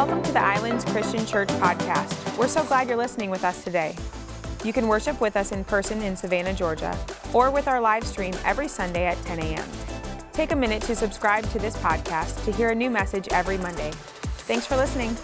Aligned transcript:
Welcome 0.00 0.22
to 0.22 0.32
the 0.32 0.42
Islands 0.42 0.82
Christian 0.86 1.26
Church 1.26 1.48
podcast. 1.48 2.38
We're 2.38 2.48
so 2.48 2.64
glad 2.64 2.88
you're 2.88 2.96
listening 2.96 3.28
with 3.28 3.44
us 3.44 3.62
today. 3.62 3.94
You 4.64 4.72
can 4.72 4.88
worship 4.88 5.20
with 5.20 5.36
us 5.36 5.52
in 5.52 5.62
person 5.62 6.00
in 6.00 6.16
Savannah, 6.16 6.54
Georgia, 6.54 6.98
or 7.34 7.50
with 7.50 7.68
our 7.68 7.82
live 7.82 8.04
stream 8.04 8.32
every 8.46 8.66
Sunday 8.66 9.04
at 9.04 9.22
10 9.26 9.40
a.m. 9.40 9.68
Take 10.32 10.52
a 10.52 10.56
minute 10.56 10.80
to 10.84 10.96
subscribe 10.96 11.44
to 11.50 11.58
this 11.58 11.76
podcast 11.76 12.42
to 12.46 12.52
hear 12.52 12.70
a 12.70 12.74
new 12.74 12.88
message 12.88 13.28
every 13.30 13.58
Monday. 13.58 13.90
Thanks 14.48 14.64
for 14.64 14.78
listening. 14.78 15.14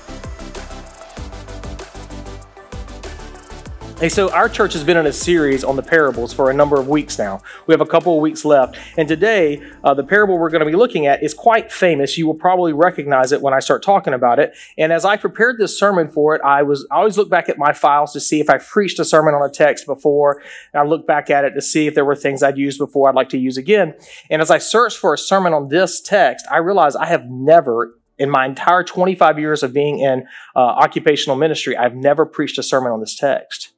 Hey, 3.98 4.10
so 4.10 4.30
our 4.30 4.50
church 4.50 4.74
has 4.74 4.84
been 4.84 4.98
in 4.98 5.06
a 5.06 5.12
series 5.12 5.64
on 5.64 5.76
the 5.76 5.82
parables 5.82 6.30
for 6.30 6.50
a 6.50 6.54
number 6.54 6.78
of 6.78 6.86
weeks 6.86 7.18
now. 7.18 7.40
We 7.66 7.72
have 7.72 7.80
a 7.80 7.86
couple 7.86 8.14
of 8.14 8.20
weeks 8.20 8.44
left. 8.44 8.76
And 8.98 9.08
today, 9.08 9.62
uh, 9.82 9.94
the 9.94 10.04
parable 10.04 10.38
we're 10.38 10.50
going 10.50 10.60
to 10.60 10.70
be 10.70 10.76
looking 10.76 11.06
at 11.06 11.22
is 11.22 11.32
quite 11.32 11.72
famous. 11.72 12.18
You 12.18 12.26
will 12.26 12.34
probably 12.34 12.74
recognize 12.74 13.32
it 13.32 13.40
when 13.40 13.54
I 13.54 13.58
start 13.58 13.82
talking 13.82 14.12
about 14.12 14.38
it. 14.38 14.54
And 14.76 14.92
as 14.92 15.06
I 15.06 15.16
prepared 15.16 15.56
this 15.56 15.78
sermon 15.78 16.10
for 16.10 16.34
it, 16.34 16.42
I 16.44 16.62
was 16.62 16.86
I 16.90 16.96
always 16.96 17.16
look 17.16 17.30
back 17.30 17.48
at 17.48 17.56
my 17.56 17.72
files 17.72 18.12
to 18.12 18.20
see 18.20 18.38
if 18.38 18.50
I 18.50 18.58
preached 18.58 18.98
a 18.98 19.04
sermon 19.04 19.34
on 19.34 19.42
a 19.42 19.50
text 19.50 19.86
before. 19.86 20.42
And 20.74 20.82
I 20.82 20.84
look 20.84 21.06
back 21.06 21.30
at 21.30 21.46
it 21.46 21.52
to 21.52 21.62
see 21.62 21.86
if 21.86 21.94
there 21.94 22.04
were 22.04 22.14
things 22.14 22.42
I'd 22.42 22.58
used 22.58 22.78
before 22.78 23.08
I'd 23.08 23.14
like 23.14 23.30
to 23.30 23.38
use 23.38 23.56
again. 23.56 23.94
And 24.28 24.42
as 24.42 24.50
I 24.50 24.58
searched 24.58 24.98
for 24.98 25.14
a 25.14 25.18
sermon 25.18 25.54
on 25.54 25.68
this 25.68 26.02
text, 26.02 26.44
I 26.50 26.58
realized 26.58 26.98
I 26.98 27.06
have 27.06 27.30
never 27.30 27.98
in 28.18 28.28
my 28.28 28.44
entire 28.44 28.84
25 28.84 29.38
years 29.38 29.62
of 29.62 29.72
being 29.72 30.00
in 30.00 30.26
uh, 30.54 30.58
occupational 30.58 31.36
ministry, 31.36 31.76
I've 31.76 31.94
never 31.94 32.26
preached 32.26 32.58
a 32.58 32.62
sermon 32.62 32.92
on 32.92 33.00
this 33.00 33.14
text. 33.14 33.72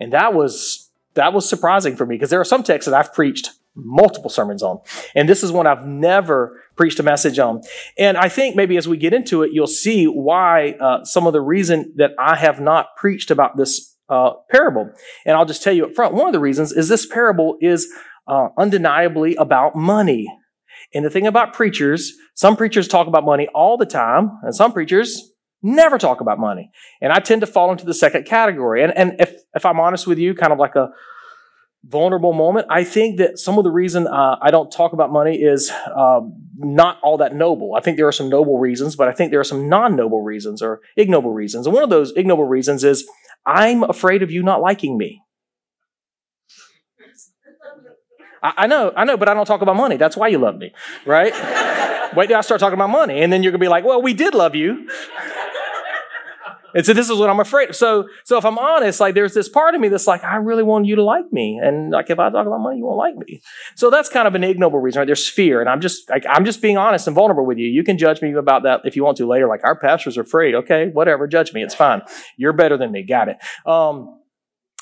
And 0.00 0.12
that 0.12 0.34
was 0.34 0.90
that 1.14 1.32
was 1.32 1.48
surprising 1.48 1.96
for 1.96 2.06
me 2.06 2.16
because 2.16 2.30
there 2.30 2.40
are 2.40 2.44
some 2.44 2.62
texts 2.62 2.90
that 2.90 2.98
I've 2.98 3.12
preached 3.12 3.50
multiple 3.74 4.30
sermons 4.30 4.62
on. 4.62 4.80
And 5.14 5.28
this 5.28 5.42
is 5.42 5.52
one 5.52 5.66
I've 5.66 5.86
never 5.86 6.60
preached 6.76 6.98
a 6.98 7.02
message 7.02 7.38
on. 7.38 7.62
And 7.98 8.16
I 8.16 8.28
think 8.28 8.56
maybe 8.56 8.76
as 8.76 8.88
we 8.88 8.96
get 8.96 9.12
into 9.12 9.42
it, 9.42 9.50
you'll 9.52 9.66
see 9.66 10.06
why 10.06 10.72
uh, 10.80 11.04
some 11.04 11.26
of 11.26 11.32
the 11.32 11.40
reason 11.40 11.92
that 11.96 12.12
I 12.18 12.36
have 12.36 12.60
not 12.60 12.96
preached 12.96 13.30
about 13.30 13.56
this 13.56 13.96
uh, 14.08 14.32
parable. 14.50 14.90
And 15.24 15.36
I'll 15.36 15.46
just 15.46 15.62
tell 15.62 15.72
you 15.72 15.86
up 15.86 15.94
front, 15.94 16.14
one 16.14 16.26
of 16.26 16.32
the 16.32 16.40
reasons 16.40 16.72
is 16.72 16.88
this 16.88 17.06
parable 17.06 17.56
is 17.60 17.92
uh, 18.26 18.48
undeniably 18.58 19.36
about 19.36 19.76
money. 19.76 20.26
And 20.92 21.04
the 21.04 21.10
thing 21.10 21.26
about 21.26 21.52
preachers, 21.52 22.12
some 22.34 22.56
preachers 22.56 22.88
talk 22.88 23.06
about 23.06 23.24
money 23.24 23.46
all 23.54 23.76
the 23.76 23.86
time, 23.86 24.38
and 24.42 24.54
some 24.54 24.72
preachers 24.72 25.32
never 25.62 25.98
talk 25.98 26.20
about 26.20 26.38
money. 26.38 26.70
And 27.00 27.12
I 27.12 27.18
tend 27.18 27.40
to 27.42 27.46
fall 27.46 27.70
into 27.70 27.84
the 27.84 27.94
second 27.94 28.24
category. 28.26 28.82
And, 28.82 28.96
and 28.96 29.20
if, 29.20 29.34
if 29.54 29.66
I'm 29.66 29.80
honest 29.80 30.06
with 30.06 30.18
you, 30.18 30.34
kind 30.34 30.52
of 30.52 30.58
like 30.58 30.76
a 30.76 30.90
vulnerable 31.84 32.32
moment, 32.32 32.66
I 32.70 32.84
think 32.84 33.18
that 33.18 33.38
some 33.38 33.58
of 33.58 33.64
the 33.64 33.70
reason 33.70 34.06
uh, 34.06 34.36
I 34.40 34.50
don't 34.50 34.70
talk 34.70 34.92
about 34.92 35.10
money 35.10 35.36
is 35.36 35.70
um, 35.94 36.34
not 36.56 36.98
all 37.02 37.18
that 37.18 37.34
noble. 37.34 37.74
I 37.76 37.80
think 37.80 37.96
there 37.96 38.08
are 38.08 38.12
some 38.12 38.28
noble 38.28 38.58
reasons, 38.58 38.96
but 38.96 39.08
I 39.08 39.12
think 39.12 39.30
there 39.30 39.40
are 39.40 39.44
some 39.44 39.68
non 39.68 39.96
noble 39.96 40.22
reasons 40.22 40.62
or 40.62 40.80
ignoble 40.96 41.32
reasons. 41.32 41.66
And 41.66 41.74
one 41.74 41.84
of 41.84 41.90
those 41.90 42.12
ignoble 42.16 42.44
reasons 42.44 42.84
is 42.84 43.08
I'm 43.46 43.82
afraid 43.82 44.22
of 44.22 44.30
you 44.30 44.42
not 44.42 44.60
liking 44.60 44.98
me. 44.98 45.22
I, 48.42 48.66
know, 48.66 48.90
I 48.96 49.04
know, 49.04 49.18
but 49.18 49.28
I 49.28 49.34
don't 49.34 49.44
talk 49.44 49.60
about 49.60 49.76
money. 49.76 49.96
That's 49.96 50.16
why 50.16 50.28
you 50.28 50.38
love 50.38 50.56
me, 50.56 50.72
right? 51.04 51.32
Wait 52.16 52.28
till 52.28 52.36
I 52.36 52.40
start 52.40 52.58
talking 52.58 52.74
about 52.74 52.90
money, 52.90 53.20
and 53.22 53.32
then 53.32 53.42
you're 53.42 53.52
gonna 53.52 53.60
be 53.60 53.68
like, 53.68 53.84
"Well, 53.84 54.02
we 54.02 54.14
did 54.14 54.34
love 54.34 54.56
you." 54.56 54.88
And 56.74 56.84
so 56.84 56.92
this 56.92 57.10
is 57.10 57.18
what 57.18 57.30
I'm 57.30 57.40
afraid. 57.40 57.70
Of. 57.70 57.76
So, 57.76 58.08
so 58.24 58.38
if 58.38 58.44
I'm 58.44 58.58
honest, 58.58 59.00
like 59.00 59.14
there's 59.14 59.34
this 59.34 59.48
part 59.48 59.74
of 59.74 59.80
me 59.80 59.88
that's 59.88 60.06
like, 60.06 60.24
I 60.24 60.36
really 60.36 60.62
want 60.62 60.86
you 60.86 60.96
to 60.96 61.04
like 61.04 61.32
me, 61.32 61.60
and 61.62 61.90
like 61.90 62.10
if 62.10 62.18
I 62.18 62.30
talk 62.30 62.46
about 62.46 62.60
money, 62.60 62.78
you 62.78 62.84
won't 62.84 62.98
like 62.98 63.16
me. 63.16 63.40
So 63.76 63.90
that's 63.90 64.08
kind 64.08 64.26
of 64.26 64.34
an 64.34 64.44
ignoble 64.44 64.78
reason. 64.78 65.00
Right? 65.00 65.06
There's 65.06 65.28
fear, 65.28 65.60
and 65.60 65.68
I'm 65.68 65.80
just 65.80 66.08
like 66.10 66.24
I'm 66.28 66.44
just 66.44 66.62
being 66.62 66.76
honest 66.76 67.06
and 67.06 67.14
vulnerable 67.14 67.46
with 67.46 67.58
you. 67.58 67.68
You 67.68 67.84
can 67.84 67.98
judge 67.98 68.22
me 68.22 68.32
about 68.32 68.62
that 68.64 68.80
if 68.84 68.96
you 68.96 69.04
want 69.04 69.16
to 69.18 69.26
later. 69.26 69.48
Like 69.48 69.64
our 69.64 69.76
pastors 69.76 70.16
are 70.16 70.22
afraid. 70.22 70.54
Okay, 70.54 70.88
whatever, 70.92 71.26
judge 71.26 71.52
me. 71.52 71.62
It's 71.62 71.74
fine. 71.74 72.02
You're 72.36 72.52
better 72.52 72.76
than 72.76 72.92
me. 72.92 73.02
Got 73.02 73.28
it. 73.28 73.36
Um, 73.66 74.20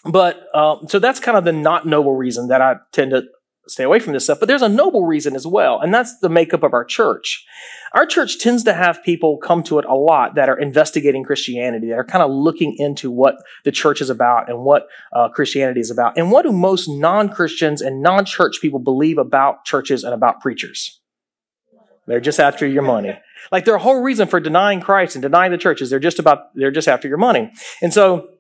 but 0.05 0.55
um, 0.55 0.87
so 0.89 0.99
that's 0.99 1.21
kind 1.21 1.37
of 1.37 1.45
the 1.45 1.53
not 1.53 1.87
noble 1.87 2.15
reason 2.15 2.49
that 2.49 2.63
I 2.63 2.77
tend 2.93 3.11
to 3.11 3.25
stay 3.69 3.85
away 3.85 3.99
from 3.99 4.13
this 4.13 4.25
stuff. 4.25 4.41
But 4.41 4.47
there's 4.47 4.63
a 4.63 4.69
noble 4.69 5.05
reason 5.05 5.37
as 5.37 5.47
well, 5.47 5.81
and 5.81 5.93
that's 5.93 6.19
the 6.21 6.29
makeup 6.29 6.63
of 6.63 6.75
our 6.75 6.85
church. 6.85 7.45
Our 7.93 8.07
church 8.07 8.39
tends 8.39 8.65
to 8.65 8.75
have 8.75 9.03
people 9.03 9.39
come 9.39 9.63
to 9.65 9.79
it 9.79 9.85
a 9.85 9.95
lot 9.95 10.35
that 10.35 10.49
are 10.49 10.59
investigating 10.59 11.25
Christianity, 11.25 11.89
that 11.89 11.99
are 11.99 12.05
kind 12.05 12.23
of 12.23 12.31
looking 12.31 12.75
into 12.79 13.11
what 13.11 13.37
the 13.65 13.73
church 13.73 14.01
is 14.01 14.11
about 14.11 14.51
and 14.51 14.61
what 14.61 14.89
uh, 15.13 15.29
Christianity 15.29 15.81
is 15.81 15.91
about. 15.91 16.17
And 16.19 16.31
what 16.31 16.43
do 16.43 16.53
most 16.53 16.89
non 16.89 17.29
Christians 17.29 17.81
and 17.81 18.03
non 18.03 18.25
church 18.25 18.61
people 18.61 18.79
believe 18.79 19.19
about 19.19 19.65
churches 19.65 20.05
and 20.05 20.13
about 20.13 20.41
preachers? 20.41 21.01
They're 22.07 22.21
just 22.21 22.41
after 22.41 22.67
your 22.67 22.83
money. 22.83 23.19
Like 23.53 23.67
their 23.67 23.79
whole 23.79 24.03
reason 24.03 24.29
for 24.29 24.41
denying 24.41 24.81
Christ 24.81 25.15
and 25.15 25.23
denying 25.23 25.53
the 25.53 25.59
church 25.59 25.83
is 25.83 25.91
they're 25.91 26.01
just 26.01 26.19
about, 26.19 26.55
they're 26.55 26.71
just 26.71 26.89
after 26.89 27.07
your 27.07 27.19
money. 27.19 27.53
And 27.83 27.93
so, 27.93 28.31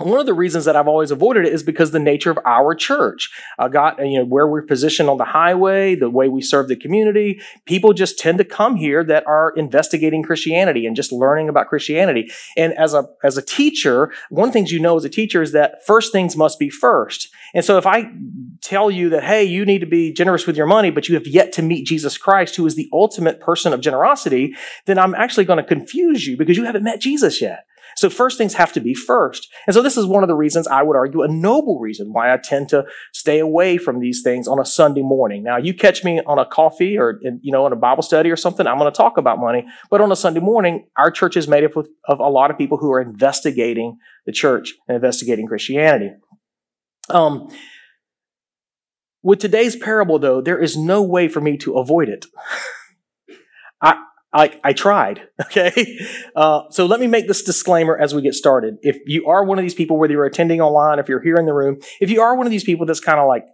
one 0.00 0.20
of 0.20 0.26
the 0.26 0.34
reasons 0.34 0.64
that 0.64 0.76
I've 0.76 0.88
always 0.88 1.10
avoided 1.10 1.46
it 1.46 1.52
is 1.52 1.62
because 1.62 1.90
the 1.90 1.98
nature 1.98 2.30
of 2.30 2.38
our 2.44 2.74
church. 2.74 3.30
Uh, 3.58 3.64
I 3.64 3.68
got, 3.68 4.04
you 4.04 4.18
know, 4.18 4.24
where 4.24 4.48
we're 4.48 4.62
positioned 4.62 5.08
on 5.08 5.16
the 5.16 5.24
highway, 5.24 5.94
the 5.94 6.10
way 6.10 6.28
we 6.28 6.42
serve 6.42 6.66
the 6.66 6.74
community. 6.74 7.40
People 7.66 7.92
just 7.92 8.18
tend 8.18 8.38
to 8.38 8.44
come 8.44 8.74
here 8.74 9.04
that 9.04 9.24
are 9.26 9.52
investigating 9.56 10.24
Christianity 10.24 10.86
and 10.86 10.96
just 10.96 11.12
learning 11.12 11.48
about 11.48 11.68
Christianity. 11.68 12.30
And 12.56 12.72
as 12.76 12.94
a, 12.94 13.06
as 13.22 13.38
a 13.38 13.42
teacher, 13.42 14.12
one 14.30 14.48
of 14.48 14.52
the 14.52 14.58
things 14.58 14.72
you 14.72 14.80
know 14.80 14.96
as 14.96 15.04
a 15.04 15.08
teacher 15.08 15.40
is 15.40 15.52
that 15.52 15.86
first 15.86 16.10
things 16.10 16.36
must 16.36 16.58
be 16.58 16.68
first. 16.68 17.28
And 17.54 17.64
so 17.64 17.78
if 17.78 17.86
I 17.86 18.10
tell 18.60 18.90
you 18.90 19.08
that, 19.10 19.22
hey, 19.22 19.44
you 19.44 19.64
need 19.64 19.80
to 19.80 19.86
be 19.86 20.12
generous 20.12 20.46
with 20.46 20.56
your 20.56 20.66
money, 20.66 20.90
but 20.90 21.08
you 21.08 21.14
have 21.14 21.26
yet 21.26 21.52
to 21.52 21.62
meet 21.62 21.86
Jesus 21.86 22.18
Christ, 22.18 22.56
who 22.56 22.66
is 22.66 22.74
the 22.74 22.88
ultimate 22.92 23.40
person 23.40 23.72
of 23.72 23.80
generosity, 23.80 24.54
then 24.86 24.98
I'm 24.98 25.14
actually 25.14 25.44
going 25.44 25.58
to 25.58 25.64
confuse 25.64 26.26
you 26.26 26.36
because 26.36 26.56
you 26.56 26.64
haven't 26.64 26.84
met 26.84 27.00
Jesus 27.00 27.40
yet. 27.40 27.66
So 27.96 28.10
first 28.10 28.38
things 28.38 28.54
have 28.54 28.72
to 28.74 28.80
be 28.80 28.94
first. 28.94 29.48
And 29.66 29.74
so 29.74 29.82
this 29.82 29.96
is 29.96 30.06
one 30.06 30.22
of 30.22 30.28
the 30.28 30.34
reasons 30.34 30.66
I 30.66 30.82
would 30.82 30.96
argue 30.96 31.22
a 31.22 31.28
noble 31.28 31.78
reason 31.78 32.12
why 32.12 32.32
I 32.32 32.36
tend 32.36 32.68
to 32.70 32.84
stay 33.12 33.38
away 33.38 33.78
from 33.78 34.00
these 34.00 34.22
things 34.22 34.48
on 34.48 34.58
a 34.58 34.64
Sunday 34.64 35.02
morning. 35.02 35.42
Now 35.42 35.56
you 35.56 35.74
catch 35.74 36.04
me 36.04 36.20
on 36.26 36.38
a 36.38 36.46
coffee 36.46 36.98
or, 36.98 37.20
you 37.42 37.52
know, 37.52 37.66
in 37.66 37.72
a 37.72 37.76
Bible 37.76 38.02
study 38.02 38.30
or 38.30 38.36
something, 38.36 38.66
I'm 38.66 38.78
going 38.78 38.90
to 38.90 38.96
talk 38.96 39.16
about 39.16 39.38
money. 39.38 39.66
But 39.90 40.00
on 40.00 40.12
a 40.12 40.16
Sunday 40.16 40.40
morning, 40.40 40.86
our 40.96 41.10
church 41.10 41.36
is 41.36 41.48
made 41.48 41.64
up 41.64 41.76
of, 41.76 41.88
of 42.08 42.20
a 42.20 42.28
lot 42.28 42.50
of 42.50 42.58
people 42.58 42.78
who 42.78 42.92
are 42.92 43.00
investigating 43.00 43.98
the 44.26 44.32
church 44.32 44.74
and 44.88 44.94
investigating 44.94 45.46
Christianity. 45.46 46.10
Um, 47.08 47.48
with 49.22 49.38
today's 49.38 49.76
parable, 49.76 50.18
though, 50.18 50.40
there 50.40 50.58
is 50.58 50.76
no 50.76 51.02
way 51.02 51.28
for 51.28 51.40
me 51.40 51.56
to 51.58 51.78
avoid 51.78 52.08
it. 52.08 52.26
I, 54.32 54.58
I, 54.62 54.72
tried. 54.72 55.28
Okay. 55.46 55.98
Uh, 56.36 56.62
so 56.70 56.86
let 56.86 57.00
me 57.00 57.06
make 57.06 57.26
this 57.26 57.42
disclaimer 57.42 57.96
as 57.98 58.14
we 58.14 58.22
get 58.22 58.34
started. 58.34 58.78
If 58.82 58.98
you 59.06 59.26
are 59.26 59.44
one 59.44 59.58
of 59.58 59.62
these 59.62 59.74
people, 59.74 59.98
whether 59.98 60.12
you're 60.12 60.26
attending 60.26 60.60
online, 60.60 60.98
if 60.98 61.08
you're 61.08 61.22
here 61.22 61.36
in 61.36 61.46
the 61.46 61.54
room, 61.54 61.80
if 62.00 62.10
you 62.10 62.20
are 62.20 62.36
one 62.36 62.46
of 62.46 62.52
these 62.52 62.62
people 62.62 62.86
that's 62.86 63.00
kind 63.00 63.18
of 63.18 63.26
like, 63.26 63.46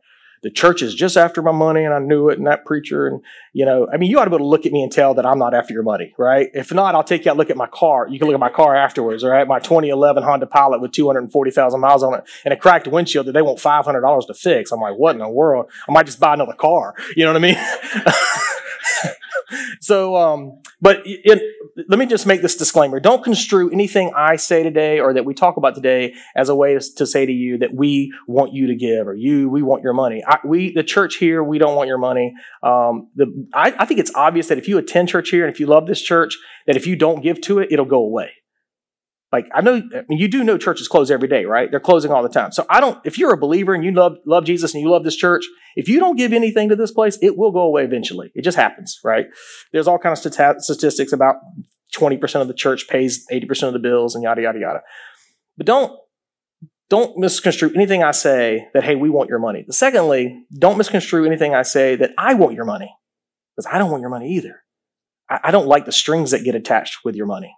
the 0.42 0.50
church 0.50 0.82
is 0.82 0.94
just 0.94 1.16
after 1.16 1.42
my 1.42 1.52
money 1.52 1.84
and 1.84 1.94
I 1.94 1.98
knew 1.98 2.28
it 2.28 2.38
and 2.38 2.46
that 2.46 2.64
preacher 2.64 3.06
and 3.06 3.20
you 3.52 3.64
know 3.64 3.88
I 3.92 3.96
mean 3.96 4.10
you 4.10 4.18
ought 4.18 4.24
to 4.24 4.30
be 4.30 4.36
able 4.36 4.44
to 4.44 4.48
look 4.48 4.66
at 4.66 4.72
me 4.72 4.82
and 4.82 4.92
tell 4.92 5.14
that 5.14 5.26
I'm 5.26 5.38
not 5.38 5.54
after 5.54 5.72
your 5.72 5.82
money 5.82 6.14
right 6.18 6.50
if 6.54 6.72
not 6.72 6.94
I'll 6.94 7.02
take 7.02 7.24
you 7.24 7.30
out 7.30 7.36
look 7.36 7.50
at 7.50 7.56
my 7.56 7.66
car 7.66 8.06
you 8.08 8.18
can 8.18 8.28
look 8.28 8.34
at 8.34 8.40
my 8.40 8.50
car 8.50 8.76
afterwards 8.76 9.24
all 9.24 9.30
right 9.30 9.48
my 9.48 9.58
2011 9.58 10.22
Honda 10.22 10.46
Pilot 10.46 10.80
with 10.80 10.92
240,000 10.92 11.80
miles 11.80 12.02
on 12.02 12.14
it 12.14 12.24
and 12.44 12.52
a 12.52 12.56
cracked 12.56 12.86
windshield 12.86 13.26
that 13.26 13.32
they 13.32 13.42
want 13.42 13.58
$500 13.58 14.26
to 14.26 14.34
fix 14.34 14.70
I'm 14.70 14.80
like 14.80 14.96
what 14.96 15.16
in 15.16 15.18
the 15.18 15.28
world 15.28 15.70
I 15.88 15.92
might 15.92 16.06
just 16.06 16.20
buy 16.20 16.34
another 16.34 16.54
car 16.54 16.94
you 17.16 17.24
know 17.24 17.32
what 17.32 17.42
I 17.42 17.46
mean 17.46 17.56
so, 19.80 20.16
um, 20.16 20.60
but 20.80 21.02
it, 21.04 21.42
let 21.88 21.98
me 21.98 22.06
just 22.06 22.26
make 22.26 22.42
this 22.42 22.56
disclaimer. 22.56 23.00
Don't 23.00 23.22
construe 23.22 23.70
anything 23.70 24.12
I 24.16 24.36
say 24.36 24.62
today 24.62 25.00
or 25.00 25.12
that 25.14 25.24
we 25.24 25.34
talk 25.34 25.56
about 25.56 25.74
today 25.74 26.14
as 26.34 26.48
a 26.48 26.54
way 26.54 26.74
to, 26.74 26.94
to 26.96 27.06
say 27.06 27.26
to 27.26 27.32
you 27.32 27.58
that 27.58 27.74
we 27.74 28.12
want 28.26 28.52
you 28.52 28.68
to 28.68 28.74
give 28.74 29.06
or 29.06 29.14
you, 29.14 29.48
we 29.48 29.62
want 29.62 29.82
your 29.82 29.92
money. 29.92 30.22
I, 30.26 30.38
we, 30.44 30.72
the 30.72 30.82
church 30.82 31.16
here, 31.16 31.42
we 31.42 31.58
don't 31.58 31.76
want 31.76 31.88
your 31.88 31.98
money. 31.98 32.34
Um, 32.62 33.08
the, 33.14 33.48
I, 33.52 33.74
I 33.78 33.84
think 33.84 34.00
it's 34.00 34.14
obvious 34.14 34.48
that 34.48 34.58
if 34.58 34.68
you 34.68 34.78
attend 34.78 35.08
church 35.08 35.30
here 35.30 35.44
and 35.44 35.52
if 35.52 35.60
you 35.60 35.66
love 35.66 35.86
this 35.86 36.00
church, 36.00 36.38
that 36.66 36.76
if 36.76 36.86
you 36.86 36.96
don't 36.96 37.22
give 37.22 37.40
to 37.42 37.58
it, 37.58 37.68
it'll 37.70 37.84
go 37.84 37.98
away. 37.98 38.32
Like 39.32 39.48
I 39.52 39.60
know, 39.60 39.76
I 39.76 40.04
mean, 40.08 40.18
you 40.18 40.28
do 40.28 40.44
know 40.44 40.56
churches 40.56 40.86
close 40.86 41.10
every 41.10 41.28
day, 41.28 41.44
right? 41.44 41.70
They're 41.70 41.80
closing 41.80 42.12
all 42.12 42.22
the 42.22 42.28
time. 42.28 42.52
So 42.52 42.64
I 42.70 42.80
don't. 42.80 42.98
If 43.04 43.18
you're 43.18 43.32
a 43.32 43.36
believer 43.36 43.74
and 43.74 43.84
you 43.84 43.92
love 43.92 44.18
love 44.24 44.44
Jesus 44.44 44.72
and 44.72 44.82
you 44.82 44.90
love 44.90 45.02
this 45.02 45.16
church, 45.16 45.44
if 45.74 45.88
you 45.88 45.98
don't 45.98 46.16
give 46.16 46.32
anything 46.32 46.68
to 46.68 46.76
this 46.76 46.92
place, 46.92 47.18
it 47.20 47.36
will 47.36 47.50
go 47.50 47.60
away 47.60 47.84
eventually. 47.84 48.30
It 48.34 48.42
just 48.42 48.56
happens, 48.56 49.00
right? 49.04 49.26
There's 49.72 49.88
all 49.88 49.98
kinds 49.98 50.24
of 50.24 50.62
statistics 50.62 51.12
about 51.12 51.36
20% 51.96 52.40
of 52.40 52.48
the 52.48 52.54
church 52.54 52.88
pays 52.88 53.26
80% 53.32 53.64
of 53.68 53.72
the 53.72 53.78
bills 53.78 54.14
and 54.14 54.22
yada 54.22 54.42
yada 54.42 54.58
yada. 54.58 54.80
But 55.56 55.66
don't 55.66 55.98
don't 56.88 57.18
misconstrue 57.18 57.72
anything 57.74 58.04
I 58.04 58.12
say 58.12 58.68
that 58.74 58.84
hey, 58.84 58.94
we 58.94 59.10
want 59.10 59.28
your 59.28 59.40
money. 59.40 59.64
Secondly, 59.70 60.44
don't 60.56 60.78
misconstrue 60.78 61.26
anything 61.26 61.54
I 61.54 61.62
say 61.62 61.96
that 61.96 62.12
I 62.16 62.34
want 62.34 62.54
your 62.54 62.64
money 62.64 62.94
because 63.56 63.70
I 63.72 63.78
don't 63.78 63.90
want 63.90 64.02
your 64.02 64.10
money 64.10 64.34
either. 64.34 64.62
I, 65.28 65.40
I 65.44 65.50
don't 65.50 65.66
like 65.66 65.84
the 65.84 65.92
strings 65.92 66.30
that 66.30 66.44
get 66.44 66.54
attached 66.54 66.98
with 67.04 67.16
your 67.16 67.26
money. 67.26 67.52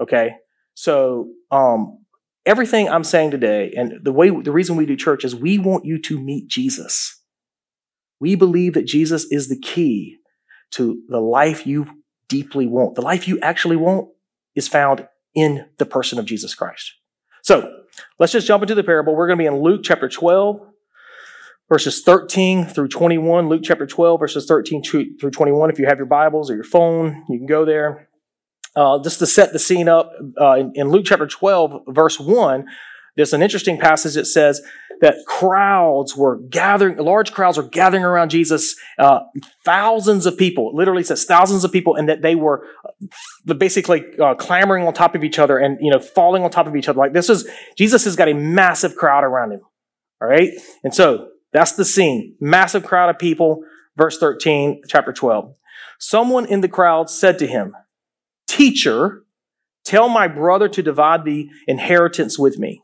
Okay, 0.00 0.32
so, 0.74 1.30
um, 1.50 1.98
everything 2.44 2.88
I'm 2.88 3.04
saying 3.04 3.30
today, 3.30 3.72
and 3.76 3.94
the 4.02 4.12
way, 4.12 4.30
the 4.30 4.52
reason 4.52 4.76
we 4.76 4.86
do 4.86 4.96
church 4.96 5.24
is 5.24 5.34
we 5.34 5.58
want 5.58 5.84
you 5.84 6.00
to 6.02 6.20
meet 6.20 6.48
Jesus. 6.48 7.20
We 8.20 8.34
believe 8.34 8.74
that 8.74 8.86
Jesus 8.86 9.24
is 9.30 9.48
the 9.48 9.58
key 9.58 10.18
to 10.72 11.02
the 11.08 11.20
life 11.20 11.66
you 11.66 11.86
deeply 12.28 12.66
want. 12.66 12.94
The 12.94 13.02
life 13.02 13.28
you 13.28 13.38
actually 13.40 13.76
want 13.76 14.08
is 14.54 14.68
found 14.68 15.06
in 15.34 15.66
the 15.78 15.86
person 15.86 16.18
of 16.18 16.24
Jesus 16.24 16.54
Christ. 16.54 16.94
So 17.42 17.82
let's 18.18 18.32
just 18.32 18.46
jump 18.46 18.62
into 18.62 18.74
the 18.74 18.84
parable. 18.84 19.14
We're 19.14 19.26
going 19.26 19.38
to 19.38 19.42
be 19.42 19.46
in 19.46 19.62
Luke 19.62 19.82
chapter 19.84 20.08
12, 20.08 20.60
verses 21.68 22.02
13 22.02 22.66
through 22.66 22.88
21. 22.88 23.48
Luke 23.48 23.62
chapter 23.62 23.86
12, 23.86 24.20
verses 24.20 24.46
13 24.46 24.82
through 24.82 25.30
21. 25.30 25.70
If 25.70 25.78
you 25.78 25.86
have 25.86 25.98
your 25.98 26.06
Bibles 26.06 26.50
or 26.50 26.54
your 26.54 26.64
phone, 26.64 27.24
you 27.28 27.38
can 27.38 27.46
go 27.46 27.64
there. 27.64 28.08
Uh, 28.76 29.00
just 29.02 29.20
to 29.20 29.26
set 29.26 29.52
the 29.52 29.58
scene 29.58 29.88
up, 29.88 30.12
uh, 30.40 30.54
in, 30.54 30.72
in 30.74 30.88
Luke 30.90 31.04
chapter 31.06 31.26
12, 31.26 31.82
verse 31.88 32.18
1, 32.18 32.66
there's 33.16 33.32
an 33.32 33.42
interesting 33.42 33.78
passage 33.78 34.14
that 34.14 34.26
says 34.26 34.60
that 35.00 35.16
crowds 35.26 36.16
were 36.16 36.40
gathering, 36.50 36.96
large 36.96 37.32
crowds 37.32 37.56
were 37.56 37.64
gathering 37.64 38.04
around 38.04 38.30
Jesus, 38.30 38.74
uh, 38.98 39.20
thousands 39.64 40.26
of 40.26 40.36
people, 40.36 40.74
literally 40.74 41.02
says 41.04 41.24
thousands 41.24 41.64
of 41.64 41.72
people, 41.72 41.94
and 41.94 42.08
that 42.08 42.22
they 42.22 42.34
were 42.34 42.66
uh, 43.48 43.54
basically 43.54 44.04
uh, 44.18 44.34
clamoring 44.34 44.86
on 44.86 44.92
top 44.92 45.14
of 45.14 45.24
each 45.24 45.38
other 45.38 45.58
and, 45.58 45.78
you 45.80 45.90
know, 45.90 45.98
falling 45.98 46.42
on 46.42 46.50
top 46.50 46.66
of 46.66 46.76
each 46.76 46.88
other. 46.88 46.98
Like 46.98 47.12
this 47.12 47.30
is, 47.30 47.48
Jesus 47.76 48.04
has 48.04 48.16
got 48.16 48.28
a 48.28 48.34
massive 48.34 48.96
crowd 48.96 49.24
around 49.24 49.52
him. 49.52 49.60
All 50.20 50.28
right. 50.28 50.50
And 50.82 50.94
so 50.94 51.28
that's 51.52 51.72
the 51.72 51.84
scene. 51.84 52.36
Massive 52.40 52.84
crowd 52.84 53.10
of 53.10 53.18
people. 53.18 53.62
Verse 53.96 54.18
13, 54.18 54.82
chapter 54.88 55.12
12. 55.12 55.54
Someone 55.98 56.46
in 56.46 56.60
the 56.60 56.68
crowd 56.68 57.08
said 57.08 57.38
to 57.38 57.46
him, 57.46 57.74
Teacher, 58.46 59.24
tell 59.84 60.08
my 60.08 60.28
brother 60.28 60.68
to 60.68 60.82
divide 60.82 61.24
the 61.24 61.48
inheritance 61.66 62.38
with 62.38 62.58
me. 62.58 62.82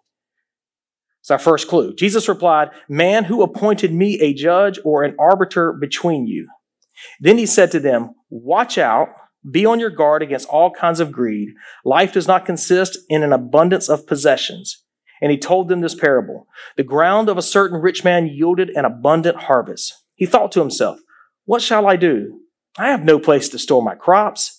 It's 1.21 1.31
our 1.31 1.39
first 1.39 1.69
clue. 1.69 1.95
Jesus 1.95 2.29
replied, 2.29 2.71
Man, 2.89 3.25
who 3.25 3.43
appointed 3.43 3.93
me 3.93 4.19
a 4.21 4.33
judge 4.33 4.79
or 4.85 5.03
an 5.03 5.15
arbiter 5.19 5.73
between 5.73 6.27
you? 6.27 6.49
Then 7.21 7.39
he 7.39 7.47
said 7.47 7.71
to 7.73 7.81
them, 7.81 8.15
Watch 8.31 8.79
out, 8.79 9.09
be 9.49 9.67
on 9.67 9.81
your 9.81 9.91
guard 9.91 10.23
against 10.23 10.49
all 10.49 10.71
kinds 10.71 11.01
of 11.01 11.13
greed. 11.13 11.51
Life 11.85 12.13
does 12.13 12.27
not 12.27 12.47
consist 12.47 12.99
in 13.09 13.23
an 13.23 13.33
abundance 13.33 13.89
of 13.89 14.07
possessions. 14.07 14.85
And 15.23 15.31
he 15.31 15.39
told 15.39 15.69
them 15.69 15.81
this 15.81 15.95
parable 15.95 16.47
The 16.77 16.85
ground 16.85 17.29
of 17.29 17.37
a 17.37 17.43
certain 17.43 17.81
rich 17.81 18.05
man 18.05 18.27
yielded 18.27 18.71
an 18.71 18.85
abundant 18.85 19.43
harvest. 19.43 19.95
He 20.15 20.27
thought 20.27 20.53
to 20.53 20.61
himself, 20.61 21.01
What 21.45 21.63
shall 21.63 21.87
I 21.87 21.97
do? 21.97 22.41
I 22.79 22.89
have 22.89 23.05
no 23.05 23.19
place 23.19 23.49
to 23.51 23.59
store 23.59 23.83
my 23.83 23.95
crops. 23.95 24.59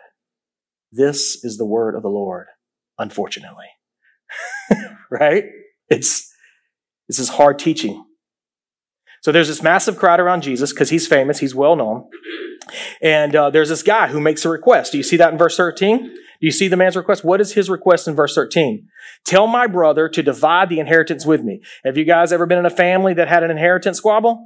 This 0.91 1.43
is 1.43 1.57
the 1.57 1.65
word 1.65 1.95
of 1.95 2.01
the 2.01 2.09
Lord, 2.09 2.47
unfortunately. 2.97 3.67
right? 5.11 5.45
It's 5.89 6.31
this 7.07 7.19
is 7.19 7.29
hard 7.29 7.59
teaching. 7.59 8.05
So 9.21 9.31
there's 9.31 9.47
this 9.47 9.61
massive 9.61 9.97
crowd 9.97 10.19
around 10.19 10.41
Jesus 10.41 10.73
because 10.73 10.89
he's 10.89 11.07
famous, 11.07 11.39
he's 11.39 11.53
well 11.53 11.75
known. 11.75 12.09
And 13.01 13.35
uh, 13.35 13.49
there's 13.49 13.69
this 13.69 13.83
guy 13.83 14.07
who 14.07 14.19
makes 14.19 14.45
a 14.45 14.49
request. 14.49 14.91
Do 14.91 14.97
you 14.97 15.03
see 15.03 15.17
that 15.17 15.31
in 15.31 15.37
verse 15.37 15.57
13? 15.57 15.97
Do 16.41 16.47
you 16.47 16.51
see 16.51 16.67
the 16.67 16.77
man's 16.77 16.95
request? 16.95 17.23
What 17.23 17.41
is 17.41 17.53
his 17.53 17.69
request 17.69 18.07
in 18.07 18.15
verse 18.15 18.33
13? 18.33 18.87
Tell 19.25 19.45
my 19.45 19.67
brother 19.67 20.09
to 20.09 20.23
divide 20.23 20.69
the 20.69 20.79
inheritance 20.79 21.25
with 21.25 21.43
me. 21.43 21.61
Have 21.83 21.97
you 21.97 22.05
guys 22.05 22.31
ever 22.33 22.45
been 22.45 22.57
in 22.57 22.65
a 22.65 22.71
family 22.71 23.13
that 23.13 23.27
had 23.27 23.43
an 23.43 23.51
inheritance 23.51 23.97
squabble? 23.97 24.43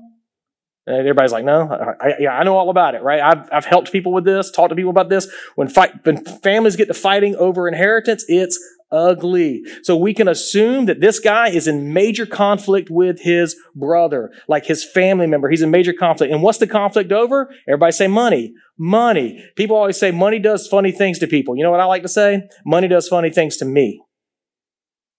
And 0.87 0.97
everybody's 0.97 1.31
like, 1.31 1.45
no, 1.45 1.67
I, 1.99 2.13
yeah, 2.19 2.31
I 2.31 2.43
know 2.43 2.55
all 2.55 2.69
about 2.69 2.93
it, 2.93 3.01
right? 3.01 3.19
I've, 3.19 3.49
I've 3.51 3.65
helped 3.65 3.91
people 3.91 4.13
with 4.13 4.23
this, 4.23 4.51
talked 4.51 4.69
to 4.69 4.75
people 4.75 4.91
about 4.91 5.09
this. 5.09 5.27
When 5.55 5.67
fight, 5.67 6.05
when 6.05 6.23
families 6.23 6.75
get 6.75 6.87
to 6.87 6.93
fighting 6.93 7.35
over 7.35 7.67
inheritance, 7.67 8.23
it's 8.27 8.59
ugly. 8.91 9.63
So 9.81 9.95
we 9.95 10.13
can 10.13 10.27
assume 10.27 10.85
that 10.85 11.01
this 11.01 11.19
guy 11.19 11.49
is 11.49 11.67
in 11.67 11.91
major 11.93 12.27
conflict 12.27 12.89
with 12.91 13.21
his 13.21 13.55
brother, 13.75 14.31
like 14.47 14.65
his 14.65 14.83
family 14.83 15.25
member. 15.25 15.49
He's 15.49 15.63
in 15.63 15.71
major 15.71 15.93
conflict. 15.93 16.31
And 16.31 16.43
what's 16.43 16.59
the 16.59 16.67
conflict 16.67 17.11
over? 17.11 17.49
Everybody 17.67 17.91
say 17.91 18.07
money. 18.07 18.53
Money. 18.77 19.43
People 19.55 19.75
always 19.75 19.97
say 19.97 20.11
money 20.11 20.37
does 20.37 20.67
funny 20.67 20.91
things 20.91 21.17
to 21.19 21.27
people. 21.27 21.55
You 21.55 21.63
know 21.63 21.71
what 21.71 21.79
I 21.79 21.85
like 21.85 22.03
to 22.03 22.09
say? 22.09 22.43
Money 22.65 22.87
does 22.87 23.07
funny 23.07 23.31
things 23.31 23.57
to 23.57 23.65
me. 23.65 24.01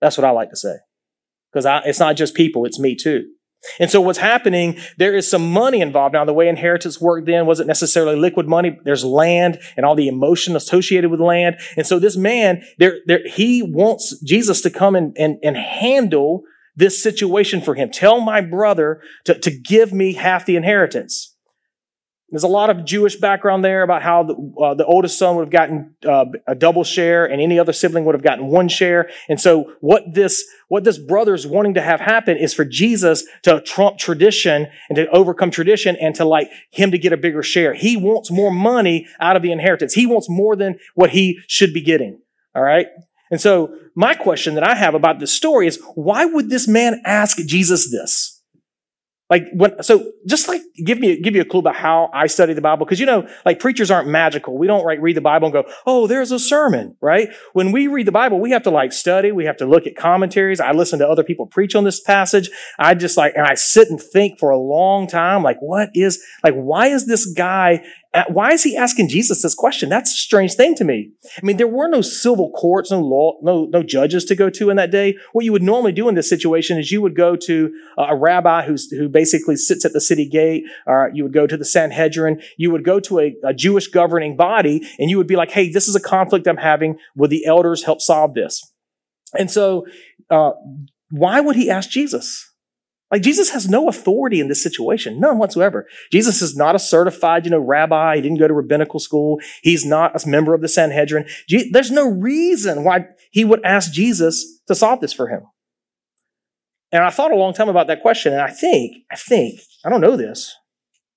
That's 0.00 0.16
what 0.16 0.24
I 0.24 0.30
like 0.30 0.50
to 0.50 0.56
say. 0.56 0.76
Because 1.52 1.66
I 1.66 1.80
it's 1.86 1.98
not 2.00 2.16
just 2.16 2.34
people, 2.34 2.66
it's 2.66 2.78
me 2.78 2.94
too. 2.94 3.24
And 3.80 3.90
so 3.90 4.00
what's 4.00 4.18
happening, 4.18 4.78
there 4.96 5.14
is 5.14 5.28
some 5.28 5.52
money 5.52 5.80
involved. 5.80 6.12
Now, 6.12 6.24
the 6.24 6.32
way 6.32 6.48
inheritance 6.48 7.00
worked 7.00 7.26
then 7.26 7.46
wasn't 7.46 7.68
necessarily 7.68 8.16
liquid 8.16 8.46
money. 8.46 8.78
There's 8.84 9.04
land 9.04 9.58
and 9.76 9.84
all 9.84 9.94
the 9.94 10.08
emotion 10.08 10.56
associated 10.56 11.10
with 11.10 11.20
land. 11.20 11.58
And 11.76 11.86
so 11.86 11.98
this 11.98 12.16
man, 12.16 12.62
there, 12.78 12.98
there, 13.06 13.26
he 13.26 13.62
wants 13.62 14.20
Jesus 14.20 14.60
to 14.62 14.70
come 14.70 14.94
and, 14.94 15.16
and, 15.18 15.38
and 15.42 15.56
handle 15.56 16.42
this 16.76 17.02
situation 17.02 17.60
for 17.60 17.74
him. 17.74 17.90
Tell 17.90 18.20
my 18.20 18.40
brother 18.40 19.00
to, 19.24 19.38
to 19.38 19.50
give 19.50 19.92
me 19.92 20.14
half 20.14 20.46
the 20.46 20.56
inheritance. 20.56 21.35
There's 22.30 22.42
a 22.42 22.48
lot 22.48 22.70
of 22.70 22.84
Jewish 22.84 23.14
background 23.16 23.64
there 23.64 23.82
about 23.82 24.02
how 24.02 24.24
the, 24.24 24.34
uh, 24.60 24.74
the 24.74 24.84
oldest 24.84 25.16
son 25.16 25.36
would 25.36 25.42
have 25.42 25.52
gotten 25.52 25.94
uh, 26.04 26.24
a 26.48 26.56
double 26.56 26.82
share 26.82 27.24
and 27.24 27.40
any 27.40 27.56
other 27.56 27.72
sibling 27.72 28.04
would 28.04 28.16
have 28.16 28.24
gotten 28.24 28.48
one 28.48 28.68
share. 28.68 29.08
And 29.28 29.40
so 29.40 29.72
what 29.80 30.02
this, 30.12 30.44
what 30.66 30.82
this 30.82 30.98
brother 30.98 31.34
is 31.34 31.46
wanting 31.46 31.74
to 31.74 31.80
have 31.80 32.00
happen 32.00 32.36
is 32.36 32.52
for 32.52 32.64
Jesus 32.64 33.24
to 33.44 33.60
trump 33.60 33.98
tradition 33.98 34.66
and 34.88 34.96
to 34.96 35.08
overcome 35.10 35.52
tradition 35.52 35.96
and 36.00 36.16
to 36.16 36.24
like 36.24 36.50
him 36.70 36.90
to 36.90 36.98
get 36.98 37.12
a 37.12 37.16
bigger 37.16 37.44
share. 37.44 37.74
He 37.74 37.96
wants 37.96 38.32
more 38.32 38.50
money 38.50 39.06
out 39.20 39.36
of 39.36 39.42
the 39.42 39.52
inheritance. 39.52 39.94
He 39.94 40.06
wants 40.06 40.28
more 40.28 40.56
than 40.56 40.80
what 40.96 41.10
he 41.10 41.38
should 41.46 41.72
be 41.72 41.80
getting. 41.80 42.20
All 42.56 42.62
right. 42.62 42.88
And 43.30 43.40
so 43.40 43.72
my 43.94 44.14
question 44.14 44.54
that 44.54 44.64
I 44.64 44.74
have 44.74 44.94
about 44.94 45.20
this 45.20 45.32
story 45.32 45.68
is 45.68 45.80
why 45.94 46.24
would 46.24 46.50
this 46.50 46.66
man 46.66 47.02
ask 47.04 47.38
Jesus 47.38 47.90
this? 47.90 48.35
Like 49.28 49.48
when, 49.52 49.82
so 49.82 50.12
just 50.26 50.48
like 50.48 50.62
give 50.84 50.98
me, 50.98 51.20
give 51.20 51.34
you 51.34 51.42
a 51.42 51.44
clue 51.44 51.60
about 51.60 51.76
how 51.76 52.10
I 52.14 52.26
study 52.26 52.52
the 52.52 52.60
Bible. 52.60 52.86
Cause 52.86 53.00
you 53.00 53.06
know, 53.06 53.28
like 53.44 53.58
preachers 53.58 53.90
aren't 53.90 54.08
magical. 54.08 54.56
We 54.56 54.66
don't 54.66 54.84
like 54.84 55.00
read 55.00 55.16
the 55.16 55.20
Bible 55.20 55.46
and 55.46 55.52
go, 55.52 55.64
Oh, 55.84 56.06
there's 56.06 56.30
a 56.30 56.38
sermon, 56.38 56.96
right? 57.00 57.28
When 57.52 57.72
we 57.72 57.88
read 57.88 58.06
the 58.06 58.12
Bible, 58.12 58.40
we 58.40 58.50
have 58.52 58.62
to 58.64 58.70
like 58.70 58.92
study. 58.92 59.32
We 59.32 59.44
have 59.46 59.56
to 59.58 59.66
look 59.66 59.86
at 59.86 59.96
commentaries. 59.96 60.60
I 60.60 60.72
listen 60.72 60.98
to 61.00 61.08
other 61.08 61.24
people 61.24 61.46
preach 61.46 61.74
on 61.74 61.84
this 61.84 62.00
passage. 62.00 62.50
I 62.78 62.94
just 62.94 63.16
like, 63.16 63.34
and 63.34 63.46
I 63.46 63.54
sit 63.54 63.88
and 63.90 64.00
think 64.00 64.38
for 64.38 64.50
a 64.50 64.58
long 64.58 65.06
time, 65.06 65.42
like, 65.42 65.58
what 65.60 65.90
is, 65.94 66.22
like, 66.44 66.54
why 66.54 66.88
is 66.88 67.06
this 67.06 67.26
guy 67.26 67.82
why 68.28 68.52
is 68.52 68.62
he 68.62 68.76
asking 68.76 69.08
Jesus 69.08 69.42
this 69.42 69.54
question? 69.54 69.88
That's 69.88 70.10
a 70.10 70.16
strange 70.16 70.54
thing 70.54 70.74
to 70.76 70.84
me. 70.84 71.10
I 71.36 71.44
mean, 71.44 71.56
there 71.56 71.66
were 71.66 71.88
no 71.88 72.00
civil 72.00 72.50
courts, 72.52 72.90
no 72.90 73.00
law, 73.00 73.38
no, 73.42 73.66
no 73.66 73.82
judges 73.82 74.24
to 74.26 74.34
go 74.34 74.48
to 74.50 74.70
in 74.70 74.76
that 74.76 74.90
day. 74.90 75.16
What 75.32 75.44
you 75.44 75.52
would 75.52 75.62
normally 75.62 75.92
do 75.92 76.08
in 76.08 76.14
this 76.14 76.28
situation 76.28 76.78
is 76.78 76.90
you 76.90 77.02
would 77.02 77.16
go 77.16 77.36
to 77.36 77.74
a 77.98 78.16
rabbi 78.16 78.64
who's, 78.64 78.90
who 78.90 79.08
basically 79.08 79.56
sits 79.56 79.84
at 79.84 79.92
the 79.92 80.00
city 80.00 80.28
gate, 80.28 80.64
or 80.86 81.10
you 81.14 81.24
would 81.24 81.32
go 81.32 81.46
to 81.46 81.56
the 81.56 81.64
Sanhedrin. 81.64 82.40
You 82.56 82.70
would 82.70 82.84
go 82.84 83.00
to 83.00 83.20
a, 83.20 83.36
a 83.44 83.52
Jewish 83.54 83.88
governing 83.88 84.36
body 84.36 84.86
and 84.98 85.10
you 85.10 85.18
would 85.18 85.26
be 85.26 85.36
like, 85.36 85.50
hey, 85.50 85.70
this 85.70 85.88
is 85.88 85.96
a 85.96 86.00
conflict 86.00 86.46
I'm 86.46 86.56
having. 86.56 86.98
Would 87.16 87.30
the 87.30 87.44
elders 87.44 87.84
help 87.84 88.00
solve 88.00 88.34
this? 88.34 88.62
And 89.38 89.50
so, 89.50 89.86
uh, 90.30 90.52
why 91.10 91.40
would 91.40 91.56
he 91.56 91.70
ask 91.70 91.90
Jesus? 91.90 92.52
Like 93.10 93.22
Jesus 93.22 93.50
has 93.50 93.68
no 93.68 93.88
authority 93.88 94.40
in 94.40 94.48
this 94.48 94.62
situation, 94.62 95.20
none 95.20 95.38
whatsoever. 95.38 95.86
Jesus 96.10 96.42
is 96.42 96.56
not 96.56 96.74
a 96.74 96.78
certified, 96.80 97.44
you 97.44 97.52
know, 97.52 97.60
rabbi. 97.60 98.16
He 98.16 98.22
didn't 98.22 98.38
go 98.38 98.48
to 98.48 98.54
rabbinical 98.54 98.98
school. 98.98 99.38
He's 99.62 99.84
not 99.84 100.20
a 100.20 100.28
member 100.28 100.54
of 100.54 100.60
the 100.60 100.68
Sanhedrin. 100.68 101.26
There's 101.70 101.92
no 101.92 102.08
reason 102.08 102.82
why 102.82 103.06
he 103.30 103.44
would 103.44 103.64
ask 103.64 103.92
Jesus 103.92 104.60
to 104.66 104.74
solve 104.74 105.00
this 105.00 105.12
for 105.12 105.28
him. 105.28 105.42
And 106.90 107.04
I 107.04 107.10
thought 107.10 107.32
a 107.32 107.36
long 107.36 107.52
time 107.52 107.68
about 107.68 107.88
that 107.88 108.02
question, 108.02 108.32
and 108.32 108.42
I 108.42 108.50
think, 108.50 108.96
I 109.10 109.16
think, 109.16 109.60
I 109.84 109.88
don't 109.88 110.00
know 110.00 110.16
this, 110.16 110.56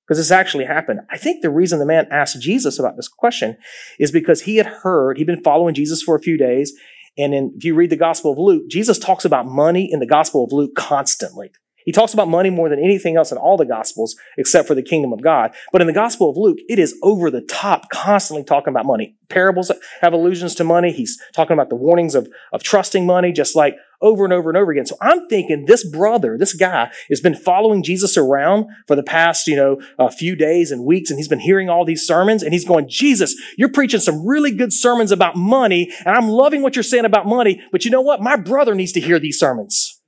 because 0.05 0.17
this 0.17 0.31
actually 0.31 0.65
happened. 0.65 0.99
I 1.09 1.17
think 1.17 1.41
the 1.41 1.49
reason 1.49 1.79
the 1.79 1.85
man 1.85 2.07
asked 2.11 2.41
Jesus 2.41 2.79
about 2.79 2.97
this 2.97 3.07
question 3.07 3.55
is 3.99 4.11
because 4.11 4.41
he 4.41 4.57
had 4.57 4.65
heard, 4.65 5.17
he'd 5.17 5.27
been 5.27 5.43
following 5.43 5.75
Jesus 5.75 6.01
for 6.01 6.15
a 6.15 6.21
few 6.21 6.37
days, 6.37 6.73
and 7.17 7.33
in, 7.33 7.53
if 7.55 7.63
you 7.63 7.75
read 7.75 7.89
the 7.89 7.95
Gospel 7.95 8.31
of 8.31 8.37
Luke, 8.37 8.63
Jesus 8.69 8.99
talks 8.99 9.25
about 9.25 9.45
money 9.45 9.91
in 9.91 9.99
the 9.99 10.07
Gospel 10.07 10.43
of 10.43 10.51
Luke 10.51 10.75
constantly. 10.75 11.51
He 11.89 11.91
talks 11.91 12.13
about 12.13 12.27
money 12.27 12.51
more 12.51 12.69
than 12.69 12.77
anything 12.77 13.17
else 13.17 13.31
in 13.31 13.39
all 13.39 13.57
the 13.57 13.65
Gospels 13.65 14.15
except 14.37 14.67
for 14.67 14.75
the 14.75 14.83
kingdom 14.83 15.11
of 15.11 15.23
God. 15.23 15.55
But 15.71 15.81
in 15.81 15.87
the 15.87 15.93
Gospel 15.93 16.29
of 16.29 16.37
Luke, 16.37 16.59
it 16.69 16.77
is 16.77 16.95
over 17.01 17.31
the 17.31 17.41
top, 17.41 17.89
constantly 17.89 18.43
talking 18.43 18.71
about 18.71 18.85
money. 18.85 19.15
Parables 19.27 19.71
have 20.01 20.13
allusions 20.13 20.53
to 20.53 20.63
money. 20.63 20.91
He's 20.91 21.19
talking 21.33 21.53
about 21.53 21.69
the 21.69 21.75
warnings 21.75 22.13
of, 22.13 22.29
of 22.53 22.61
trusting 22.61 23.07
money, 23.07 23.31
just 23.31 23.55
like 23.55 23.75
over 24.01 24.23
and 24.23 24.31
over 24.31 24.51
and 24.51 24.57
over 24.57 24.71
again. 24.71 24.85
So 24.85 24.97
I'm 25.01 25.27
thinking 25.29 25.65
this 25.65 25.83
brother, 25.83 26.37
this 26.37 26.53
guy 26.53 26.91
has 27.09 27.21
been 27.21 27.33
following 27.33 27.81
Jesus 27.81 28.17
around 28.17 28.67
for 28.85 28.95
the 28.95 29.01
past, 29.01 29.47
you 29.47 29.55
know, 29.55 29.81
a 29.97 30.11
few 30.11 30.35
days 30.35 30.69
and 30.69 30.85
weeks. 30.85 31.09
And 31.09 31.17
he's 31.17 31.27
been 31.27 31.39
hearing 31.39 31.71
all 31.71 31.85
these 31.85 32.05
sermons 32.05 32.43
and 32.43 32.53
he's 32.53 32.65
going, 32.65 32.87
Jesus, 32.87 33.33
you're 33.57 33.71
preaching 33.71 33.99
some 33.99 34.27
really 34.27 34.51
good 34.51 34.73
sermons 34.73 35.11
about 35.11 35.35
money. 35.35 35.91
And 36.05 36.15
I'm 36.15 36.29
loving 36.29 36.61
what 36.61 36.75
you're 36.75 36.83
saying 36.83 37.05
about 37.05 37.25
money. 37.25 37.63
But 37.71 37.83
you 37.83 37.89
know 37.89 38.01
what? 38.01 38.21
My 38.21 38.35
brother 38.35 38.75
needs 38.75 38.91
to 38.91 39.01
hear 39.01 39.17
these 39.17 39.39
sermons. 39.39 39.98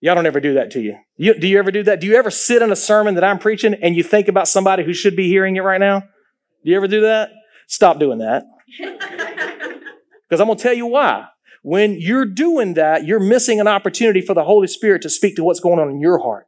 Y'all 0.00 0.14
don't 0.14 0.26
ever 0.26 0.40
do 0.40 0.54
that 0.54 0.70
to 0.72 0.80
you. 0.80 0.96
you. 1.16 1.34
Do 1.38 1.46
you 1.46 1.58
ever 1.58 1.70
do 1.70 1.82
that? 1.82 2.00
Do 2.00 2.06
you 2.06 2.16
ever 2.16 2.30
sit 2.30 2.62
in 2.62 2.72
a 2.72 2.76
sermon 2.76 3.14
that 3.16 3.24
I'm 3.24 3.38
preaching 3.38 3.74
and 3.74 3.94
you 3.94 4.02
think 4.02 4.28
about 4.28 4.48
somebody 4.48 4.82
who 4.82 4.94
should 4.94 5.14
be 5.14 5.28
hearing 5.28 5.56
it 5.56 5.60
right 5.60 5.80
now? 5.80 6.00
Do 6.00 6.70
you 6.70 6.76
ever 6.76 6.88
do 6.88 7.02
that? 7.02 7.30
Stop 7.68 7.98
doing 7.98 8.18
that. 8.18 8.44
Because 10.30 10.40
I'm 10.40 10.46
going 10.46 10.58
to 10.58 10.62
tell 10.62 10.74
you 10.74 10.86
why. 10.86 11.26
When 11.62 12.00
you're 12.00 12.24
doing 12.24 12.74
that, 12.74 13.04
you're 13.04 13.18
missing 13.18 13.60
an 13.60 13.66
opportunity 13.66 14.20
for 14.20 14.32
the 14.32 14.44
Holy 14.44 14.68
Spirit 14.68 15.02
to 15.02 15.10
speak 15.10 15.34
to 15.36 15.44
what's 15.44 15.58
going 15.58 15.80
on 15.80 15.90
in 15.90 16.00
your 16.00 16.18
heart. 16.18 16.46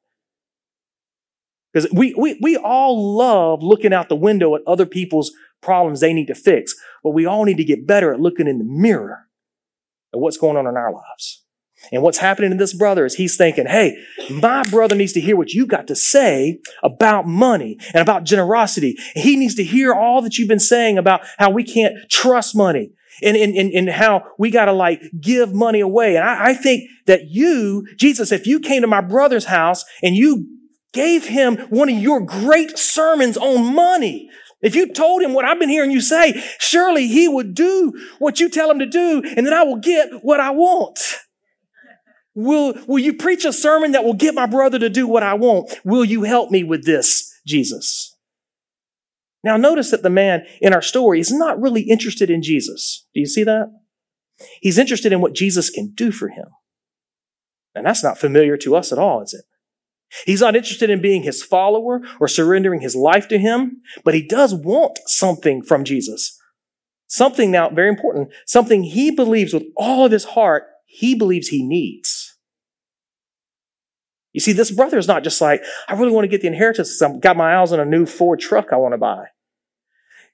Because 1.72 1.90
we, 1.92 2.14
we, 2.16 2.38
we 2.40 2.56
all 2.56 3.16
love 3.16 3.62
looking 3.62 3.92
out 3.92 4.08
the 4.08 4.14
window 4.14 4.54
at 4.54 4.62
other 4.66 4.86
people's 4.86 5.32
problems 5.62 6.00
they 6.00 6.12
need 6.12 6.26
to 6.26 6.34
fix, 6.34 6.74
but 7.02 7.10
we 7.10 7.26
all 7.26 7.44
need 7.44 7.56
to 7.56 7.64
get 7.64 7.86
better 7.86 8.14
at 8.14 8.20
looking 8.20 8.46
in 8.46 8.58
the 8.58 8.64
mirror 8.64 9.26
at 10.14 10.20
what's 10.20 10.36
going 10.36 10.56
on 10.56 10.66
in 10.66 10.76
our 10.76 10.92
lives. 10.92 11.41
And 11.90 12.02
what's 12.02 12.18
happening 12.18 12.50
to 12.50 12.56
this 12.56 12.72
brother 12.72 13.04
is 13.04 13.14
he's 13.14 13.36
thinking, 13.36 13.66
hey, 13.66 13.96
my 14.30 14.64
brother 14.64 14.94
needs 14.94 15.12
to 15.14 15.20
hear 15.20 15.36
what 15.36 15.50
you 15.50 15.66
got 15.66 15.86
to 15.88 15.96
say 15.96 16.60
about 16.82 17.26
money 17.26 17.78
and 17.92 18.00
about 18.00 18.24
generosity. 18.24 18.96
He 19.14 19.36
needs 19.36 19.54
to 19.56 19.64
hear 19.64 19.92
all 19.92 20.22
that 20.22 20.38
you've 20.38 20.48
been 20.48 20.58
saying 20.58 20.98
about 20.98 21.22
how 21.38 21.50
we 21.50 21.64
can't 21.64 21.94
trust 22.10 22.54
money 22.56 22.92
and, 23.22 23.36
and, 23.36 23.54
and, 23.56 23.72
and 23.72 23.88
how 23.90 24.24
we 24.38 24.50
got 24.50 24.66
to 24.66 24.72
like 24.72 25.02
give 25.20 25.52
money 25.52 25.80
away. 25.80 26.16
And 26.16 26.24
I, 26.24 26.50
I 26.50 26.54
think 26.54 26.88
that 27.06 27.28
you, 27.28 27.86
Jesus, 27.96 28.32
if 28.32 28.46
you 28.46 28.60
came 28.60 28.82
to 28.82 28.88
my 28.88 29.00
brother's 29.00 29.46
house 29.46 29.84
and 30.02 30.14
you 30.14 30.46
gave 30.92 31.26
him 31.26 31.56
one 31.70 31.88
of 31.88 31.96
your 31.96 32.20
great 32.20 32.78
sermons 32.78 33.36
on 33.36 33.74
money, 33.74 34.30
if 34.62 34.76
you 34.76 34.92
told 34.92 35.22
him 35.22 35.34
what 35.34 35.44
I've 35.44 35.58
been 35.58 35.68
hearing 35.68 35.90
you 35.90 36.00
say, 36.00 36.40
surely 36.58 37.08
he 37.08 37.28
would 37.28 37.54
do 37.54 37.92
what 38.18 38.38
you 38.38 38.48
tell 38.48 38.70
him 38.70 38.78
to 38.78 38.86
do, 38.86 39.22
and 39.36 39.44
then 39.44 39.52
I 39.52 39.64
will 39.64 39.78
get 39.78 40.08
what 40.22 40.38
I 40.38 40.50
want. 40.50 41.00
Will, 42.34 42.74
will 42.86 42.98
you 42.98 43.14
preach 43.14 43.44
a 43.44 43.52
sermon 43.52 43.92
that 43.92 44.04
will 44.04 44.14
get 44.14 44.34
my 44.34 44.46
brother 44.46 44.78
to 44.78 44.88
do 44.88 45.06
what 45.06 45.22
I 45.22 45.34
want? 45.34 45.78
Will 45.84 46.04
you 46.04 46.22
help 46.22 46.50
me 46.50 46.64
with 46.64 46.86
this, 46.86 47.30
Jesus? 47.46 48.16
Now, 49.44 49.56
notice 49.56 49.90
that 49.90 50.02
the 50.02 50.10
man 50.10 50.44
in 50.60 50.72
our 50.72 50.82
story 50.82 51.20
is 51.20 51.32
not 51.32 51.60
really 51.60 51.82
interested 51.82 52.30
in 52.30 52.42
Jesus. 52.42 53.06
Do 53.12 53.20
you 53.20 53.26
see 53.26 53.44
that? 53.44 53.70
He's 54.60 54.78
interested 54.78 55.12
in 55.12 55.20
what 55.20 55.34
Jesus 55.34 55.68
can 55.68 55.92
do 55.94 56.10
for 56.10 56.28
him. 56.28 56.46
And 57.74 57.86
that's 57.86 58.04
not 58.04 58.18
familiar 58.18 58.56
to 58.58 58.76
us 58.76 58.92
at 58.92 58.98
all, 58.98 59.20
is 59.22 59.34
it? 59.34 59.44
He's 60.26 60.42
not 60.42 60.56
interested 60.56 60.90
in 60.90 61.00
being 61.00 61.22
his 61.22 61.42
follower 61.42 62.00
or 62.20 62.28
surrendering 62.28 62.82
his 62.82 62.94
life 62.94 63.28
to 63.28 63.38
him, 63.38 63.80
but 64.04 64.14
he 64.14 64.26
does 64.26 64.54
want 64.54 64.98
something 65.06 65.62
from 65.62 65.84
Jesus. 65.84 66.38
Something 67.06 67.50
now, 67.50 67.70
very 67.70 67.88
important, 67.88 68.30
something 68.46 68.84
he 68.84 69.10
believes 69.10 69.52
with 69.52 69.64
all 69.76 70.04
of 70.06 70.12
his 70.12 70.24
heart 70.24 70.64
he 70.92 71.14
believes 71.14 71.48
he 71.48 71.66
needs. 71.66 72.21
You 74.32 74.40
see, 74.40 74.52
this 74.52 74.70
brother 74.70 74.98
is 74.98 75.08
not 75.08 75.24
just 75.24 75.40
like, 75.40 75.62
I 75.88 75.94
really 75.94 76.12
want 76.12 76.24
to 76.24 76.28
get 76.28 76.40
the 76.40 76.48
inheritance 76.48 77.00
I've 77.02 77.20
got 77.20 77.36
my 77.36 77.60
eyes 77.60 77.72
on 77.72 77.80
a 77.80 77.84
new 77.84 78.06
Ford 78.06 78.40
truck 78.40 78.68
I 78.72 78.76
want 78.76 78.94
to 78.94 78.98
buy. 78.98 79.26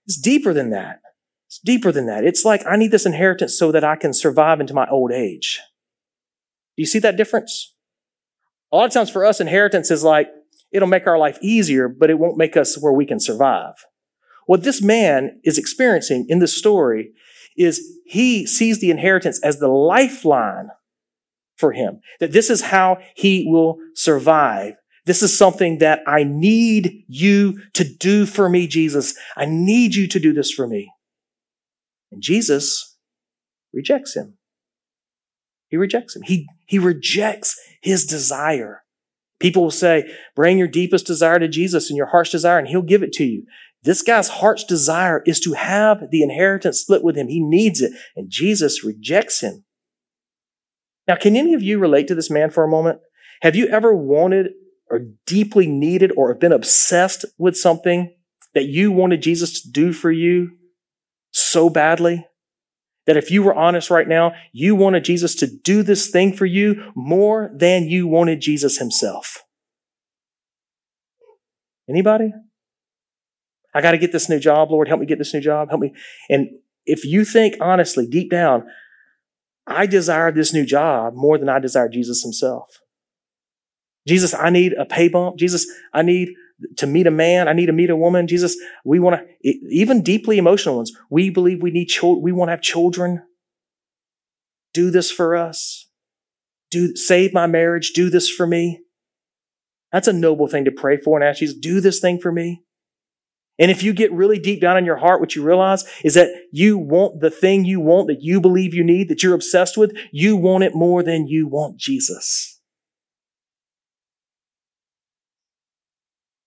It's 0.06 0.20
deeper 0.20 0.54
than 0.54 0.70
that. 0.70 1.00
It's 1.46 1.58
deeper 1.58 1.90
than 1.90 2.06
that. 2.06 2.24
It's 2.24 2.44
like, 2.44 2.62
I 2.66 2.76
need 2.76 2.90
this 2.90 3.06
inheritance 3.06 3.58
so 3.58 3.72
that 3.72 3.84
I 3.84 3.96
can 3.96 4.12
survive 4.12 4.60
into 4.60 4.74
my 4.74 4.86
old 4.88 5.12
age. 5.12 5.60
Do 6.76 6.82
you 6.82 6.86
see 6.86 6.98
that 7.00 7.16
difference? 7.16 7.74
A 8.70 8.76
lot 8.76 8.84
of 8.84 8.92
times 8.92 9.10
for 9.10 9.24
us, 9.24 9.40
inheritance 9.40 9.90
is 9.90 10.04
like, 10.04 10.28
it'll 10.70 10.88
make 10.88 11.06
our 11.06 11.18
life 11.18 11.38
easier, 11.40 11.88
but 11.88 12.10
it 12.10 12.18
won't 12.18 12.36
make 12.36 12.56
us 12.56 12.80
where 12.80 12.92
we 12.92 13.06
can 13.06 13.18
survive. 13.18 13.74
What 14.46 14.62
this 14.62 14.82
man 14.82 15.40
is 15.42 15.58
experiencing 15.58 16.26
in 16.28 16.38
this 16.38 16.56
story 16.56 17.12
is 17.56 17.98
he 18.06 18.46
sees 18.46 18.80
the 18.80 18.90
inheritance 18.90 19.40
as 19.42 19.58
the 19.58 19.68
lifeline 19.68 20.68
for 21.58 21.72
him. 21.72 22.00
That 22.20 22.32
this 22.32 22.48
is 22.48 22.62
how 22.62 22.98
he 23.14 23.44
will 23.46 23.78
survive. 23.94 24.74
This 25.04 25.22
is 25.22 25.36
something 25.36 25.78
that 25.78 26.00
I 26.06 26.24
need 26.24 27.04
you 27.08 27.60
to 27.74 27.84
do 27.84 28.26
for 28.26 28.48
me, 28.48 28.66
Jesus. 28.66 29.14
I 29.36 29.46
need 29.46 29.94
you 29.94 30.06
to 30.08 30.20
do 30.20 30.32
this 30.32 30.50
for 30.50 30.66
me. 30.66 30.90
And 32.10 32.22
Jesus 32.22 32.96
rejects 33.72 34.16
him. 34.16 34.38
He 35.68 35.76
rejects 35.76 36.16
him. 36.16 36.22
He, 36.22 36.46
he 36.66 36.78
rejects 36.78 37.58
his 37.82 38.06
desire. 38.06 38.82
People 39.40 39.62
will 39.62 39.70
say, 39.70 40.10
bring 40.34 40.58
your 40.58 40.68
deepest 40.68 41.06
desire 41.06 41.38
to 41.38 41.48
Jesus 41.48 41.90
and 41.90 41.96
your 41.96 42.06
heart's 42.06 42.30
desire, 42.30 42.58
and 42.58 42.68
he'll 42.68 42.82
give 42.82 43.02
it 43.02 43.12
to 43.12 43.24
you. 43.24 43.44
This 43.82 44.02
guy's 44.02 44.28
heart's 44.28 44.64
desire 44.64 45.22
is 45.24 45.38
to 45.40 45.52
have 45.52 46.10
the 46.10 46.22
inheritance 46.22 46.80
split 46.80 47.04
with 47.04 47.16
him. 47.16 47.28
He 47.28 47.40
needs 47.40 47.80
it, 47.80 47.92
and 48.16 48.28
Jesus 48.30 48.82
rejects 48.82 49.40
him. 49.40 49.64
Now, 51.08 51.16
can 51.16 51.34
any 51.34 51.54
of 51.54 51.62
you 51.62 51.78
relate 51.78 52.06
to 52.08 52.14
this 52.14 52.30
man 52.30 52.50
for 52.50 52.62
a 52.62 52.68
moment? 52.68 53.00
Have 53.40 53.56
you 53.56 53.66
ever 53.68 53.94
wanted 53.96 54.52
or 54.90 55.00
deeply 55.26 55.66
needed 55.66 56.12
or 56.16 56.34
been 56.34 56.52
obsessed 56.52 57.24
with 57.38 57.56
something 57.56 58.14
that 58.54 58.66
you 58.66 58.92
wanted 58.92 59.22
Jesus 59.22 59.62
to 59.62 59.70
do 59.70 59.92
for 59.94 60.12
you 60.12 60.50
so 61.32 61.70
badly? 61.70 62.26
That 63.06 63.16
if 63.16 63.30
you 63.30 63.42
were 63.42 63.54
honest 63.54 63.88
right 63.88 64.06
now, 64.06 64.32
you 64.52 64.74
wanted 64.74 65.02
Jesus 65.02 65.34
to 65.36 65.46
do 65.46 65.82
this 65.82 66.10
thing 66.10 66.34
for 66.34 66.44
you 66.44 66.92
more 66.94 67.50
than 67.54 67.88
you 67.88 68.06
wanted 68.06 68.42
Jesus 68.42 68.76
himself. 68.76 69.44
Anybody? 71.88 72.34
I 73.74 73.80
got 73.80 73.92
to 73.92 73.98
get 73.98 74.12
this 74.12 74.28
new 74.28 74.38
job, 74.38 74.70
Lord. 74.70 74.88
Help 74.88 75.00
me 75.00 75.06
get 75.06 75.16
this 75.16 75.32
new 75.32 75.40
job. 75.40 75.70
Help 75.70 75.80
me. 75.80 75.94
And 76.28 76.48
if 76.84 77.06
you 77.06 77.24
think 77.24 77.56
honestly, 77.62 78.06
deep 78.06 78.30
down, 78.30 78.64
I 79.68 79.86
desire 79.86 80.32
this 80.32 80.52
new 80.52 80.64
job 80.64 81.14
more 81.14 81.38
than 81.38 81.48
I 81.48 81.58
desire 81.58 81.88
Jesus 81.88 82.22
himself. 82.22 82.80
Jesus, 84.06 84.32
I 84.32 84.50
need 84.50 84.72
a 84.72 84.86
pay 84.86 85.08
bump. 85.08 85.36
Jesus, 85.36 85.66
I 85.92 86.02
need 86.02 86.30
to 86.78 86.86
meet 86.86 87.06
a 87.06 87.10
man. 87.10 87.46
I 87.46 87.52
need 87.52 87.66
to 87.66 87.72
meet 87.72 87.90
a 87.90 87.96
woman. 87.96 88.26
Jesus, 88.26 88.56
we 88.84 88.98
want 88.98 89.20
to, 89.20 89.54
even 89.70 90.02
deeply 90.02 90.38
emotional 90.38 90.76
ones, 90.76 90.92
we 91.10 91.30
believe 91.30 91.62
we 91.62 91.70
need 91.70 91.86
children. 91.86 92.22
We 92.22 92.32
want 92.32 92.48
to 92.48 92.52
have 92.52 92.62
children. 92.62 93.22
Do 94.72 94.90
this 94.90 95.10
for 95.10 95.36
us. 95.36 95.88
Do, 96.70 96.96
save 96.96 97.34
my 97.34 97.46
marriage. 97.46 97.92
Do 97.92 98.08
this 98.10 98.30
for 98.30 98.46
me. 98.46 98.80
That's 99.92 100.08
a 100.08 100.12
noble 100.12 100.48
thing 100.48 100.64
to 100.64 100.70
pray 100.70 100.96
for 100.98 101.18
and 101.18 101.28
ask 101.28 101.40
Jesus, 101.40 101.56
do 101.56 101.80
this 101.80 102.00
thing 102.00 102.18
for 102.18 102.32
me. 102.32 102.62
And 103.58 103.70
if 103.70 103.82
you 103.82 103.92
get 103.92 104.12
really 104.12 104.38
deep 104.38 104.60
down 104.60 104.76
in 104.76 104.84
your 104.84 104.96
heart, 104.96 105.20
what 105.20 105.34
you 105.34 105.42
realize 105.42 105.84
is 106.04 106.14
that 106.14 106.28
you 106.52 106.78
want 106.78 107.20
the 107.20 107.30
thing 107.30 107.64
you 107.64 107.80
want 107.80 108.06
that 108.06 108.22
you 108.22 108.40
believe 108.40 108.72
you 108.72 108.84
need, 108.84 109.08
that 109.08 109.22
you're 109.22 109.34
obsessed 109.34 109.76
with, 109.76 109.96
you 110.12 110.36
want 110.36 110.64
it 110.64 110.74
more 110.74 111.02
than 111.02 111.26
you 111.26 111.48
want 111.48 111.76
Jesus. 111.76 112.60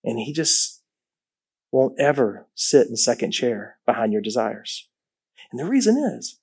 And 0.04 0.18
he 0.18 0.32
just 0.32 0.82
won't 1.70 1.98
ever 1.98 2.48
sit 2.54 2.88
in 2.88 2.96
second 2.96 3.32
chair 3.32 3.76
behind 3.86 4.12
your 4.12 4.22
desires. 4.22 4.88
And 5.50 5.60
the 5.60 5.66
reason 5.66 5.96
is, 5.96 6.38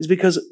is 0.00 0.06
because 0.06 0.44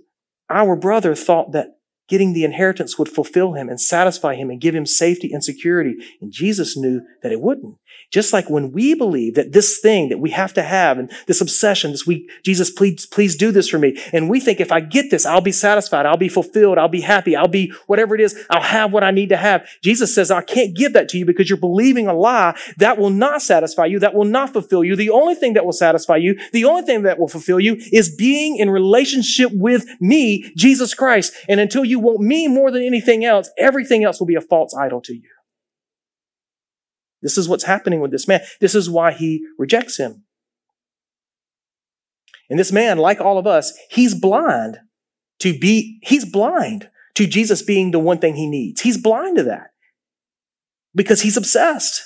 our 0.48 0.76
brother 0.76 1.14
thought 1.14 1.52
that 1.52 1.78
getting 2.08 2.32
the 2.32 2.44
inheritance 2.44 2.98
would 2.98 3.08
fulfill 3.08 3.54
him 3.54 3.68
and 3.68 3.80
satisfy 3.80 4.34
him 4.34 4.50
and 4.50 4.60
give 4.60 4.74
him 4.74 4.86
safety 4.86 5.32
and 5.32 5.42
security. 5.42 5.96
And 6.20 6.32
Jesus 6.32 6.76
knew 6.76 7.02
that 7.22 7.32
it 7.32 7.40
wouldn't. 7.40 7.76
Just 8.12 8.32
like 8.32 8.48
when 8.48 8.72
we 8.72 8.94
believe 8.94 9.34
that 9.34 9.52
this 9.52 9.80
thing 9.80 10.08
that 10.10 10.18
we 10.18 10.30
have 10.30 10.54
to 10.54 10.62
have 10.62 10.98
and 10.98 11.10
this 11.26 11.40
obsession, 11.40 11.90
this 11.90 12.06
week, 12.06 12.30
Jesus, 12.44 12.70
please, 12.70 13.04
please 13.04 13.36
do 13.36 13.50
this 13.50 13.68
for 13.68 13.78
me. 13.78 14.00
And 14.12 14.30
we 14.30 14.38
think 14.38 14.60
if 14.60 14.70
I 14.70 14.80
get 14.80 15.10
this, 15.10 15.26
I'll 15.26 15.40
be 15.40 15.52
satisfied. 15.52 16.06
I'll 16.06 16.16
be 16.16 16.28
fulfilled. 16.28 16.78
I'll 16.78 16.88
be 16.88 17.00
happy. 17.00 17.34
I'll 17.34 17.48
be 17.48 17.72
whatever 17.86 18.14
it 18.14 18.20
is. 18.20 18.38
I'll 18.48 18.62
have 18.62 18.92
what 18.92 19.02
I 19.02 19.10
need 19.10 19.30
to 19.30 19.36
have. 19.36 19.68
Jesus 19.82 20.14
says, 20.14 20.30
I 20.30 20.42
can't 20.42 20.76
give 20.76 20.92
that 20.92 21.08
to 21.10 21.18
you 21.18 21.24
because 21.24 21.50
you're 21.50 21.58
believing 21.58 22.06
a 22.06 22.14
lie 22.14 22.56
that 22.76 22.96
will 22.96 23.10
not 23.10 23.42
satisfy 23.42 23.86
you. 23.86 23.98
That 23.98 24.14
will 24.14 24.24
not 24.24 24.52
fulfill 24.52 24.84
you. 24.84 24.94
The 24.94 25.10
only 25.10 25.34
thing 25.34 25.54
that 25.54 25.64
will 25.64 25.72
satisfy 25.72 26.16
you, 26.16 26.38
the 26.52 26.64
only 26.64 26.82
thing 26.82 27.02
that 27.02 27.18
will 27.18 27.28
fulfill 27.28 27.58
you 27.58 27.76
is 27.92 28.14
being 28.14 28.56
in 28.56 28.70
relationship 28.70 29.50
with 29.52 29.84
me, 30.00 30.52
Jesus 30.56 30.94
Christ. 30.94 31.34
And 31.48 31.58
until 31.58 31.84
you 31.84 31.98
want 31.98 32.20
me 32.20 32.46
more 32.46 32.70
than 32.70 32.82
anything 32.82 33.24
else, 33.24 33.50
everything 33.58 34.04
else 34.04 34.20
will 34.20 34.26
be 34.26 34.36
a 34.36 34.40
false 34.40 34.74
idol 34.74 35.00
to 35.02 35.14
you. 35.14 35.35
This 37.22 37.38
is 37.38 37.48
what's 37.48 37.64
happening 37.64 38.00
with 38.00 38.10
this 38.10 38.28
man. 38.28 38.40
This 38.60 38.74
is 38.74 38.90
why 38.90 39.12
he 39.12 39.44
rejects 39.58 39.98
him. 39.98 40.24
And 42.48 42.58
this 42.58 42.72
man, 42.72 42.98
like 42.98 43.20
all 43.20 43.38
of 43.38 43.46
us, 43.46 43.72
he's 43.90 44.14
blind 44.14 44.78
to 45.40 45.58
be, 45.58 45.98
he's 46.02 46.24
blind 46.24 46.90
to 47.14 47.26
Jesus 47.26 47.62
being 47.62 47.90
the 47.90 47.98
one 47.98 48.18
thing 48.18 48.36
he 48.36 48.46
needs. 48.46 48.82
He's 48.82 48.98
blind 48.98 49.36
to 49.36 49.42
that 49.44 49.70
because 50.94 51.22
he's 51.22 51.36
obsessed. 51.36 52.02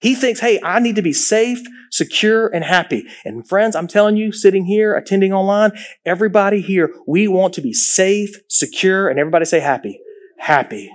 He 0.00 0.14
thinks, 0.16 0.40
hey, 0.40 0.58
I 0.64 0.80
need 0.80 0.96
to 0.96 1.02
be 1.02 1.12
safe, 1.12 1.60
secure, 1.90 2.48
and 2.48 2.64
happy. 2.64 3.04
And 3.24 3.46
friends, 3.46 3.76
I'm 3.76 3.86
telling 3.86 4.16
you, 4.16 4.32
sitting 4.32 4.64
here, 4.64 4.96
attending 4.96 5.32
online, 5.32 5.70
everybody 6.04 6.60
here, 6.60 6.92
we 7.06 7.28
want 7.28 7.54
to 7.54 7.60
be 7.60 7.72
safe, 7.72 8.34
secure, 8.48 9.08
and 9.08 9.20
everybody 9.20 9.44
say 9.44 9.60
happy. 9.60 10.00
Happy. 10.38 10.90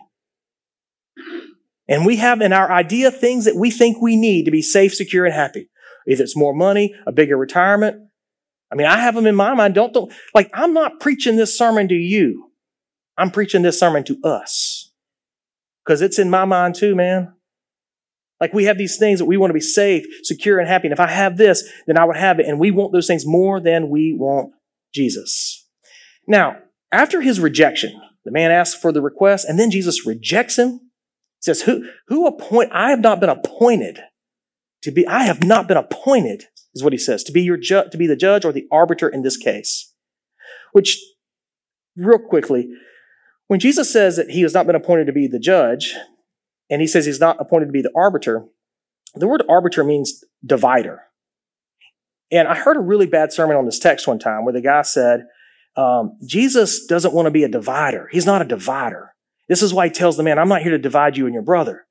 And 1.88 2.06
we 2.06 2.18
have 2.18 2.42
in 2.42 2.54
our 2.54 2.72
idea 2.72 3.12
things 3.12 3.46
that 3.46 3.56
we 3.56 3.72
think 3.72 4.02
we 4.02 4.16
need 4.16 4.46
to 4.46 4.52
be 4.52 4.62
safe, 4.62 4.94
secure, 4.94 5.26
and 5.26 5.34
happy. 5.34 5.70
Either 6.08 6.24
it's 6.24 6.38
more 6.38 6.54
money, 6.54 6.94
a 7.06 7.12
bigger 7.12 7.38
retirement. 7.38 7.98
I 8.72 8.76
mean, 8.76 8.88
I 8.88 8.98
have 8.98 9.16
them 9.16 9.28
in 9.28 9.36
my 9.36 9.54
mind. 9.54 9.76
Don't, 9.76 9.94
don't, 9.94 10.12
like, 10.34 10.50
I'm 10.54 10.74
not 10.74 11.00
preaching 11.00 11.38
this 11.38 11.58
sermon 11.58 11.88
to 11.88 11.96
you. 11.96 12.52
I'm 13.18 13.32
preaching 13.32 13.62
this 13.62 13.80
sermon 13.80 14.04
to 14.06 14.18
us. 14.24 14.92
Cause 15.88 16.02
it's 16.02 16.20
in 16.20 16.30
my 16.30 16.44
mind 16.44 16.76
too, 16.76 16.96
man. 16.96 17.34
Like 18.42 18.54
we 18.54 18.66
have 18.66 18.78
these 18.78 18.98
things 18.98 19.20
that 19.20 19.26
we 19.26 19.38
want 19.38 19.50
to 19.50 19.56
be 19.56 19.62
safe, 19.62 20.06
secure, 20.24 20.60
and 20.60 20.68
happy. 20.68 20.88
And 20.88 20.94
if 20.94 21.00
I 21.00 21.08
have 21.08 21.38
this, 21.38 21.64
then 21.88 21.98
I 21.98 22.04
would 22.04 22.18
have 22.18 22.40
it. 22.40 22.46
And 22.46 22.60
we 22.60 22.72
want 22.72 22.92
those 22.92 23.08
things 23.08 23.26
more 23.26 23.60
than 23.60 23.90
we 23.90 24.14
want 24.14 24.52
Jesus. 24.94 25.66
Now, 26.28 26.58
after 26.92 27.22
his 27.22 27.40
rejection, 27.40 28.00
the 28.26 28.32
man 28.32 28.52
asks 28.52 28.80
for 28.80 28.92
the 28.92 29.02
request, 29.02 29.48
and 29.48 29.58
then 29.58 29.72
Jesus 29.72 30.06
rejects 30.06 30.58
him. 30.58 30.87
Says, 31.40 31.62
Who, 31.62 31.88
who 32.08 32.28
appoint, 32.28 32.72
I 32.74 32.90
have 32.90 33.00
not 33.00 33.20
been 33.20 33.30
appointed 33.30 34.00
to 34.84 34.92
be, 34.92 35.06
I 35.08 35.24
have 35.24 35.44
not 35.44 35.68
been 35.68 35.78
appointed, 35.78 36.46
is 36.74 36.84
what 36.84 36.94
he 36.94 37.00
says, 37.00 37.24
to 37.26 37.32
be 37.32 37.42
your 37.42 37.58
ju- 37.58 37.90
to 37.92 37.98
be 37.98 38.08
the 38.08 38.16
judge 38.16 38.46
or 38.46 38.52
the 38.52 38.68
arbiter 38.72 39.08
in 39.08 39.22
this 39.22 39.38
case. 39.38 39.94
Which, 40.72 41.00
real 41.96 42.20
quickly, 42.20 42.70
when 43.48 43.60
Jesus 43.60 43.92
says 43.92 44.18
that 44.18 44.30
he 44.30 44.42
has 44.42 44.54
not 44.54 44.68
been 44.68 44.76
appointed 44.76 45.06
to 45.06 45.14
be 45.14 45.28
the 45.28 45.40
judge, 45.40 45.96
and 46.70 46.82
he 46.82 46.88
says 46.88 47.06
he's 47.06 47.20
not 47.20 47.38
appointed 47.40 47.68
to 47.68 47.72
be 47.72 47.82
the 47.82 47.94
arbiter, 47.96 48.46
the 49.16 49.28
word 49.28 49.44
arbiter 49.50 49.84
means 49.84 50.24
divider. 50.46 51.04
And 52.32 52.48
I 52.48 52.56
heard 52.56 52.78
a 52.78 52.82
really 52.82 53.08
bad 53.08 53.32
sermon 53.32 53.56
on 53.56 53.66
this 53.66 53.80
text 53.80 54.08
one 54.08 54.20
time 54.20 54.44
where 54.44 54.54
the 54.54 54.62
guy 54.62 54.82
said, 54.82 55.28
um, 55.78 56.18
Jesus 56.26 56.86
doesn't 56.86 57.14
want 57.14 57.28
to 57.28 57.32
be 57.32 57.44
a 57.44 57.50
divider. 57.50 58.10
He's 58.12 58.26
not 58.26 58.42
a 58.42 58.46
divider. 58.46 59.14
This 59.48 59.62
is 59.62 59.74
why 59.74 59.88
he 59.88 59.94
tells 59.94 60.18
the 60.18 60.24
man, 60.24 60.40
I'm 60.40 60.50
not 60.50 60.62
here 60.62 60.72
to 60.72 60.78
divide 60.78 61.18
you 61.18 61.26
and 61.26 61.34
your 61.34 61.44
brother. 61.44 61.86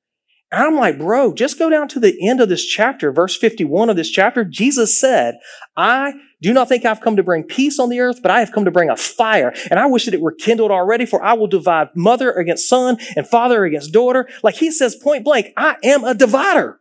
And 0.52 0.62
I'm 0.62 0.76
like, 0.76 0.98
bro, 0.98 1.34
just 1.34 1.58
go 1.58 1.68
down 1.68 1.88
to 1.88 2.00
the 2.00 2.16
end 2.26 2.40
of 2.40 2.48
this 2.48 2.64
chapter, 2.64 3.10
verse 3.10 3.36
51 3.36 3.90
of 3.90 3.96
this 3.96 4.10
chapter. 4.10 4.44
Jesus 4.44 4.98
said, 4.98 5.34
I 5.76 6.14
do 6.40 6.52
not 6.52 6.68
think 6.68 6.84
I've 6.84 7.00
come 7.00 7.16
to 7.16 7.25
bring 7.25 7.42
peace 7.42 7.80
on 7.80 7.88
the 7.88 7.98
earth, 7.98 8.22
but 8.22 8.30
I 8.30 8.40
have 8.40 8.52
come 8.52 8.64
to 8.64 8.70
bring 8.70 8.88
a 8.88 8.96
fire. 8.96 9.52
And 9.70 9.80
I 9.80 9.86
wish 9.86 10.04
that 10.04 10.14
it 10.14 10.20
were 10.20 10.32
kindled 10.32 10.70
already, 10.70 11.04
for 11.04 11.22
I 11.22 11.32
will 11.32 11.48
divide 11.48 11.88
mother 11.96 12.30
against 12.30 12.68
son 12.68 12.98
and 13.16 13.26
father 13.26 13.64
against 13.64 13.92
daughter. 13.92 14.28
Like 14.44 14.54
he 14.56 14.70
says 14.70 14.94
point 14.94 15.25
blank, 15.25 15.48
I 15.56 15.76
am 15.82 16.04
a 16.04 16.14
divider. 16.14 16.78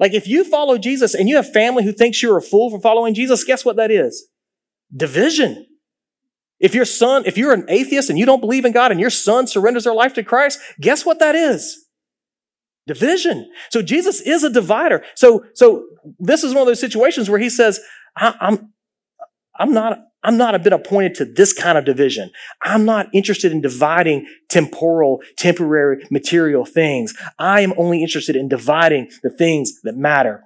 Like 0.00 0.14
if 0.14 0.26
you 0.26 0.42
follow 0.42 0.78
Jesus 0.78 1.14
and 1.14 1.28
you 1.28 1.36
have 1.36 1.52
family 1.52 1.84
who 1.84 1.92
thinks 1.92 2.20
you're 2.20 2.38
a 2.38 2.42
fool 2.42 2.70
for 2.70 2.80
following 2.80 3.14
Jesus, 3.14 3.44
guess 3.44 3.64
what 3.64 3.76
that 3.76 3.92
is? 3.92 4.28
Division. 4.94 5.66
If 6.62 6.76
your 6.76 6.84
son, 6.84 7.24
if 7.26 7.36
you're 7.36 7.52
an 7.52 7.66
atheist 7.68 8.08
and 8.08 8.18
you 8.18 8.24
don't 8.24 8.40
believe 8.40 8.64
in 8.64 8.72
God 8.72 8.92
and 8.92 9.00
your 9.00 9.10
son 9.10 9.48
surrenders 9.48 9.84
their 9.84 9.94
life 9.94 10.14
to 10.14 10.22
Christ, 10.22 10.60
guess 10.80 11.04
what 11.04 11.18
that 11.18 11.34
is? 11.34 11.86
Division. 12.86 13.50
So 13.70 13.82
Jesus 13.82 14.20
is 14.20 14.44
a 14.44 14.50
divider. 14.50 15.04
So, 15.16 15.44
so 15.54 15.84
this 16.20 16.44
is 16.44 16.54
one 16.54 16.62
of 16.62 16.68
those 16.68 16.80
situations 16.80 17.28
where 17.28 17.40
he 17.40 17.50
says, 17.50 17.80
I, 18.16 18.34
I'm, 18.40 18.72
I'm 19.58 19.72
not, 19.72 19.98
I'm 20.22 20.36
not 20.36 20.54
a 20.54 20.60
bit 20.60 20.72
appointed 20.72 21.16
to 21.16 21.24
this 21.24 21.52
kind 21.52 21.76
of 21.76 21.84
division. 21.84 22.30
I'm 22.62 22.84
not 22.84 23.08
interested 23.12 23.50
in 23.50 23.60
dividing 23.60 24.26
temporal, 24.48 25.20
temporary, 25.36 26.04
material 26.12 26.64
things. 26.64 27.12
I 27.40 27.62
am 27.62 27.74
only 27.76 28.02
interested 28.02 28.36
in 28.36 28.48
dividing 28.48 29.10
the 29.24 29.30
things 29.30 29.80
that 29.82 29.96
matter. 29.96 30.44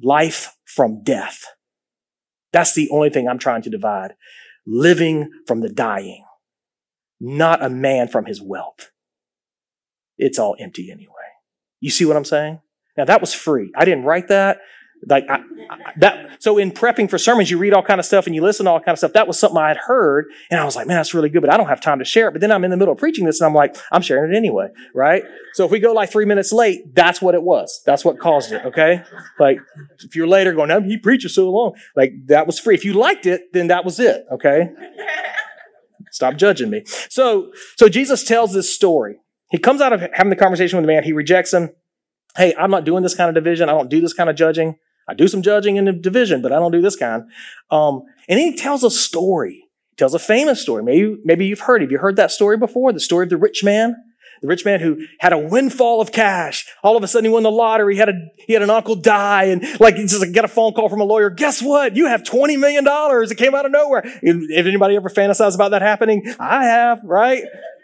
Life 0.00 0.54
from 0.66 1.02
death. 1.02 1.46
That's 2.52 2.74
the 2.74 2.88
only 2.90 3.10
thing 3.10 3.26
I'm 3.26 3.40
trying 3.40 3.62
to 3.62 3.70
divide. 3.70 4.14
Living 4.70 5.30
from 5.46 5.62
the 5.62 5.70
dying. 5.70 6.24
Not 7.18 7.64
a 7.64 7.70
man 7.70 8.06
from 8.08 8.26
his 8.26 8.40
wealth. 8.40 8.92
It's 10.18 10.38
all 10.38 10.56
empty 10.60 10.90
anyway. 10.90 11.14
You 11.80 11.90
see 11.90 12.04
what 12.04 12.16
I'm 12.16 12.24
saying? 12.24 12.60
Now 12.96 13.06
that 13.06 13.20
was 13.20 13.32
free. 13.32 13.72
I 13.74 13.84
didn't 13.86 14.04
write 14.04 14.28
that. 14.28 14.58
Like 15.06 15.24
I, 15.28 15.36
I, 15.36 15.92
that. 15.98 16.42
So 16.42 16.58
in 16.58 16.72
prepping 16.72 17.08
for 17.08 17.18
sermons, 17.18 17.50
you 17.50 17.58
read 17.58 17.72
all 17.72 17.82
kind 17.82 18.00
of 18.00 18.06
stuff 18.06 18.26
and 18.26 18.34
you 18.34 18.42
listen 18.42 18.64
to 18.64 18.72
all 18.72 18.80
kind 18.80 18.92
of 18.92 18.98
stuff. 18.98 19.12
That 19.12 19.26
was 19.26 19.38
something 19.38 19.58
I 19.58 19.68
had 19.68 19.76
heard, 19.76 20.26
and 20.50 20.60
I 20.60 20.64
was 20.64 20.76
like, 20.76 20.86
man, 20.86 20.96
that's 20.96 21.14
really 21.14 21.28
good, 21.28 21.40
but 21.40 21.52
I 21.52 21.56
don't 21.56 21.68
have 21.68 21.80
time 21.80 21.98
to 21.98 22.04
share 22.04 22.28
it. 22.28 22.32
But 22.32 22.40
then 22.40 22.52
I'm 22.52 22.64
in 22.64 22.70
the 22.70 22.76
middle 22.76 22.92
of 22.92 22.98
preaching 22.98 23.24
this, 23.24 23.40
and 23.40 23.46
I'm 23.46 23.54
like, 23.54 23.76
I'm 23.92 24.02
sharing 24.02 24.32
it 24.32 24.36
anyway, 24.36 24.68
right? 24.94 25.22
So 25.54 25.64
if 25.64 25.70
we 25.70 25.78
go 25.78 25.92
like 25.92 26.10
three 26.10 26.24
minutes 26.24 26.52
late, 26.52 26.94
that's 26.94 27.22
what 27.22 27.34
it 27.34 27.42
was. 27.42 27.80
That's 27.86 28.04
what 28.04 28.18
caused 28.18 28.52
it. 28.52 28.64
Okay, 28.64 29.02
like 29.38 29.58
if 30.00 30.16
you're 30.16 30.28
later 30.28 30.52
going, 30.52 30.68
no, 30.68 30.80
he 30.80 30.98
preaches 30.98 31.34
so 31.34 31.50
long, 31.50 31.74
like 31.96 32.12
that 32.26 32.46
was 32.46 32.58
free. 32.58 32.74
If 32.74 32.84
you 32.84 32.94
liked 32.94 33.26
it, 33.26 33.52
then 33.52 33.68
that 33.68 33.84
was 33.84 34.00
it. 34.00 34.24
Okay. 34.32 34.70
Stop 36.10 36.36
judging 36.36 36.70
me. 36.70 36.82
So, 37.10 37.52
so 37.76 37.88
Jesus 37.88 38.24
tells 38.24 38.52
this 38.52 38.72
story. 38.74 39.16
He 39.50 39.58
comes 39.58 39.80
out 39.80 39.92
of 39.92 40.00
having 40.14 40.30
the 40.30 40.36
conversation 40.36 40.76
with 40.76 40.84
the 40.84 40.92
man. 40.92 41.04
He 41.04 41.12
rejects 41.12 41.52
him. 41.52 41.70
Hey, 42.36 42.54
I'm 42.58 42.70
not 42.70 42.84
doing 42.84 43.02
this 43.02 43.14
kind 43.14 43.28
of 43.28 43.34
division. 43.34 43.68
I 43.68 43.72
don't 43.72 43.90
do 43.90 44.00
this 44.00 44.12
kind 44.12 44.30
of 44.30 44.36
judging. 44.36 44.76
I 45.08 45.14
do 45.14 45.26
some 45.26 45.42
judging 45.42 45.76
in 45.76 45.86
the 45.86 45.92
division, 45.92 46.42
but 46.42 46.52
I 46.52 46.56
don't 46.56 46.72
do 46.72 46.82
this 46.82 46.96
kind. 46.96 47.24
Um, 47.70 48.02
and 48.28 48.38
he 48.38 48.54
tells 48.54 48.84
a 48.84 48.90
story. 48.90 49.64
He 49.90 49.96
tells 49.96 50.14
a 50.14 50.18
famous 50.18 50.60
story. 50.60 50.82
Maybe, 50.82 51.16
maybe 51.24 51.46
you've 51.46 51.60
heard. 51.60 51.80
Have 51.80 51.90
you 51.90 51.98
heard 51.98 52.16
that 52.16 52.30
story 52.30 52.58
before? 52.58 52.92
The 52.92 53.00
story 53.00 53.24
of 53.24 53.30
the 53.30 53.38
rich 53.38 53.64
man? 53.64 53.96
The 54.42 54.46
rich 54.46 54.64
man 54.64 54.80
who 54.80 54.98
had 55.18 55.32
a 55.32 55.38
windfall 55.38 56.00
of 56.00 56.12
cash. 56.12 56.66
All 56.84 56.96
of 56.96 57.02
a 57.02 57.08
sudden 57.08 57.24
he 57.24 57.32
won 57.32 57.42
the 57.42 57.50
lottery. 57.50 57.94
He 57.94 57.98
had 57.98 58.08
a, 58.10 58.12
he 58.46 58.52
had 58.52 58.62
an 58.62 58.70
uncle 58.70 58.94
die 58.94 59.44
and 59.44 59.64
like 59.80 59.96
he 59.96 60.02
just 60.02 60.32
got 60.32 60.44
a 60.44 60.48
phone 60.48 60.74
call 60.74 60.88
from 60.88 61.00
a 61.00 61.04
lawyer. 61.04 61.30
Guess 61.30 61.62
what? 61.62 61.96
You 61.96 62.06
have 62.06 62.22
$20 62.22 62.58
million. 62.58 62.84
It 62.86 63.36
came 63.36 63.54
out 63.54 63.66
of 63.66 63.72
nowhere. 63.72 64.02
If 64.04 64.66
anybody 64.66 64.94
ever 64.94 65.08
fantasized 65.08 65.56
about 65.56 65.70
that 65.70 65.82
happening, 65.82 66.22
I 66.38 66.64
have, 66.66 67.00
right? 67.02 67.42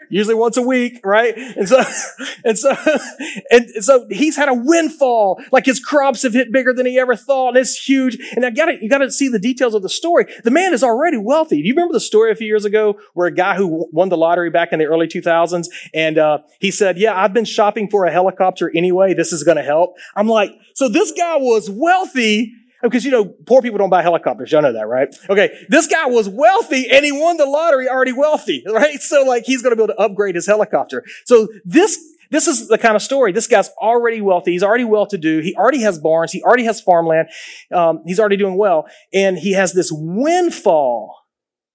Usually 0.09 0.35
once 0.35 0.57
a 0.57 0.61
week, 0.61 0.99
right? 1.03 1.35
And 1.37 1.67
so, 1.67 1.83
and 2.45 2.57
so, 2.57 2.75
and 3.51 3.69
so 3.83 4.07
he's 4.09 4.35
had 4.35 4.49
a 4.49 4.53
windfall, 4.53 5.41
like 5.51 5.65
his 5.65 5.79
crops 5.79 6.23
have 6.23 6.33
hit 6.33 6.51
bigger 6.51 6.73
than 6.73 6.85
he 6.85 6.99
ever 6.99 7.15
thought, 7.15 7.49
and 7.49 7.57
it's 7.57 7.75
huge. 7.75 8.17
And 8.35 8.45
I 8.45 8.49
got 8.49 8.65
to, 8.65 8.77
you 8.81 8.89
got 8.89 8.99
to 8.99 9.11
see 9.11 9.27
the 9.27 9.39
details 9.39 9.73
of 9.73 9.81
the 9.81 9.89
story. 9.89 10.25
The 10.43 10.51
man 10.51 10.73
is 10.73 10.83
already 10.83 11.17
wealthy. 11.17 11.61
Do 11.61 11.67
you 11.67 11.73
remember 11.73 11.93
the 11.93 11.99
story 11.99 12.31
a 12.31 12.35
few 12.35 12.47
years 12.47 12.65
ago 12.65 12.97
where 13.13 13.27
a 13.27 13.33
guy 13.33 13.55
who 13.55 13.87
won 13.91 14.09
the 14.09 14.17
lottery 14.17 14.49
back 14.49 14.71
in 14.71 14.79
the 14.79 14.85
early 14.85 15.07
2000s, 15.07 15.67
and 15.93 16.17
uh, 16.17 16.39
he 16.59 16.71
said, 16.71 16.97
"Yeah, 16.97 17.19
I've 17.19 17.33
been 17.33 17.45
shopping 17.45 17.89
for 17.89 18.05
a 18.05 18.11
helicopter 18.11 18.71
anyway. 18.75 19.13
This 19.13 19.31
is 19.31 19.43
going 19.43 19.57
to 19.57 19.63
help." 19.63 19.95
I'm 20.15 20.27
like, 20.27 20.51
so 20.73 20.89
this 20.89 21.11
guy 21.11 21.37
was 21.37 21.69
wealthy 21.69 22.53
because, 22.89 23.05
you 23.05 23.11
know, 23.11 23.25
poor 23.25 23.61
people 23.61 23.77
don't 23.77 23.89
buy 23.89 24.01
helicopters. 24.01 24.51
Y'all 24.51 24.61
know 24.61 24.73
that, 24.73 24.87
right? 24.87 25.13
Okay. 25.29 25.49
This 25.69 25.87
guy 25.87 26.05
was 26.07 26.29
wealthy 26.29 26.89
and 26.89 27.05
he 27.05 27.11
won 27.11 27.37
the 27.37 27.45
lottery 27.45 27.87
already 27.87 28.13
wealthy, 28.13 28.63
right? 28.69 28.99
So 29.01 29.23
like 29.23 29.45
he's 29.45 29.61
going 29.61 29.71
to 29.71 29.75
be 29.75 29.83
able 29.83 29.93
to 29.93 29.99
upgrade 29.99 30.35
his 30.35 30.47
helicopter. 30.47 31.03
So 31.25 31.47
this, 31.63 31.99
this 32.31 32.47
is 32.47 32.67
the 32.67 32.77
kind 32.77 32.95
of 32.95 33.01
story. 33.01 33.31
This 33.31 33.47
guy's 33.47 33.69
already 33.81 34.21
wealthy. 34.21 34.51
He's 34.51 34.63
already 34.63 34.83
well 34.83 35.05
to 35.07 35.17
do. 35.17 35.39
He 35.39 35.55
already 35.55 35.81
has 35.81 35.99
barns. 35.99 36.31
He 36.31 36.41
already 36.43 36.65
has 36.65 36.81
farmland. 36.81 37.29
Um, 37.71 38.03
he's 38.05 38.19
already 38.19 38.37
doing 38.37 38.57
well. 38.57 38.87
And 39.13 39.37
he 39.37 39.53
has 39.53 39.73
this 39.73 39.89
windfall. 39.91 41.15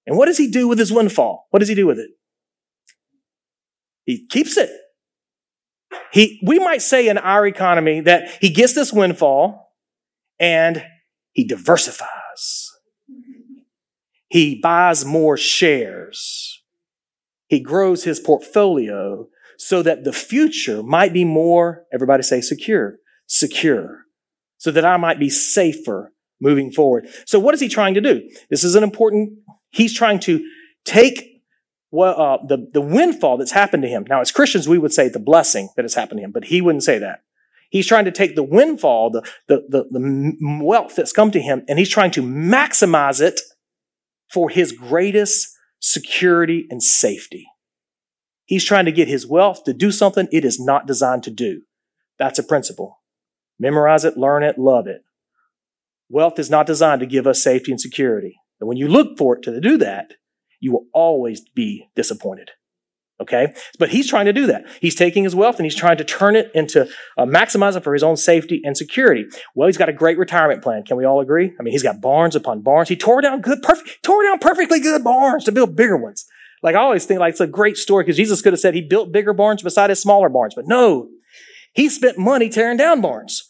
And 0.05 0.17
what 0.17 0.25
does 0.25 0.37
he 0.37 0.49
do 0.49 0.67
with 0.67 0.79
his 0.79 0.91
windfall? 0.91 1.47
What 1.51 1.59
does 1.59 1.69
he 1.69 1.75
do 1.75 1.87
with 1.87 1.99
it? 1.99 2.09
He 4.05 4.25
keeps 4.27 4.57
it. 4.57 4.69
He, 6.11 6.41
we 6.45 6.59
might 6.59 6.81
say 6.81 7.07
in 7.07 7.17
our 7.17 7.45
economy 7.45 8.01
that 8.01 8.37
he 8.41 8.49
gets 8.49 8.73
this 8.73 8.91
windfall 8.91 9.73
and 10.39 10.83
he 11.31 11.43
diversifies. 11.43 12.71
He 14.29 14.59
buys 14.61 15.03
more 15.03 15.37
shares. 15.37 16.63
He 17.47 17.59
grows 17.59 18.03
his 18.03 18.19
portfolio 18.19 19.27
so 19.57 19.83
that 19.83 20.03
the 20.03 20.13
future 20.13 20.81
might 20.81 21.13
be 21.13 21.25
more, 21.25 21.83
everybody 21.93 22.23
say 22.23 22.41
secure, 22.41 22.97
secure, 23.27 24.05
so 24.57 24.71
that 24.71 24.85
I 24.85 24.97
might 24.97 25.19
be 25.19 25.29
safer 25.29 26.13
moving 26.39 26.71
forward. 26.71 27.07
So 27.25 27.39
what 27.39 27.53
is 27.53 27.59
he 27.59 27.67
trying 27.67 27.93
to 27.93 28.01
do? 28.01 28.27
This 28.49 28.63
is 28.63 28.75
an 28.75 28.83
important, 28.83 29.39
he's 29.69 29.93
trying 29.93 30.19
to 30.21 30.43
take 30.85 31.27
well, 31.91 32.19
uh, 32.19 32.37
the, 32.45 32.69
the 32.73 32.81
windfall 32.81 33.37
that's 33.37 33.51
happened 33.51 33.83
to 33.83 33.89
him. 33.89 34.05
Now, 34.07 34.21
as 34.21 34.31
Christians, 34.31 34.67
we 34.67 34.77
would 34.77 34.93
say 34.93 35.09
the 35.09 35.19
blessing 35.19 35.69
that 35.75 35.83
has 35.83 35.93
happened 35.93 36.19
to 36.19 36.23
him, 36.23 36.31
but 36.31 36.45
he 36.45 36.61
wouldn't 36.61 36.83
say 36.83 36.97
that. 36.99 37.21
He's 37.71 37.87
trying 37.87 38.03
to 38.03 38.11
take 38.11 38.35
the 38.35 38.43
windfall, 38.43 39.11
the, 39.11 39.21
the, 39.47 39.63
the, 39.69 39.83
the 39.89 40.61
wealth 40.61 40.97
that's 40.97 41.13
come 41.13 41.31
to 41.31 41.39
him, 41.39 41.63
and 41.69 41.79
he's 41.79 41.89
trying 41.89 42.11
to 42.11 42.21
maximize 42.21 43.21
it 43.21 43.39
for 44.29 44.49
his 44.49 44.73
greatest 44.73 45.47
security 45.79 46.67
and 46.69 46.83
safety. 46.83 47.47
He's 48.43 48.65
trying 48.65 48.83
to 48.85 48.91
get 48.91 49.07
his 49.07 49.25
wealth 49.25 49.63
to 49.63 49.73
do 49.73 49.89
something 49.89 50.27
it 50.33 50.43
is 50.43 50.59
not 50.59 50.85
designed 50.85 51.23
to 51.23 51.31
do. 51.31 51.61
That's 52.19 52.37
a 52.37 52.43
principle. 52.43 52.99
Memorize 53.57 54.03
it, 54.03 54.17
learn 54.17 54.43
it, 54.43 54.59
love 54.59 54.85
it. 54.87 55.03
Wealth 56.09 56.39
is 56.39 56.49
not 56.49 56.65
designed 56.65 56.99
to 56.99 57.05
give 57.05 57.25
us 57.25 57.41
safety 57.41 57.71
and 57.71 57.79
security. 57.79 58.41
And 58.59 58.67
when 58.67 58.77
you 58.77 58.89
look 58.89 59.17
for 59.17 59.37
it 59.37 59.43
to 59.43 59.61
do 59.61 59.77
that, 59.77 60.15
you 60.59 60.73
will 60.73 60.87
always 60.93 61.39
be 61.39 61.87
disappointed. 61.95 62.51
Okay? 63.21 63.53
But 63.79 63.89
he's 63.89 64.09
trying 64.09 64.25
to 64.25 64.33
do 64.33 64.47
that. 64.47 64.65
He's 64.81 64.95
taking 64.95 65.23
his 65.23 65.35
wealth 65.35 65.57
and 65.57 65.65
he's 65.65 65.75
trying 65.75 65.97
to 65.97 66.03
turn 66.03 66.35
it 66.35 66.51
into 66.53 66.89
uh, 67.17 67.25
maximize 67.25 67.77
it 67.77 67.83
for 67.83 67.93
his 67.93 68.03
own 68.03 68.17
safety 68.17 68.61
and 68.63 68.75
security. 68.75 69.25
Well, 69.55 69.67
he's 69.67 69.77
got 69.77 69.89
a 69.89 69.93
great 69.93 70.17
retirement 70.17 70.63
plan. 70.63 70.83
Can 70.83 70.97
we 70.97 71.05
all 71.05 71.21
agree? 71.21 71.53
I 71.59 71.63
mean, 71.63 71.71
he's 71.71 71.83
got 71.83 72.01
barns 72.01 72.35
upon 72.35 72.61
barns. 72.61 72.89
He 72.89 72.95
tore 72.95 73.21
down 73.21 73.41
good, 73.41 73.61
perfect, 73.61 74.03
tore 74.03 74.23
down 74.23 74.39
perfectly 74.39 74.79
good 74.79 75.03
barns 75.03 75.45
to 75.45 75.51
build 75.51 75.75
bigger 75.75 75.97
ones. 75.97 76.25
Like 76.63 76.75
I 76.75 76.79
always 76.79 77.05
think 77.05 77.19
like 77.19 77.31
it's 77.31 77.41
a 77.41 77.47
great 77.47 77.77
story 77.77 78.03
because 78.03 78.17
Jesus 78.17 78.41
could 78.41 78.53
have 78.53 78.59
said 78.59 78.73
he 78.73 78.81
built 78.81 79.11
bigger 79.11 79.33
barns 79.33 79.63
beside 79.63 79.89
his 79.89 80.01
smaller 80.01 80.29
barns, 80.29 80.55
but 80.55 80.67
no, 80.67 81.09
he 81.73 81.89
spent 81.89 82.17
money 82.17 82.49
tearing 82.49 82.77
down 82.77 83.01
barns 83.01 83.47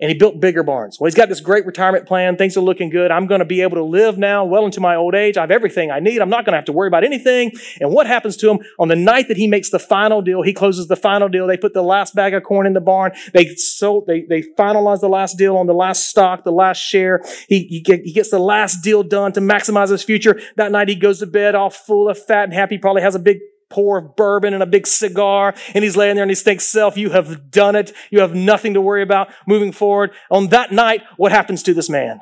and 0.00 0.10
he 0.10 0.18
built 0.18 0.40
bigger 0.40 0.62
barns. 0.62 0.98
Well, 0.98 1.06
he's 1.06 1.14
got 1.14 1.28
this 1.28 1.40
great 1.40 1.64
retirement 1.66 2.06
plan. 2.06 2.36
Things 2.36 2.56
are 2.56 2.60
looking 2.60 2.90
good. 2.90 3.10
I'm 3.12 3.26
going 3.26 3.38
to 3.38 3.44
be 3.44 3.62
able 3.62 3.76
to 3.76 3.84
live 3.84 4.18
now 4.18 4.44
well 4.44 4.64
into 4.64 4.80
my 4.80 4.96
old 4.96 5.14
age. 5.14 5.36
I 5.36 5.42
have 5.42 5.52
everything 5.52 5.90
I 5.90 6.00
need. 6.00 6.20
I'm 6.20 6.28
not 6.28 6.44
going 6.44 6.52
to 6.52 6.58
have 6.58 6.64
to 6.64 6.72
worry 6.72 6.88
about 6.88 7.04
anything. 7.04 7.52
And 7.80 7.92
what 7.92 8.06
happens 8.06 8.36
to 8.38 8.50
him 8.50 8.58
on 8.78 8.88
the 8.88 8.96
night 8.96 9.28
that 9.28 9.36
he 9.36 9.46
makes 9.46 9.70
the 9.70 9.78
final 9.78 10.20
deal? 10.20 10.42
He 10.42 10.52
closes 10.52 10.88
the 10.88 10.96
final 10.96 11.28
deal. 11.28 11.46
They 11.46 11.56
put 11.56 11.74
the 11.74 11.82
last 11.82 12.14
bag 12.14 12.34
of 12.34 12.42
corn 12.42 12.66
in 12.66 12.72
the 12.72 12.80
barn. 12.80 13.12
They 13.32 13.54
sold, 13.54 14.06
they, 14.06 14.22
they 14.22 14.42
finalize 14.58 15.00
the 15.00 15.08
last 15.08 15.38
deal 15.38 15.56
on 15.56 15.66
the 15.66 15.74
last 15.74 16.08
stock, 16.08 16.42
the 16.42 16.52
last 16.52 16.78
share. 16.78 17.22
He, 17.48 17.66
he, 17.68 17.80
get, 17.80 18.00
he 18.00 18.12
gets 18.12 18.30
the 18.30 18.40
last 18.40 18.82
deal 18.82 19.04
done 19.04 19.32
to 19.32 19.40
maximize 19.40 19.90
his 19.90 20.02
future. 20.02 20.40
That 20.56 20.72
night 20.72 20.88
he 20.88 20.96
goes 20.96 21.20
to 21.20 21.26
bed 21.26 21.54
all 21.54 21.70
full 21.70 22.08
of 22.08 22.18
fat 22.18 22.44
and 22.44 22.52
happy. 22.52 22.78
Probably 22.78 23.02
has 23.02 23.14
a 23.14 23.20
big 23.20 23.38
pour 23.74 23.98
of 23.98 24.14
bourbon 24.14 24.54
and 24.54 24.62
a 24.62 24.66
big 24.66 24.86
cigar, 24.86 25.52
and 25.74 25.82
he's 25.82 25.96
laying 25.96 26.14
there 26.14 26.22
and 26.22 26.30
he 26.30 26.36
thinks, 26.36 26.64
self, 26.64 26.96
you 26.96 27.10
have 27.10 27.50
done 27.50 27.74
it. 27.74 27.92
You 28.10 28.20
have 28.20 28.34
nothing 28.34 28.74
to 28.74 28.80
worry 28.80 29.02
about 29.02 29.32
moving 29.48 29.72
forward. 29.72 30.12
On 30.30 30.46
that 30.48 30.70
night, 30.70 31.02
what 31.16 31.32
happens 31.32 31.62
to 31.64 31.74
this 31.74 31.90
man? 31.90 32.20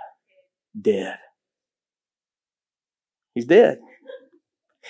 Dead. 0.81 1.19
He's 3.35 3.45
dead. 3.45 3.79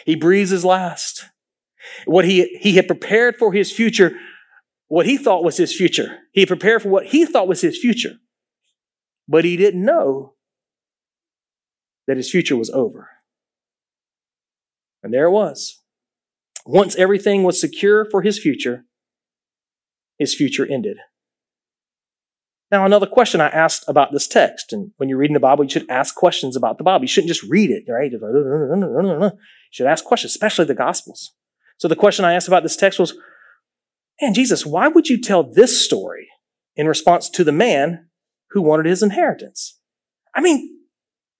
He 0.07 0.15
breathes 0.15 0.51
his 0.51 0.65
last. 0.65 1.25
What 2.07 2.25
he, 2.25 2.57
he 2.61 2.77
had 2.77 2.87
prepared 2.87 3.37
for 3.37 3.53
his 3.53 3.73
future, 3.73 4.17
what 4.87 5.05
he 5.05 5.17
thought 5.17 5.43
was 5.43 5.57
his 5.57 5.75
future. 5.75 6.19
He 6.33 6.47
prepared 6.47 6.83
for 6.83 6.91
what 6.91 7.07
he 7.07 7.27
thought 7.27 7.49
was 7.49 7.61
his 7.61 7.77
future. 7.77 8.15
But 9.27 9.45
he 9.45 9.57
didn't 9.57 9.85
know 9.85 10.35
that 12.07 12.17
his 12.17 12.31
future 12.31 12.57
was 12.57 12.71
over. 12.71 13.09
And 15.03 15.13
there 15.13 15.27
it 15.27 15.33
was. 15.33 15.82
Once 16.65 16.95
everything 16.97 17.43
was 17.43 17.61
secure 17.61 18.05
for 18.05 18.23
his 18.23 18.39
future, 18.39 18.85
his 20.19 20.35
future 20.35 20.67
ended. 20.71 20.97
Now, 22.71 22.87
another 22.87 23.07
question 23.07 23.41
I 23.41 23.49
asked 23.49 23.85
about 23.87 24.13
this 24.13 24.27
text, 24.27 24.73
and 24.73 24.93
when 24.97 25.09
you're 25.09 25.19
reading 25.19 25.35
the 25.35 25.41
Bible, 25.41 25.65
you 25.65 25.71
should 25.71 25.91
ask 25.91 26.15
questions 26.15 26.57
about 26.57 26.79
the 26.79 26.85
Bible. 26.85 27.05
You 27.05 27.09
shouldn't 27.09 27.29
just 27.29 27.43
read 27.43 27.71
it, 27.71 27.85
right? 27.87 28.11
You 28.11 29.33
should 29.71 29.87
ask 29.87 30.05
questions, 30.05 30.33
especially 30.33 30.65
the 30.65 30.75
Gospels. 30.75 31.35
So 31.77 31.89
the 31.89 31.97
question 31.97 32.25
I 32.25 32.33
asked 32.33 32.49
about 32.49 32.63
this 32.63 32.77
text 32.77 32.99
was, 32.99 33.15
man, 34.21 34.33
Jesus, 34.33 34.65
why 34.65 34.89
would 34.89 35.09
you 35.09 35.21
tell 35.21 35.43
this 35.43 35.85
story 35.85 36.29
in 36.75 36.87
response 36.87 37.29
to 37.31 37.45
the 37.45 37.53
man 37.53 38.07
who 38.51 38.63
wanted 38.63 38.87
his 38.87 39.03
inheritance? 39.03 39.79
I 40.35 40.41
mean, 40.41 40.79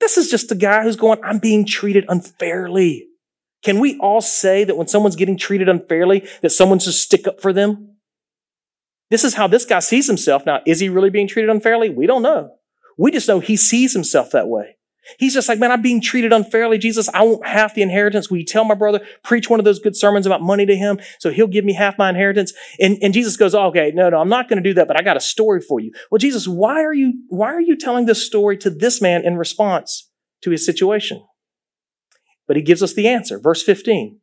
this 0.01 0.19
is 0.19 0.31
just 0.31 0.51
the 0.51 0.55
guy 0.55 0.83
who's 0.83 0.97
going, 0.97 1.21
I'm 1.23 1.39
being 1.39 1.65
treated 1.65 2.05
unfairly. 2.09 3.07
Can 3.63 3.79
we 3.79 3.99
all 3.99 4.21
say 4.21 4.65
that 4.65 4.77
when 4.77 4.89
someone's 4.89 5.17
getting 5.17 5.37
treated 5.37 5.69
unfairly, 5.69 6.29
that 6.43 6.51
someone's 6.51 6.85
just 6.85 7.03
stick 7.03 7.27
up 7.27 7.41
for 7.41 7.53
them? 7.53 7.97
This 9.11 9.25
is 9.25 9.35
how 9.35 9.47
this 9.47 9.65
guy 9.65 9.81
sees 9.81 10.07
himself. 10.07 10.47
Now, 10.47 10.61
is 10.67 10.81
he 10.81 10.89
really 10.89 11.11
being 11.11 11.29
treated 11.29 11.51
unfairly? 11.51 11.91
We 11.91 12.07
don't 12.07 12.23
know. 12.23 12.57
We 12.99 13.11
just 13.11 13.29
know 13.29 13.41
he 13.41 13.57
sees 13.57 13.93
himself 13.93 14.31
that 14.33 14.49
way. 14.49 14.77
He's 15.19 15.35
just 15.35 15.49
like, 15.49 15.59
man, 15.59 15.73
I'm 15.73 15.83
being 15.83 16.01
treated 16.01 16.33
unfairly. 16.33 16.79
Jesus, 16.79 17.09
I 17.13 17.23
want 17.23 17.47
half 17.47 17.75
the 17.75 17.83
inheritance. 17.83 18.31
Will 18.31 18.39
you 18.39 18.45
tell 18.45 18.65
my 18.65 18.75
brother, 18.75 19.01
preach 19.25 19.51
one 19.51 19.59
of 19.59 19.65
those 19.65 19.81
good 19.81 19.97
sermons 19.97 20.27
about 20.27 20.43
money 20.43 20.65
to 20.65 20.77
him 20.77 21.01
so 21.19 21.31
he'll 21.31 21.49
give 21.49 21.65
me 21.65 21.73
half 21.73 21.99
my 21.99 22.09
inheritance? 22.09 22.53
And, 22.79 22.99
and 23.03 23.13
Jesus 23.13 23.37
goes, 23.37 23.55
oh, 23.55 23.67
okay, 23.67 23.91
no, 23.93 24.11
no, 24.11 24.19
I'm 24.19 24.29
not 24.29 24.49
going 24.49 24.63
to 24.63 24.69
do 24.69 24.75
that, 24.75 24.87
but 24.87 24.99
I 24.99 25.03
got 25.03 25.17
a 25.17 25.21
story 25.21 25.61
for 25.61 25.81
you. 25.81 25.93
Well, 26.11 26.19
Jesus, 26.19 26.47
why 26.47 26.83
are 26.83 26.95
you, 26.95 27.15
why 27.29 27.49
are 27.49 27.61
you 27.61 27.77
telling 27.77 28.07
this 28.07 28.25
story 28.25 28.57
to 28.59 28.71
this 28.71 29.03
man 29.03 29.25
in 29.25 29.37
response 29.37 30.09
to 30.43 30.51
his 30.51 30.65
situation? 30.65 31.25
But 32.53 32.59
he 32.59 32.63
gives 32.63 32.83
us 32.83 32.93
the 32.93 33.09
answer. 33.09 33.39
Verse 33.39 33.63
15. 33.63 34.21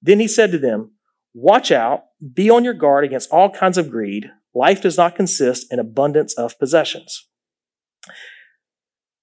Then 0.00 0.18
he 0.18 0.26
said 0.26 0.50
to 0.50 0.56
them, 0.56 0.92
Watch 1.34 1.70
out, 1.70 2.04
be 2.32 2.48
on 2.48 2.64
your 2.64 2.72
guard 2.72 3.04
against 3.04 3.30
all 3.30 3.50
kinds 3.50 3.76
of 3.76 3.90
greed. 3.90 4.30
Life 4.54 4.80
does 4.80 4.96
not 4.96 5.14
consist 5.14 5.70
in 5.70 5.78
abundance 5.78 6.32
of 6.38 6.58
possessions. 6.58 7.28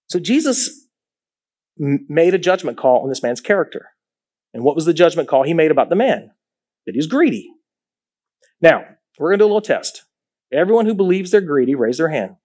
So 0.06 0.20
Jesus 0.20 0.88
made 1.76 2.36
a 2.36 2.38
judgment 2.38 2.78
call 2.78 3.02
on 3.02 3.10
this 3.10 3.24
man's 3.24 3.42
character. 3.42 3.88
And 4.54 4.64
what 4.64 4.76
was 4.76 4.86
the 4.86 4.94
judgment 4.94 5.28
call 5.28 5.42
he 5.42 5.56
made 5.56 5.72
about 5.72 5.90
the 5.90 5.96
man? 5.96 6.30
That 6.86 6.94
he's 6.94 7.08
greedy. 7.08 7.50
Now, 8.62 8.86
we're 9.18 9.30
going 9.30 9.40
to 9.40 9.46
do 9.46 9.46
a 9.46 9.48
little 9.48 9.62
test. 9.62 10.04
Everyone 10.54 10.86
who 10.86 10.94
believes 10.94 11.32
they're 11.32 11.42
greedy, 11.42 11.74
raise 11.74 11.98
their 11.98 12.10
hand. 12.10 12.36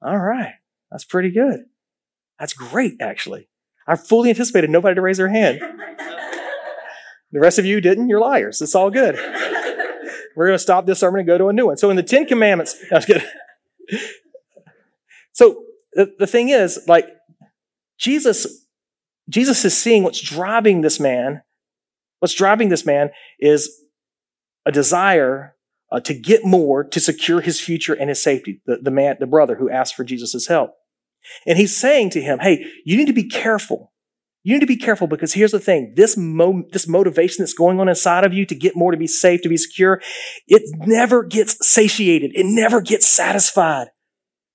All 0.00 0.16
right. 0.16 0.54
That's 0.92 1.04
pretty 1.04 1.32
good. 1.32 1.64
That's 2.38 2.52
great, 2.52 2.98
actually. 3.00 3.48
I 3.88 3.96
fully 3.96 4.30
anticipated 4.30 4.70
nobody 4.70 4.94
to 4.94 5.00
raise 5.00 5.16
their 5.16 5.28
hand. 5.28 5.60
The 7.30 7.40
rest 7.40 7.58
of 7.58 7.66
you 7.66 7.82
didn't. 7.82 8.08
You're 8.08 8.20
liars. 8.20 8.62
It's 8.62 8.74
all 8.74 8.90
good. 8.90 9.14
We're 10.34 10.46
going 10.46 10.54
to 10.54 10.58
stop 10.58 10.86
this 10.86 11.00
sermon 11.00 11.20
and 11.20 11.26
go 11.26 11.36
to 11.36 11.48
a 11.48 11.52
new 11.52 11.66
one. 11.66 11.76
So 11.76 11.90
in 11.90 11.96
the 11.96 12.02
Ten 12.02 12.24
Commandments, 12.24 12.76
no, 12.90 13.00
so 15.32 15.62
the, 15.92 16.14
the 16.18 16.26
thing 16.26 16.48
is, 16.48 16.80
like, 16.88 17.06
Jesus, 17.98 18.64
Jesus 19.28 19.64
is 19.64 19.76
seeing 19.76 20.04
what's 20.04 20.22
driving 20.22 20.80
this 20.80 20.98
man. 20.98 21.42
What's 22.20 22.34
driving 22.34 22.70
this 22.70 22.86
man 22.86 23.10
is 23.38 23.78
a 24.64 24.72
desire 24.72 25.54
uh, 25.92 26.00
to 26.00 26.14
get 26.14 26.44
more 26.44 26.82
to 26.82 27.00
secure 27.00 27.40
his 27.40 27.60
future 27.60 27.92
and 27.92 28.08
his 28.08 28.22
safety. 28.22 28.62
The, 28.64 28.78
the 28.78 28.90
man, 28.90 29.16
the 29.20 29.26
brother 29.26 29.56
who 29.56 29.68
asked 29.68 29.96
for 29.96 30.04
Jesus' 30.04 30.46
help. 30.46 30.74
And 31.46 31.58
he's 31.58 31.76
saying 31.76 32.10
to 32.10 32.20
him, 32.20 32.38
hey, 32.40 32.64
you 32.84 32.96
need 32.96 33.06
to 33.06 33.12
be 33.12 33.28
careful. 33.28 33.92
You 34.44 34.54
need 34.54 34.60
to 34.60 34.66
be 34.66 34.76
careful 34.76 35.06
because 35.06 35.34
here's 35.34 35.52
the 35.52 35.60
thing. 35.60 35.92
This, 35.96 36.16
mo- 36.16 36.64
this 36.72 36.88
motivation 36.88 37.42
that's 37.42 37.52
going 37.52 37.80
on 37.80 37.88
inside 37.88 38.24
of 38.24 38.32
you 38.32 38.46
to 38.46 38.54
get 38.54 38.76
more, 38.76 38.92
to 38.92 38.96
be 38.96 39.06
safe, 39.06 39.42
to 39.42 39.48
be 39.48 39.56
secure, 39.56 40.00
it 40.46 40.62
never 40.86 41.22
gets 41.22 41.58
satiated. 41.66 42.32
It 42.34 42.46
never 42.46 42.80
gets 42.80 43.06
satisfied. 43.06 43.88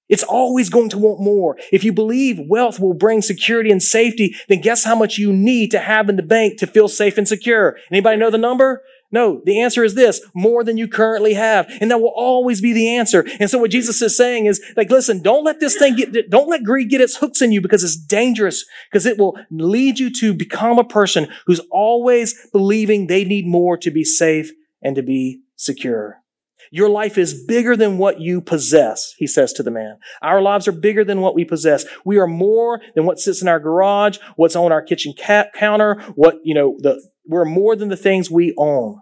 It's 0.09 0.23
always 0.23 0.69
going 0.69 0.89
to 0.89 0.97
want 0.97 1.21
more. 1.21 1.57
If 1.71 1.83
you 1.83 1.93
believe 1.93 2.39
wealth 2.47 2.79
will 2.79 2.93
bring 2.93 3.21
security 3.21 3.71
and 3.71 3.81
safety, 3.81 4.35
then 4.47 4.61
guess 4.61 4.83
how 4.83 4.95
much 4.95 5.17
you 5.17 5.31
need 5.31 5.71
to 5.71 5.79
have 5.79 6.09
in 6.09 6.17
the 6.17 6.23
bank 6.23 6.59
to 6.59 6.67
feel 6.67 6.87
safe 6.87 7.17
and 7.17 7.27
secure? 7.27 7.77
Anybody 7.91 8.17
know 8.17 8.29
the 8.29 8.37
number? 8.37 8.83
No, 9.13 9.43
the 9.45 9.61
answer 9.61 9.83
is 9.83 9.93
this, 9.93 10.19
more 10.33 10.63
than 10.63 10.75
you 10.75 10.87
currently 10.87 11.35
have. 11.35 11.71
And 11.79 11.91
that 11.91 12.01
will 12.01 12.13
always 12.15 12.61
be 12.61 12.73
the 12.73 12.95
answer. 12.97 13.23
And 13.39 13.47
so 13.47 13.59
what 13.59 13.69
Jesus 13.69 14.01
is 14.01 14.17
saying 14.17 14.47
is 14.47 14.59
like, 14.75 14.89
listen, 14.89 15.21
don't 15.21 15.43
let 15.43 15.59
this 15.59 15.77
thing 15.77 15.95
get, 15.95 16.31
don't 16.31 16.49
let 16.49 16.63
greed 16.63 16.89
get 16.89 16.99
its 16.99 17.17
hooks 17.17 17.39
in 17.39 17.51
you 17.51 17.61
because 17.61 17.83
it's 17.83 17.95
dangerous 17.95 18.65
because 18.89 19.05
it 19.05 19.19
will 19.19 19.37
lead 19.51 19.99
you 19.99 20.11
to 20.13 20.33
become 20.33 20.79
a 20.79 20.83
person 20.83 21.27
who's 21.45 21.61
always 21.69 22.35
believing 22.51 23.05
they 23.05 23.23
need 23.23 23.45
more 23.45 23.77
to 23.77 23.91
be 23.91 24.03
safe 24.03 24.49
and 24.81 24.95
to 24.95 25.03
be 25.03 25.43
secure. 25.55 26.22
Your 26.71 26.89
life 26.89 27.17
is 27.17 27.45
bigger 27.45 27.75
than 27.75 27.97
what 27.97 28.19
you 28.19 28.41
possess, 28.41 29.13
he 29.17 29.27
says 29.27 29.53
to 29.53 29.63
the 29.63 29.71
man. 29.71 29.97
Our 30.21 30.41
lives 30.41 30.67
are 30.67 30.73
bigger 30.73 31.03
than 31.03 31.21
what 31.21 31.35
we 31.35 31.45
possess. 31.45 31.85
We 32.05 32.17
are 32.17 32.27
more 32.27 32.81
than 32.95 33.05
what 33.05 33.19
sits 33.19 33.41
in 33.41 33.47
our 33.47 33.59
garage, 33.59 34.17
what's 34.35 34.55
on 34.55 34.71
our 34.71 34.81
kitchen 34.81 35.13
counter, 35.13 36.01
what, 36.15 36.39
you 36.43 36.53
know, 36.53 36.77
the, 36.79 37.01
we're 37.27 37.45
more 37.45 37.75
than 37.75 37.89
the 37.89 37.97
things 37.97 38.29
we 38.29 38.53
own. 38.57 38.99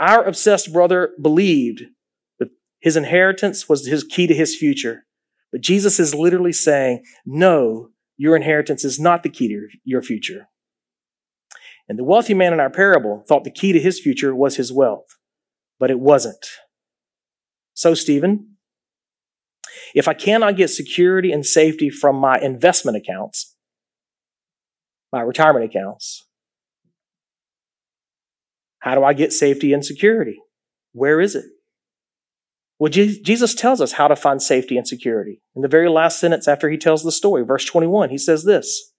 Our 0.00 0.24
obsessed 0.24 0.72
brother 0.72 1.10
believed 1.20 1.82
that 2.38 2.50
his 2.80 2.96
inheritance 2.96 3.68
was 3.68 3.86
his 3.86 4.04
key 4.04 4.26
to 4.26 4.34
his 4.34 4.56
future. 4.56 5.04
But 5.50 5.60
Jesus 5.62 5.98
is 5.98 6.14
literally 6.14 6.52
saying, 6.52 7.04
no, 7.24 7.88
your 8.16 8.36
inheritance 8.36 8.84
is 8.84 8.98
not 8.98 9.22
the 9.22 9.28
key 9.28 9.48
to 9.48 9.66
your 9.84 10.02
future. 10.02 10.48
And 11.88 11.98
the 11.98 12.04
wealthy 12.04 12.34
man 12.34 12.52
in 12.52 12.60
our 12.60 12.70
parable 12.70 13.24
thought 13.26 13.44
the 13.44 13.50
key 13.50 13.72
to 13.72 13.80
his 13.80 13.98
future 13.98 14.34
was 14.34 14.56
his 14.56 14.72
wealth, 14.72 15.16
but 15.78 15.90
it 15.90 16.00
wasn't. 16.00 16.44
So, 17.74 17.94
Stephen, 17.94 18.56
if 19.94 20.08
I 20.08 20.14
cannot 20.14 20.56
get 20.56 20.68
security 20.68 21.32
and 21.32 21.44
safety 21.44 21.90
from 21.90 22.16
my 22.16 22.38
investment 22.38 22.96
accounts, 22.96 23.54
my 25.12 25.20
retirement 25.20 25.64
accounts, 25.64 26.26
how 28.80 28.94
do 28.94 29.04
I 29.04 29.12
get 29.12 29.32
safety 29.32 29.72
and 29.72 29.84
security? 29.84 30.40
Where 30.92 31.20
is 31.20 31.34
it? 31.34 31.44
Well, 32.78 32.90
Jesus 32.90 33.54
tells 33.54 33.80
us 33.80 33.92
how 33.92 34.06
to 34.06 34.14
find 34.14 34.40
safety 34.40 34.76
and 34.76 34.86
security. 34.86 35.42
In 35.56 35.62
the 35.62 35.68
very 35.68 35.88
last 35.88 36.20
sentence 36.20 36.46
after 36.46 36.70
he 36.70 36.78
tells 36.78 37.02
the 37.02 37.10
story, 37.10 37.44
verse 37.44 37.64
21, 37.64 38.10
he 38.10 38.18
says 38.18 38.44
this 38.44 38.92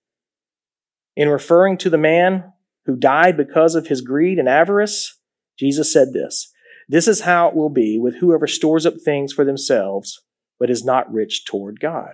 In 1.15 1.29
referring 1.29 1.77
to 1.77 1.89
the 1.89 1.97
man 1.97 2.51
who 2.85 2.97
died 2.97 3.37
because 3.37 3.75
of 3.75 3.87
his 3.87 4.01
greed 4.01 4.37
and 4.37 4.49
avarice, 4.49 5.17
Jesus 5.57 5.93
said 5.93 6.11
this 6.11 6.51
This 6.89 7.08
is 7.08 7.21
how 7.21 7.47
it 7.47 7.56
will 7.56 7.69
be 7.69 7.97
with 7.97 8.17
whoever 8.17 8.47
stores 8.47 8.86
up 8.86 8.95
things 9.06 9.32
for 9.32 9.45
themselves, 9.45 10.21
but 10.60 10.69
is 10.69 10.84
not 10.84 11.12
rich 11.12 11.45
toward 11.45 11.80
God. 11.80 12.13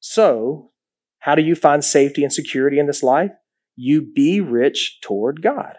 So, 0.00 0.72
how 1.20 1.36
do 1.36 1.42
you 1.42 1.54
find 1.54 1.84
safety 1.84 2.24
and 2.24 2.32
security 2.32 2.80
in 2.80 2.86
this 2.86 3.04
life? 3.04 3.30
you 3.78 4.02
be 4.02 4.40
rich 4.40 4.98
toward 5.00 5.40
God. 5.40 5.76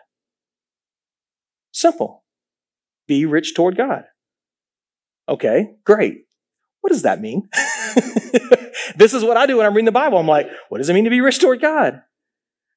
Simple. 1.73 2.23
Be 3.07 3.25
rich 3.25 3.53
toward 3.53 3.75
God. 3.75 4.05
Okay, 5.27 5.71
great. 5.83 6.21
What 6.79 6.91
does 6.91 7.01
that 7.01 7.19
mean? 7.19 7.49
this 8.95 9.13
is 9.13 9.23
what 9.23 9.35
I 9.35 9.45
do 9.45 9.57
when 9.57 9.65
I'm 9.65 9.73
reading 9.73 9.85
the 9.85 9.91
Bible. 9.91 10.17
I'm 10.17 10.27
like, 10.27 10.47
what 10.69 10.77
does 10.77 10.89
it 10.89 10.93
mean 10.93 11.03
to 11.03 11.09
be 11.09 11.19
rich 11.19 11.39
toward 11.39 11.61
God? 11.61 12.01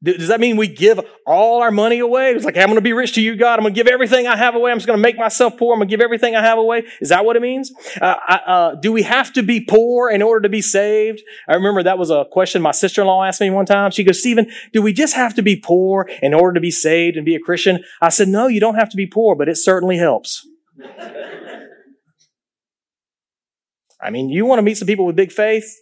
Does 0.02 0.28
that 0.28 0.40
mean 0.40 0.56
we 0.56 0.66
give 0.66 1.00
all 1.26 1.62
our 1.62 1.70
money 1.70 2.00
away? 2.00 2.32
It's 2.32 2.44
like, 2.44 2.56
I'm 2.56 2.66
going 2.66 2.74
to 2.74 2.80
be 2.80 2.92
rich 2.92 3.12
to 3.14 3.22
you, 3.22 3.36
God. 3.36 3.58
I'm 3.58 3.62
going 3.62 3.72
to 3.72 3.78
give 3.78 3.86
everything 3.86 4.26
I 4.26 4.36
have 4.36 4.56
away. 4.56 4.72
I'm 4.72 4.78
just 4.78 4.88
going 4.88 4.98
to 4.98 5.02
make 5.02 5.16
myself 5.16 5.56
poor. 5.56 5.74
I'm 5.74 5.78
going 5.78 5.88
to 5.88 5.92
give 5.92 6.00
everything 6.00 6.34
I 6.34 6.42
have 6.42 6.58
away. 6.58 6.84
Is 7.00 7.10
that 7.10 7.24
what 7.24 7.36
it 7.36 7.42
means? 7.42 7.72
Uh, 8.00 8.16
I, 8.26 8.34
uh, 8.46 8.74
do 8.74 8.90
we 8.90 9.02
have 9.02 9.32
to 9.34 9.44
be 9.44 9.60
poor 9.60 10.10
in 10.10 10.20
order 10.20 10.40
to 10.40 10.48
be 10.48 10.60
saved? 10.60 11.22
I 11.48 11.54
remember 11.54 11.84
that 11.84 11.98
was 11.98 12.10
a 12.10 12.24
question 12.32 12.62
my 12.62 12.72
sister-in-law 12.72 13.22
asked 13.22 13.40
me 13.40 13.50
one 13.50 13.64
time. 13.64 13.92
She 13.92 14.02
goes, 14.02 14.18
Stephen, 14.18 14.50
do 14.72 14.82
we 14.82 14.92
just 14.92 15.14
have 15.14 15.34
to 15.34 15.42
be 15.42 15.54
poor 15.54 16.10
in 16.20 16.34
order 16.34 16.54
to 16.54 16.60
be 16.60 16.72
saved 16.72 17.16
and 17.16 17.24
be 17.24 17.36
a 17.36 17.40
Christian? 17.40 17.84
I 18.00 18.08
said, 18.08 18.26
no, 18.26 18.48
you 18.48 18.58
don't 18.58 18.74
have 18.74 18.90
to 18.90 18.96
be 18.96 19.06
poor, 19.06 19.36
but 19.36 19.48
it 19.48 19.56
certainly 19.56 19.98
helps. 19.98 20.44
I 24.00 24.10
mean, 24.10 24.30
you 24.30 24.46
want 24.46 24.58
to 24.58 24.62
meet 24.62 24.78
some 24.78 24.86
people 24.86 25.06
with 25.06 25.14
big 25.14 25.30
faith? 25.30 25.78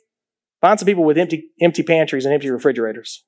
Find 0.60 0.78
some 0.78 0.84
people 0.84 1.04
with 1.04 1.16
empty, 1.16 1.48
empty 1.58 1.82
pantries 1.82 2.26
and 2.26 2.34
empty 2.34 2.50
refrigerators. 2.50 3.24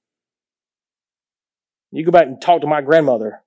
You 1.92 2.04
go 2.04 2.10
back 2.10 2.26
and 2.26 2.40
talk 2.40 2.62
to 2.62 2.66
my 2.66 2.80
grandmother 2.80 3.42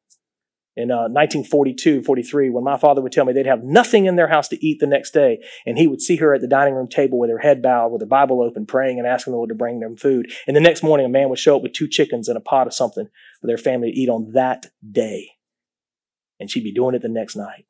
in 0.76 0.92
uh, 0.92 1.08
1942, 1.08 2.04
43, 2.04 2.50
when 2.50 2.64
my 2.64 2.78
father 2.78 3.02
would 3.02 3.12
tell 3.12 3.24
me 3.24 3.32
they'd 3.32 3.46
have 3.46 3.64
nothing 3.64 4.06
in 4.06 4.18
their 4.18 4.28
house 4.28 4.50
to 4.50 4.66
eat 4.66 4.80
the 4.80 4.88
next 4.88 5.12
day, 5.12 5.42
and 5.66 5.78
he 5.78 5.88
would 5.88 6.02
see 6.02 6.18
her 6.18 6.34
at 6.34 6.42
the 6.42 6.48
dining 6.48 6.74
room 6.74 6.88
table 6.88 7.18
with 7.18 7.30
her 7.30 7.40
head 7.40 7.62
bowed, 7.62 7.92
with 7.92 8.02
her 8.02 8.08
Bible 8.08 8.42
open, 8.42 8.66
praying 8.66 9.00
and 9.00 9.08
asking 9.08 9.32
the 9.32 9.38
Lord 9.38 9.50
to 9.50 9.56
bring 9.56 9.80
them 9.80 9.96
food. 9.96 10.32
And 10.48 10.56
the 10.56 10.62
next 10.62 10.84
morning, 10.84 11.06
a 11.06 11.10
man 11.10 11.30
would 11.30 11.40
show 11.40 11.56
up 11.56 11.64
with 11.64 11.74
two 11.74 11.88
chickens 11.88 12.28
and 12.28 12.38
a 12.38 12.42
pot 12.42 12.68
of 12.68 12.74
something 12.74 13.08
for 13.40 13.48
their 13.48 13.58
family 13.58 13.92
to 13.92 13.98
eat 13.98 14.10
on 14.10 14.34
that 14.34 14.68
day. 14.90 15.32
And 16.40 16.52
she'd 16.52 16.66
be 16.66 16.74
doing 16.74 16.94
it 16.94 17.02
the 17.02 17.08
next 17.08 17.38
night. 17.38 17.66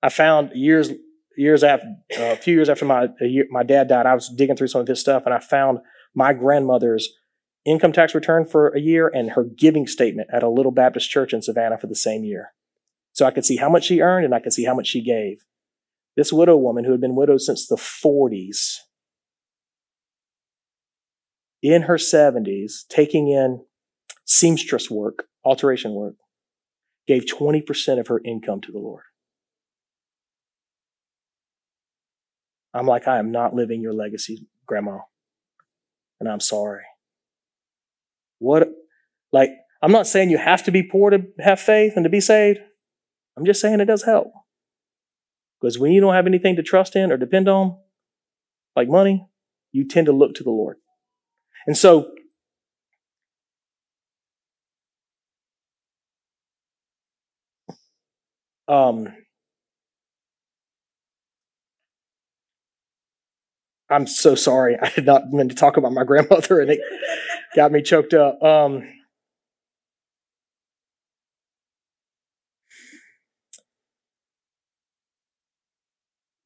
I 0.00 0.08
found 0.10 0.52
years, 0.54 0.92
years 1.36 1.64
after, 1.64 1.88
uh, 2.16 2.22
a 2.22 2.36
few 2.36 2.54
years 2.54 2.68
after 2.68 2.84
my, 2.84 3.08
year, 3.20 3.46
my 3.50 3.64
dad 3.64 3.88
died, 3.88 4.06
I 4.06 4.14
was 4.14 4.28
digging 4.28 4.54
through 4.54 4.68
some 4.68 4.80
of 4.80 4.86
his 4.86 5.00
stuff, 5.00 5.24
and 5.26 5.34
I 5.34 5.40
found 5.40 5.80
my 6.14 6.32
grandmother's 6.32 7.08
income 7.66 7.92
tax 7.92 8.14
return 8.14 8.46
for 8.46 8.68
a 8.68 8.80
year 8.80 9.10
and 9.12 9.32
her 9.32 9.44
giving 9.44 9.86
statement 9.86 10.28
at 10.32 10.42
a 10.42 10.48
little 10.48 10.72
Baptist 10.72 11.10
church 11.10 11.32
in 11.32 11.42
Savannah 11.42 11.78
for 11.78 11.88
the 11.88 11.94
same 11.94 12.24
year. 12.24 12.52
So 13.12 13.26
I 13.26 13.30
could 13.30 13.44
see 13.44 13.56
how 13.56 13.68
much 13.68 13.84
she 13.84 14.00
earned 14.00 14.24
and 14.24 14.34
I 14.34 14.40
could 14.40 14.52
see 14.52 14.64
how 14.64 14.74
much 14.74 14.86
she 14.86 15.02
gave. 15.02 15.44
This 16.16 16.32
widow 16.32 16.56
woman 16.56 16.84
who 16.84 16.92
had 16.92 17.00
been 17.00 17.16
widowed 17.16 17.40
since 17.40 17.66
the 17.66 17.76
40s, 17.76 18.78
in 21.62 21.82
her 21.82 21.96
70s, 21.96 22.86
taking 22.88 23.28
in 23.28 23.64
seamstress 24.24 24.90
work, 24.90 25.24
alteration 25.44 25.92
work, 25.92 26.14
gave 27.06 27.24
20% 27.24 27.98
of 27.98 28.08
her 28.08 28.20
income 28.24 28.60
to 28.60 28.72
the 28.72 28.78
Lord. 28.78 29.02
I'm 32.72 32.86
like, 32.86 33.08
I 33.08 33.18
am 33.18 33.30
not 33.30 33.54
living 33.54 33.80
your 33.80 33.94
legacy, 33.94 34.46
Grandma. 34.66 34.98
And 36.20 36.28
I'm 36.28 36.40
sorry. 36.40 36.84
What, 38.38 38.68
like, 39.32 39.50
I'm 39.82 39.92
not 39.92 40.06
saying 40.06 40.30
you 40.30 40.38
have 40.38 40.64
to 40.64 40.70
be 40.70 40.82
poor 40.82 41.10
to 41.10 41.24
have 41.40 41.60
faith 41.60 41.92
and 41.96 42.04
to 42.04 42.10
be 42.10 42.20
saved. 42.20 42.60
I'm 43.36 43.44
just 43.44 43.60
saying 43.60 43.80
it 43.80 43.86
does 43.86 44.04
help. 44.04 44.32
Because 45.60 45.78
when 45.78 45.92
you 45.92 46.00
don't 46.00 46.14
have 46.14 46.26
anything 46.26 46.56
to 46.56 46.62
trust 46.62 46.96
in 46.96 47.12
or 47.12 47.16
depend 47.16 47.48
on, 47.48 47.78
like 48.74 48.88
money, 48.88 49.26
you 49.72 49.86
tend 49.86 50.06
to 50.06 50.12
look 50.12 50.34
to 50.34 50.44
the 50.44 50.50
Lord. 50.50 50.76
And 51.66 51.76
so, 51.76 52.10
um, 58.68 59.08
I'm 63.90 64.06
so 64.06 64.34
sorry. 64.34 64.76
I 64.82 64.90
did 64.90 65.06
not 65.06 65.30
mean 65.30 65.48
to 65.48 65.54
talk 65.54 65.76
about 65.76 65.92
my 65.92 66.04
grandmother, 66.04 66.60
and 66.60 66.70
it 66.70 66.80
got 67.54 67.72
me 67.72 67.82
choked 67.82 68.14
up. 68.14 68.42
Um, 68.42 68.82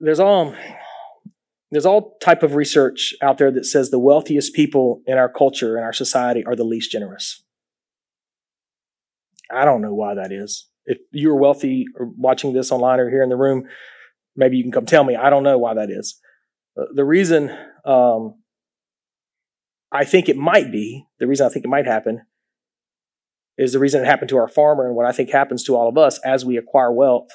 there's 0.01 0.21
all 0.21 0.55
there's 1.71 1.87
all 1.87 2.17
type 2.21 2.43
of 2.43 2.57
research 2.57 3.15
out 3.23 3.39
there 3.39 3.53
that 3.53 3.65
says 3.65 3.91
the 3.91 3.99
wealthiest 3.99 4.55
people 4.55 5.03
in 5.07 5.19
our 5.19 5.29
culture 5.29 5.79
in 5.79 5.85
our 5.85 5.93
society 5.93 6.45
are 6.45 6.57
the 6.57 6.65
least 6.65 6.91
generous. 6.91 7.45
I 9.53 9.65
don't 9.65 9.83
know 9.83 9.95
why 9.95 10.15
that 10.15 10.33
is. 10.33 10.69
If 10.87 10.99
you're 11.13 11.37
wealthy 11.37 11.87
or 11.99 12.11
watching 12.17 12.53
this 12.53 12.73
online 12.73 12.99
or 12.99 13.11
here 13.11 13.23
in 13.23 13.29
the 13.29 13.37
room, 13.37 13.65
maybe 14.35 14.57
you 14.57 14.65
can 14.65 14.73
come 14.73 14.87
tell 14.87 15.05
me. 15.05 15.15
I 15.15 15.31
don't 15.31 15.43
know 15.43 15.59
why 15.59 15.75
that 15.75 15.91
is. 15.91 16.19
Uh, 16.81 16.85
the 16.95 17.05
reason 17.05 17.51
um, 17.85 18.37
I 19.93 20.05
think 20.05 20.29
it 20.29 20.37
might 20.37 20.71
be, 20.71 21.07
the 21.19 21.27
reason 21.27 21.47
I 21.47 21.51
think 21.51 21.65
it 21.65 21.69
might 21.69 21.87
happen, 21.87 22.23
is 23.59 23.73
the 23.73 23.79
reason 23.79 24.03
it 24.03 24.07
happened 24.07 24.31
to 24.31 24.37
our 24.37 24.49
farmer 24.49 24.87
and 24.87 24.97
what 24.97 25.07
I 25.07 25.13
think 25.13 25.31
happens 25.31 25.65
to 25.65 25.77
all 25.77 25.89
of 25.89 25.99
us 25.99 26.19
as 26.25 26.45
we 26.45 26.57
acquire 26.57 26.93
wealth, 26.93 27.29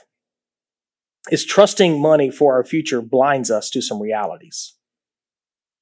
is 1.32 1.46
trusting 1.46 2.02
money 2.02 2.32
for 2.32 2.54
our 2.54 2.64
future 2.64 3.02
blinds 3.02 3.52
us 3.52 3.70
to 3.72 3.82
some 3.82 4.02
realities. 4.02 4.76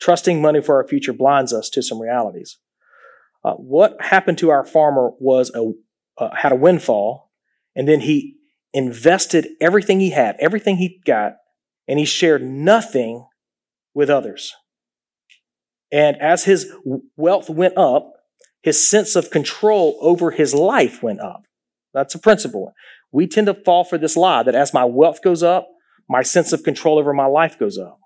Trusting 0.01 0.41
money 0.41 0.61
for 0.61 0.75
our 0.75 0.87
future 0.87 1.13
blinds 1.13 1.53
us 1.53 1.69
to 1.71 1.81
some 1.81 2.01
realities. 2.01 2.57
Uh, 3.43 3.53
what 3.53 3.95
happened 4.01 4.37
to 4.37 4.49
our 4.49 4.65
farmer 4.65 5.11
was 5.19 5.51
a 5.55 5.71
uh, 6.17 6.29
had 6.35 6.51
a 6.51 6.55
windfall, 6.55 7.31
and 7.75 7.87
then 7.87 8.01
he 8.01 8.35
invested 8.73 9.47
everything 9.59 9.99
he 9.99 10.11
had, 10.11 10.35
everything 10.39 10.77
he 10.77 11.01
got, 11.05 11.37
and 11.87 11.99
he 11.99 12.05
shared 12.05 12.43
nothing 12.43 13.25
with 13.93 14.09
others. 14.09 14.53
And 15.91 16.17
as 16.17 16.45
his 16.45 16.73
wealth 17.15 17.49
went 17.49 17.77
up, 17.77 18.13
his 18.63 18.85
sense 18.85 19.15
of 19.15 19.29
control 19.29 19.97
over 20.01 20.31
his 20.31 20.53
life 20.53 21.03
went 21.03 21.19
up. 21.19 21.43
That's 21.93 22.15
a 22.15 22.19
principle. 22.19 22.73
We 23.11 23.27
tend 23.27 23.47
to 23.47 23.53
fall 23.53 23.83
for 23.83 23.97
this 23.97 24.17
lie 24.17 24.43
that 24.43 24.55
as 24.55 24.73
my 24.73 24.85
wealth 24.85 25.21
goes 25.21 25.43
up, 25.43 25.67
my 26.09 26.23
sense 26.23 26.51
of 26.51 26.63
control 26.63 26.97
over 26.97 27.13
my 27.13 27.25
life 27.25 27.59
goes 27.59 27.77
up. 27.77 27.99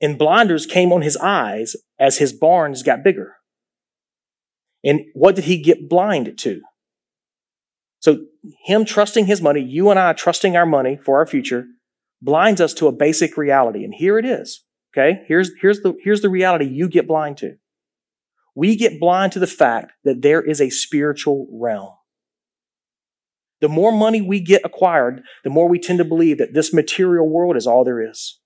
And 0.00 0.18
blinders 0.18 0.66
came 0.66 0.92
on 0.92 1.02
his 1.02 1.16
eyes 1.18 1.76
as 1.98 2.18
his 2.18 2.32
barns 2.32 2.82
got 2.82 3.04
bigger. 3.04 3.36
And 4.82 5.02
what 5.12 5.36
did 5.36 5.44
he 5.44 5.62
get 5.62 5.88
blind 5.88 6.38
to? 6.38 6.62
So, 8.00 8.24
him 8.64 8.86
trusting 8.86 9.26
his 9.26 9.42
money, 9.42 9.60
you 9.60 9.90
and 9.90 9.98
I 9.98 10.14
trusting 10.14 10.56
our 10.56 10.64
money 10.64 10.98
for 11.04 11.18
our 11.18 11.26
future, 11.26 11.66
blinds 12.22 12.60
us 12.60 12.74
to 12.74 12.86
a 12.86 12.92
basic 12.92 13.36
reality. 13.36 13.84
And 13.84 13.94
here 13.94 14.18
it 14.18 14.24
is. 14.24 14.64
Okay? 14.92 15.22
Here's, 15.26 15.50
here's 15.60 15.80
the, 15.80 15.94
here's 16.02 16.22
the 16.22 16.28
reality 16.28 16.66
you 16.66 16.88
get 16.88 17.08
blind 17.08 17.38
to. 17.38 17.56
We 18.54 18.76
get 18.76 19.00
blind 19.00 19.32
to 19.32 19.38
the 19.38 19.46
fact 19.46 19.92
that 20.04 20.22
there 20.22 20.42
is 20.42 20.60
a 20.60 20.70
spiritual 20.70 21.46
realm. 21.52 21.92
The 23.60 23.68
more 23.68 23.92
money 23.92 24.20
we 24.20 24.40
get 24.40 24.62
acquired, 24.64 25.22
the 25.44 25.50
more 25.50 25.68
we 25.68 25.78
tend 25.78 25.98
to 25.98 26.04
believe 26.04 26.38
that 26.38 26.54
this 26.54 26.72
material 26.72 27.28
world 27.28 27.56
is 27.56 27.66
all 27.66 27.84
there 27.84 28.02
is. 28.02 28.38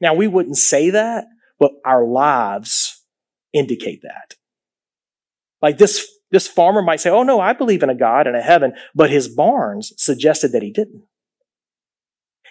Now, 0.00 0.14
we 0.14 0.26
wouldn't 0.26 0.56
say 0.56 0.90
that, 0.90 1.26
but 1.58 1.72
our 1.84 2.04
lives 2.04 3.02
indicate 3.52 4.02
that. 4.02 4.34
Like 5.62 5.78
this, 5.78 6.06
this 6.30 6.48
farmer 6.48 6.82
might 6.82 7.00
say, 7.00 7.10
Oh 7.10 7.22
no, 7.22 7.40
I 7.40 7.52
believe 7.52 7.82
in 7.82 7.90
a 7.90 7.94
God 7.94 8.26
and 8.26 8.36
a 8.36 8.42
heaven, 8.42 8.74
but 8.94 9.10
his 9.10 9.28
barns 9.28 9.92
suggested 9.96 10.52
that 10.52 10.62
he 10.62 10.70
didn't. 10.70 11.04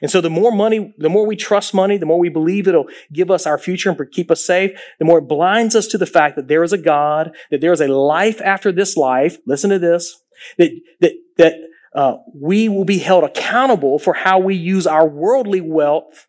And 0.06 0.12
so 0.12 0.22
the 0.22 0.30
more 0.30 0.52
money, 0.52 0.94
the 1.00 1.10
more 1.10 1.26
we 1.26 1.36
trust 1.36 1.74
money, 1.74 1.98
the 1.98 2.06
more 2.06 2.20
we 2.20 2.30
believe 2.30 2.68
it'll 2.68 2.86
give 3.12 3.32
us 3.32 3.48
our 3.48 3.58
future 3.58 3.89
and 3.89 4.12
keep 4.12 4.30
us 4.30 4.46
safe, 4.46 4.80
the 5.00 5.06
more 5.06 5.18
it 5.18 5.28
blinds 5.28 5.76
us 5.76 5.88
to 5.88 5.98
the 5.98 6.06
fact 6.06 6.36
that 6.36 6.48
there 6.48 6.62
is 6.62 6.72
a 6.72 6.78
God, 6.78 7.36
that 7.50 7.60
there 7.60 7.74
is 7.74 7.82
a 7.82 7.88
life 7.88 8.39
after 8.39 8.72
this 8.72 8.96
life. 8.96 9.39
Listen 9.48 9.72
to 9.72 9.80
this. 9.80 10.15
That, 10.60 10.80
that, 11.02 11.13
that, 11.38 11.54
uh, 11.96 12.18
we 12.39 12.70
will 12.70 12.86
be 12.86 13.00
held 13.00 13.24
accountable 13.24 13.98
for 13.98 14.13
how 14.13 14.38
we 14.38 14.54
use 14.54 14.86
our 14.86 15.08
worldly 15.08 15.62
wealth 15.62 16.28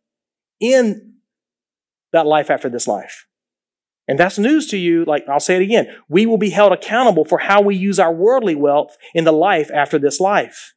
in 0.59 1.17
that 2.15 2.25
life 2.25 2.51
after 2.51 2.71
this 2.71 2.89
life. 2.89 3.27
And 4.09 4.19
that's 4.19 4.39
news 4.39 4.69
to 4.69 4.79
you. 4.79 5.05
Like 5.05 5.29
I'll 5.29 5.39
say 5.39 5.57
it 5.57 5.63
again. 5.63 5.95
We 6.09 6.25
will 6.25 6.39
be 6.39 6.49
held 6.49 6.73
accountable 6.73 7.27
for 7.27 7.41
how 7.41 7.61
we 7.61 7.77
use 7.77 7.99
our 7.99 8.15
worldly 8.15 8.55
wealth 8.55 8.97
in 9.13 9.25
the 9.25 9.33
life 9.33 9.71
after 9.71 9.99
this 9.99 10.19
life. 10.19 10.73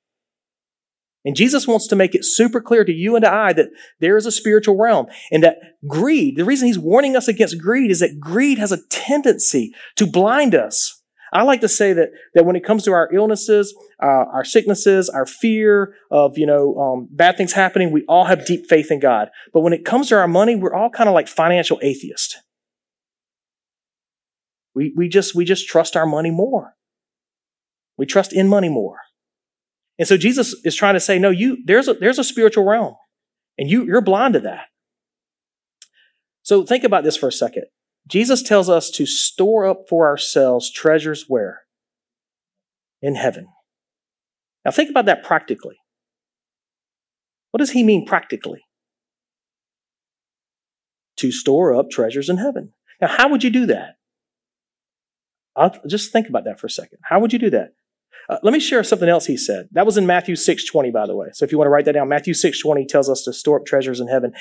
And 1.25 1.35
Jesus 1.35 1.67
wants 1.67 1.87
to 1.87 1.95
make 1.95 2.15
it 2.15 2.23
super 2.23 2.61
clear 2.61 2.85
to 2.85 2.93
you 2.93 3.15
and 3.15 3.25
to 3.25 3.31
I 3.31 3.51
that 3.53 3.69
there 3.99 4.15
is 4.15 4.25
a 4.25 4.31
spiritual 4.31 4.77
realm 4.77 5.07
and 5.31 5.43
that 5.43 5.57
greed, 5.87 6.37
the 6.37 6.45
reason 6.45 6.67
he's 6.67 6.79
warning 6.79 7.15
us 7.15 7.27
against 7.27 7.61
greed 7.61 7.91
is 7.91 7.99
that 7.99 8.19
greed 8.19 8.57
has 8.57 8.71
a 8.71 8.85
tendency 8.89 9.73
to 9.97 10.07
blind 10.07 10.55
us. 10.55 10.95
I 11.31 11.43
like 11.43 11.61
to 11.61 11.69
say 11.69 11.93
that, 11.93 12.09
that 12.33 12.45
when 12.45 12.55
it 12.55 12.63
comes 12.63 12.83
to 12.85 12.91
our 12.91 13.13
illnesses, 13.13 13.75
uh, 14.01 14.25
our 14.33 14.43
sicknesses, 14.43 15.09
our 15.09 15.25
fear 15.25 15.93
of, 16.09 16.37
you 16.37 16.47
know, 16.47 16.75
um, 16.77 17.07
bad 17.11 17.37
things 17.37 17.53
happening, 17.53 17.91
we 17.91 18.03
all 18.07 18.25
have 18.25 18.45
deep 18.45 18.65
faith 18.67 18.89
in 18.89 18.99
God. 18.99 19.29
But 19.53 19.59
when 19.59 19.73
it 19.73 19.85
comes 19.85 20.07
to 20.09 20.17
our 20.17 20.27
money, 20.27 20.55
we're 20.55 20.73
all 20.73 20.89
kind 20.89 21.07
of 21.07 21.13
like 21.13 21.27
financial 21.27 21.79
atheists. 21.83 22.37
We, 24.73 24.93
we 24.95 25.09
just, 25.09 25.35
we 25.35 25.45
just 25.45 25.67
trust 25.67 25.95
our 25.95 26.05
money 26.05 26.31
more. 26.31 26.75
We 27.97 28.05
trust 28.05 28.33
in 28.33 28.47
money 28.47 28.69
more. 28.69 28.97
And 29.99 30.07
so 30.07 30.17
Jesus 30.17 30.55
is 30.63 30.75
trying 30.75 30.95
to 30.95 30.99
say, 30.99 31.19
no, 31.19 31.29
you, 31.29 31.57
there's 31.65 31.87
a, 31.87 31.93
there's 31.93 32.17
a 32.17 32.23
spiritual 32.23 32.63
realm 32.63 32.95
and 33.57 33.69
you, 33.69 33.85
you're 33.85 34.01
blind 34.01 34.33
to 34.35 34.39
that. 34.39 34.67
So 36.41 36.65
think 36.65 36.85
about 36.85 37.03
this 37.03 37.17
for 37.17 37.27
a 37.27 37.33
second. 37.33 37.65
Jesus 38.07 38.41
tells 38.41 38.69
us 38.69 38.89
to 38.91 39.05
store 39.05 39.67
up 39.67 39.81
for 39.87 40.07
ourselves 40.07 40.71
treasures 40.71 41.25
where? 41.27 41.63
In 43.01 43.15
heaven. 43.15 43.47
Now 44.65 44.71
think 44.71 44.89
about 44.89 45.05
that 45.05 45.23
practically. 45.23 45.75
What 47.51 47.59
does 47.59 47.71
he 47.71 47.83
mean 47.83 48.05
practically? 48.05 48.61
To 51.17 51.31
store 51.31 51.75
up 51.75 51.89
treasures 51.89 52.29
in 52.29 52.37
heaven. 52.37 52.73
Now, 53.01 53.07
how 53.07 53.29
would 53.29 53.43
you 53.43 53.49
do 53.49 53.65
that? 53.67 53.95
I'll 55.55 55.75
just 55.87 56.13
think 56.13 56.29
about 56.29 56.45
that 56.45 56.59
for 56.59 56.67
a 56.67 56.69
second. 56.69 56.99
How 57.03 57.19
would 57.19 57.33
you 57.33 57.39
do 57.39 57.49
that? 57.49 57.73
Uh, 58.29 58.37
let 58.43 58.53
me 58.53 58.59
share 58.59 58.83
something 58.83 59.09
else 59.09 59.25
he 59.25 59.35
said. 59.35 59.67
That 59.71 59.87
was 59.87 59.97
in 59.97 60.05
Matthew 60.05 60.35
6:20 60.35 60.91
by 60.93 61.07
the 61.07 61.15
way. 61.15 61.29
So 61.33 61.45
if 61.45 61.51
you 61.51 61.57
want 61.57 61.65
to 61.65 61.71
write 61.71 61.85
that 61.85 61.93
down, 61.93 62.07
Matthew 62.07 62.33
6:20 62.33 62.87
tells 62.87 63.09
us 63.09 63.23
to 63.23 63.33
store 63.33 63.59
up 63.59 63.65
treasures 63.65 63.99
in 63.99 64.07
heaven. 64.07 64.33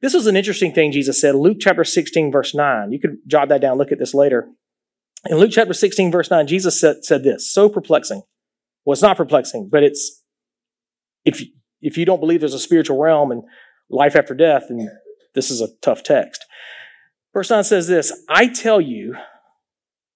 This 0.00 0.14
was 0.14 0.26
an 0.28 0.36
interesting 0.36 0.72
thing 0.72 0.92
Jesus 0.92 1.20
said. 1.20 1.34
Luke 1.34 1.58
chapter 1.60 1.82
16 1.82 2.30
verse 2.30 2.54
9. 2.54 2.92
You 2.92 3.00
could 3.00 3.18
jot 3.26 3.48
that 3.48 3.60
down, 3.60 3.78
look 3.78 3.90
at 3.90 3.98
this 3.98 4.14
later. 4.14 4.48
In 5.28 5.38
Luke 5.38 5.50
chapter 5.52 5.74
16 5.74 6.12
verse 6.12 6.30
9, 6.30 6.46
Jesus 6.46 6.80
said, 6.80 7.04
said 7.04 7.24
this, 7.24 7.50
so 7.50 7.68
perplexing. 7.68 8.22
Well, 8.84 8.92
it's 8.92 9.02
not 9.02 9.16
perplexing, 9.16 9.68
but 9.70 9.82
it's 9.82 10.22
if 11.24 11.42
if 11.80 11.98
you 11.98 12.04
don't 12.04 12.20
believe 12.20 12.40
there's 12.40 12.54
a 12.54 12.60
spiritual 12.60 12.98
realm 12.98 13.32
and 13.32 13.42
life 13.90 14.14
after 14.14 14.34
death, 14.34 14.64
then 14.68 14.88
this 15.34 15.50
is 15.50 15.60
a 15.60 15.68
tough 15.80 16.04
text. 16.04 16.44
Verse 17.32 17.50
9 17.50 17.64
says 17.64 17.88
this, 17.88 18.12
I 18.28 18.46
tell 18.46 18.80
you, 18.80 19.16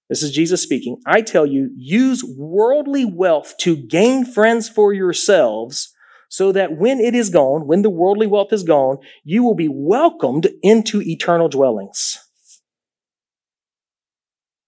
this 0.09 0.23
is 0.23 0.31
Jesus 0.31 0.61
speaking. 0.61 0.97
I 1.05 1.21
tell 1.21 1.45
you, 1.45 1.69
use 1.75 2.23
worldly 2.23 3.03
wealth 3.03 3.55
to 3.59 3.75
gain 3.75 4.25
friends 4.25 4.69
for 4.69 4.93
yourselves 4.93 5.93
so 6.29 6.51
that 6.51 6.77
when 6.77 6.99
it 6.99 7.13
is 7.13 7.29
gone, 7.29 7.67
when 7.67 7.81
the 7.81 7.89
worldly 7.89 8.27
wealth 8.27 8.53
is 8.53 8.63
gone, 8.63 8.97
you 9.23 9.43
will 9.43 9.55
be 9.55 9.69
welcomed 9.69 10.47
into 10.61 11.01
eternal 11.01 11.49
dwellings. 11.49 12.19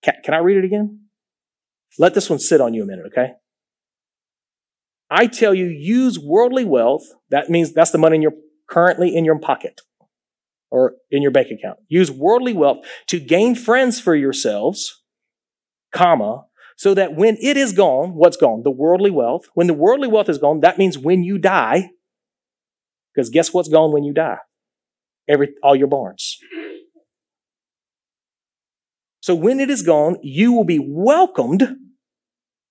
Can, 0.04 0.34
I 0.34 0.38
read 0.38 0.58
it 0.58 0.66
again? 0.66 1.02
Let 1.98 2.14
this 2.14 2.30
one 2.30 2.40
sit 2.40 2.62
on 2.62 2.74
you 2.74 2.84
a 2.84 2.86
minute, 2.86 3.08
okay? 3.08 3.34
I 5.10 5.28
tell 5.28 5.54
you, 5.54 5.66
use 5.66 6.18
worldly 6.18 6.64
wealth. 6.64 7.04
That 7.30 7.50
means 7.50 7.74
that's 7.74 7.92
the 7.92 7.98
money 7.98 8.16
in 8.16 8.22
your 8.22 8.34
currently 8.70 9.16
in 9.16 9.26
your 9.26 9.40
pocket 9.40 9.82
or 10.70 10.94
in 11.10 11.22
your 11.22 11.32
bank 11.32 11.48
account. 11.52 11.80
Use 11.88 12.12
worldly 12.12 12.54
wealth 12.54 12.86
to 13.08 13.20
gain 13.20 13.56
friends 13.56 14.00
for 14.00 14.16
yourselves 14.16 14.99
comma, 15.92 16.46
so 16.78 16.94
that 16.94 17.16
when 17.16 17.38
it 17.42 17.58
is 17.58 17.74
gone, 17.74 18.14
what's 18.16 18.38
gone? 18.38 18.64
The 18.64 18.72
worldly 18.72 19.12
wealth. 19.12 19.48
When 19.54 19.68
the 19.68 19.74
worldly 19.74 20.08
wealth 20.08 20.30
is 20.30 20.38
gone, 20.38 20.62
that 20.62 20.78
means 20.78 20.98
when 20.98 21.24
you 21.24 21.38
die, 21.38 21.90
because 23.14 23.30
guess 23.30 23.54
what's 23.54 23.70
gone 23.70 23.92
when 23.92 24.04
you 24.04 24.14
die? 24.14 24.38
Every, 25.28 25.50
all 25.62 25.76
your 25.76 25.88
barns. 25.88 26.38
So 29.22 29.36
when 29.36 29.60
it 29.60 29.70
is 29.70 29.82
gone, 29.82 30.18
you 30.24 30.54
will 30.54 30.64
be 30.64 30.80
welcomed 30.82 31.76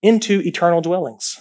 into 0.03 0.41
eternal 0.41 0.81
dwellings. 0.81 1.39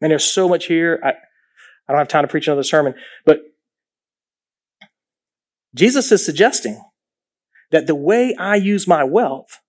And 0.00 0.10
there's 0.12 0.24
so 0.24 0.48
much 0.48 0.66
here. 0.66 1.00
I, 1.02 1.08
I 1.08 1.92
don't 1.92 1.98
have 1.98 2.08
time 2.08 2.22
to 2.24 2.28
preach 2.28 2.46
another 2.46 2.62
sermon, 2.62 2.94
but 3.24 3.40
Jesus 5.74 6.12
is 6.12 6.24
suggesting 6.24 6.80
that 7.70 7.86
the 7.86 7.94
way 7.94 8.34
I 8.38 8.56
use 8.56 8.86
my 8.86 9.04
wealth 9.04 9.60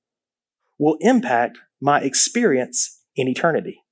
will 0.78 0.98
impact 1.02 1.58
my 1.82 2.00
experience 2.02 3.02
in 3.16 3.28
eternity. 3.28 3.84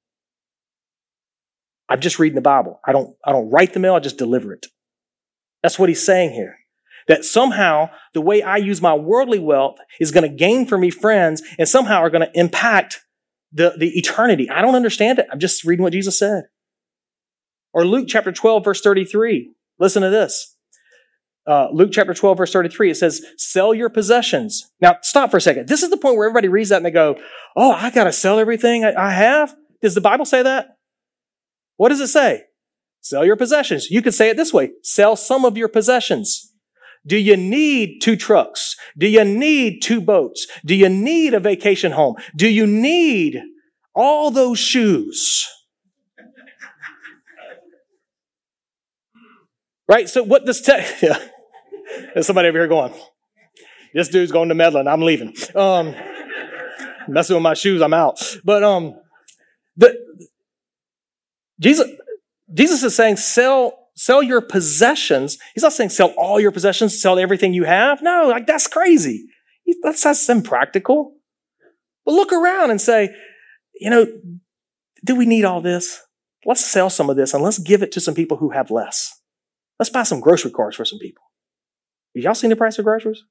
I'm 1.90 2.02
just 2.02 2.20
reading 2.20 2.36
the 2.36 2.42
Bible. 2.42 2.80
I 2.86 2.92
don't, 2.92 3.16
I 3.26 3.32
don't 3.32 3.50
write 3.50 3.74
the 3.74 3.80
mail, 3.80 3.96
I 3.96 4.00
just 4.00 4.18
deliver 4.18 4.54
it. 4.54 4.68
That's 5.64 5.80
what 5.80 5.90
he's 5.90 6.06
saying 6.06 6.32
here. 6.32 6.58
That 7.08 7.24
somehow 7.24 7.90
the 8.14 8.22
way 8.22 8.42
I 8.42 8.58
use 8.58 8.82
my 8.82 8.94
worldly 8.94 9.40
wealth 9.40 9.78
is 10.00 10.12
going 10.12 10.30
to 10.30 10.36
gain 10.36 10.66
for 10.66 10.78
me 10.78 10.90
friends 10.90 11.42
and 11.58 11.68
somehow 11.68 12.00
are 12.00 12.10
going 12.10 12.28
to 12.28 12.40
impact 12.40 13.02
the, 13.54 13.74
the 13.78 13.98
eternity. 13.98 14.50
I 14.50 14.62
don't 14.62 14.76
understand 14.76 15.20
it. 15.20 15.28
I'm 15.32 15.40
just 15.40 15.64
reading 15.64 15.84
what 15.84 15.94
Jesus 15.94 16.20
said. 16.20 16.44
Or 17.74 17.86
Luke 17.86 18.08
chapter 18.10 18.34
12, 18.34 18.66
verse 18.66 18.82
33. 18.82 19.54
Listen 19.80 20.02
to 20.02 20.10
this 20.10 20.57
uh, 21.48 21.70
Luke 21.72 21.92
chapter 21.92 22.14
12, 22.14 22.38
verse 22.38 22.54
33, 22.54 22.92
it 22.92 22.96
says, 22.96 23.22
sell 23.38 23.74
your 23.74 23.90
possessions. 23.90 24.70
Now, 24.82 24.98
stop 25.02 25.32
for 25.32 25.38
a 25.38 25.42
second. 25.42 25.68
This 25.68 25.84
is 25.84 25.90
the 25.90 25.98
point 25.98 26.18
where 26.18 26.28
everybody 26.28 26.48
reads 26.48 26.70
that 26.70 26.78
and 26.78 26.86
they 26.86 26.92
go, 26.92 27.18
oh, 27.56 27.72
I 27.72 27.90
got 27.90 28.04
to 28.04 28.12
sell 28.12 28.40
everything 28.40 28.84
I 28.84 29.12
have? 29.12 29.56
Does 29.82 29.96
the 29.96 30.02
Bible 30.02 30.26
say 30.26 30.44
that? 30.44 30.78
What 31.78 31.90
does 31.90 32.02
it 32.02 32.08
say? 32.08 32.44
Sell 33.02 33.26
your 33.26 33.36
possessions. 33.36 33.90
You 33.90 34.02
could 34.02 34.14
say 34.14 34.30
it 34.30 34.38
this 34.38 34.54
way. 34.54 34.72
Sell 34.84 35.16
some 35.16 35.46
of 35.46 35.58
your 35.58 35.70
possessions. 35.70 36.52
Do 37.06 37.16
you 37.16 37.38
need 37.38 38.02
two 38.02 38.18
trucks? 38.18 38.76
Do 38.98 39.08
you 39.08 39.24
need 39.24 39.82
two 39.82 40.02
boats? 40.02 40.48
Do 40.66 40.76
you 40.76 40.90
need 40.90 41.34
a 41.34 41.40
vacation 41.40 41.94
home? 41.94 42.16
Do 42.36 42.50
you 42.50 42.68
need 42.68 43.42
all 43.96 44.32
those 44.32 44.60
shoes? 44.60 45.48
right? 49.88 50.10
So 50.10 50.24
what 50.24 50.46
this 50.46 50.62
text, 50.62 50.96
yeah. 51.02 51.18
There's 52.14 52.28
somebody 52.28 52.48
over 52.48 52.58
here 52.58 52.68
going, 52.68 52.94
this 53.94 54.10
dude's 54.10 54.32
going 54.32 54.50
to 54.50 54.56
Medlin. 54.56 54.88
I'm 54.88 55.02
leaving. 55.02 55.34
Um, 55.56 55.96
messing 57.08 57.36
with 57.36 57.44
my 57.44 57.54
shoes. 57.54 57.82
I'm 57.82 57.94
out. 57.94 58.20
But, 58.44 58.64
um, 58.64 58.96
the, 59.76 59.98
Jesus, 61.60 61.90
Jesus 62.54 62.84
is 62.84 62.96
saying 62.96 63.18
sell, 63.18 63.90
sell 63.96 64.22
your 64.22 64.42
possessions. 64.42 65.38
He's 65.54 65.64
not 65.64 65.74
saying 65.74 65.90
sell 65.90 66.14
all 66.18 66.40
your 66.40 66.52
possessions, 66.52 67.00
sell 67.02 67.18
everything 67.18 67.54
you 67.54 67.64
have. 67.64 68.02
No, 68.02 68.28
like 68.30 68.48
that's 68.48 68.68
crazy. 68.68 69.26
That's, 69.82 70.04
that's 70.04 70.30
impractical. 70.30 71.14
But 72.06 72.14
look 72.14 72.32
around 72.32 72.72
and 72.72 72.80
say, 72.80 73.10
you 73.80 73.90
know, 73.90 74.08
do 75.04 75.16
we 75.16 75.26
need 75.26 75.46
all 75.46 75.62
this? 75.62 76.02
Let's 76.46 76.66
sell 76.66 76.90
some 76.90 77.10
of 77.10 77.18
this 77.18 77.34
and 77.34 77.44
let's 77.44 77.60
give 77.60 77.84
it 77.84 77.92
to 77.94 78.00
some 78.00 78.16
people 78.16 78.38
who 78.38 78.52
have 78.52 78.72
less. 78.72 79.20
Let's 79.80 79.90
buy 79.90 80.04
some 80.04 80.20
grocery 80.20 80.52
cards 80.52 80.76
for 80.76 80.86
some 80.86 81.00
people. 81.00 81.24
Y'all 82.24 82.36
seen 82.36 82.50
the 82.50 82.56
price 82.56 82.78
of 82.80 82.86
groceries? 82.86 83.24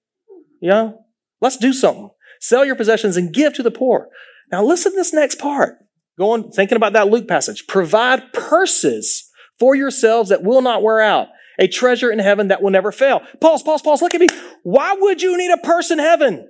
Yeah? 0.61 0.93
Let's 1.41 1.57
do 1.57 1.73
something. 1.73 2.11
Sell 2.41 2.65
your 2.65 2.77
possessions 2.77 3.17
and 3.17 3.33
give 3.33 3.55
to 3.55 3.63
the 3.63 3.71
poor. 3.71 4.09
Now 4.51 4.65
listen 4.65 4.93
to 4.93 4.97
this 4.97 5.13
next 5.13 5.39
part. 5.39 5.79
Going, 6.19 6.51
thinking 6.51 6.77
about 6.77 6.95
that 6.95 7.09
Luke 7.09 7.29
passage. 7.29 7.67
Provide 7.67 8.33
purses 8.33 9.31
for 9.59 9.75
yourselves 9.75 10.31
that 10.31 10.43
will 10.43 10.63
not 10.63 10.83
wear 10.83 11.01
out. 11.01 11.29
A 11.59 11.69
treasure 11.69 12.11
in 12.11 12.19
heaven 12.19 12.49
that 12.49 12.63
will 12.63 12.71
never 12.71 12.93
fail. 12.93 13.23
Pause, 13.41 13.63
pause, 13.63 13.83
pause. 13.83 14.03
Look 14.03 14.15
at 14.15 14.21
me. 14.21 14.29
Why 14.63 14.95
would 14.99 15.23
you 15.23 15.37
need 15.37 15.51
a 15.51 15.57
purse 15.59 15.91
in 15.91 15.99
heaven? 15.99 16.49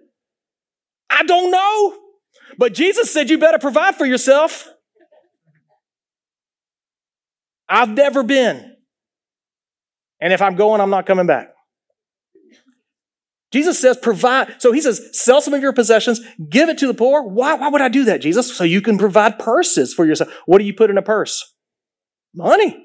I 1.08 1.22
don't 1.22 1.50
know. 1.50 1.98
But 2.58 2.74
Jesus 2.74 3.12
said 3.12 3.30
you 3.30 3.38
better 3.38 3.58
provide 3.58 3.94
for 3.94 4.04
yourself. 4.04 4.68
I've 7.68 7.90
never 7.90 8.22
been. 8.22 8.76
And 10.20 10.32
if 10.32 10.42
I'm 10.42 10.56
going, 10.56 10.80
I'm 10.80 10.90
not 10.90 11.06
coming 11.06 11.26
back. 11.26 11.55
Jesus 13.56 13.78
says, 13.78 13.96
provide. 13.96 14.60
So 14.60 14.70
he 14.70 14.82
says, 14.82 15.00
sell 15.12 15.40
some 15.40 15.54
of 15.54 15.62
your 15.62 15.72
possessions, 15.72 16.20
give 16.50 16.68
it 16.68 16.76
to 16.78 16.86
the 16.86 16.92
poor. 16.92 17.22
Why, 17.22 17.54
why 17.54 17.68
would 17.68 17.80
I 17.80 17.88
do 17.88 18.04
that, 18.04 18.20
Jesus? 18.20 18.54
So 18.54 18.64
you 18.64 18.82
can 18.82 18.98
provide 18.98 19.38
purses 19.38 19.94
for 19.94 20.04
yourself. 20.04 20.30
What 20.44 20.58
do 20.58 20.64
you 20.64 20.74
put 20.74 20.90
in 20.90 20.98
a 20.98 21.02
purse? 21.02 21.54
Money. 22.34 22.84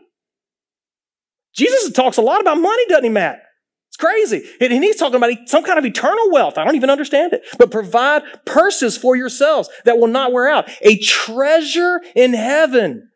Jesus 1.53 1.91
talks 1.91 2.15
a 2.15 2.21
lot 2.21 2.39
about 2.39 2.57
money, 2.57 2.85
doesn't 2.87 3.03
he, 3.03 3.09
Matt? 3.09 3.41
It's 3.89 3.97
crazy. 3.97 4.43
And 4.61 4.71
he's 4.71 4.95
talking 4.95 5.17
about 5.17 5.33
some 5.47 5.65
kind 5.65 5.77
of 5.77 5.83
eternal 5.83 6.31
wealth. 6.31 6.57
I 6.57 6.63
don't 6.63 6.77
even 6.77 6.89
understand 6.89 7.33
it. 7.33 7.43
But 7.59 7.69
provide 7.69 8.23
purses 8.45 8.97
for 8.97 9.17
yourselves 9.17 9.69
that 9.83 9.97
will 9.97 10.07
not 10.07 10.31
wear 10.31 10.47
out. 10.47 10.69
A 10.81 10.97
treasure 10.99 11.99
in 12.15 12.33
heaven 12.33 13.09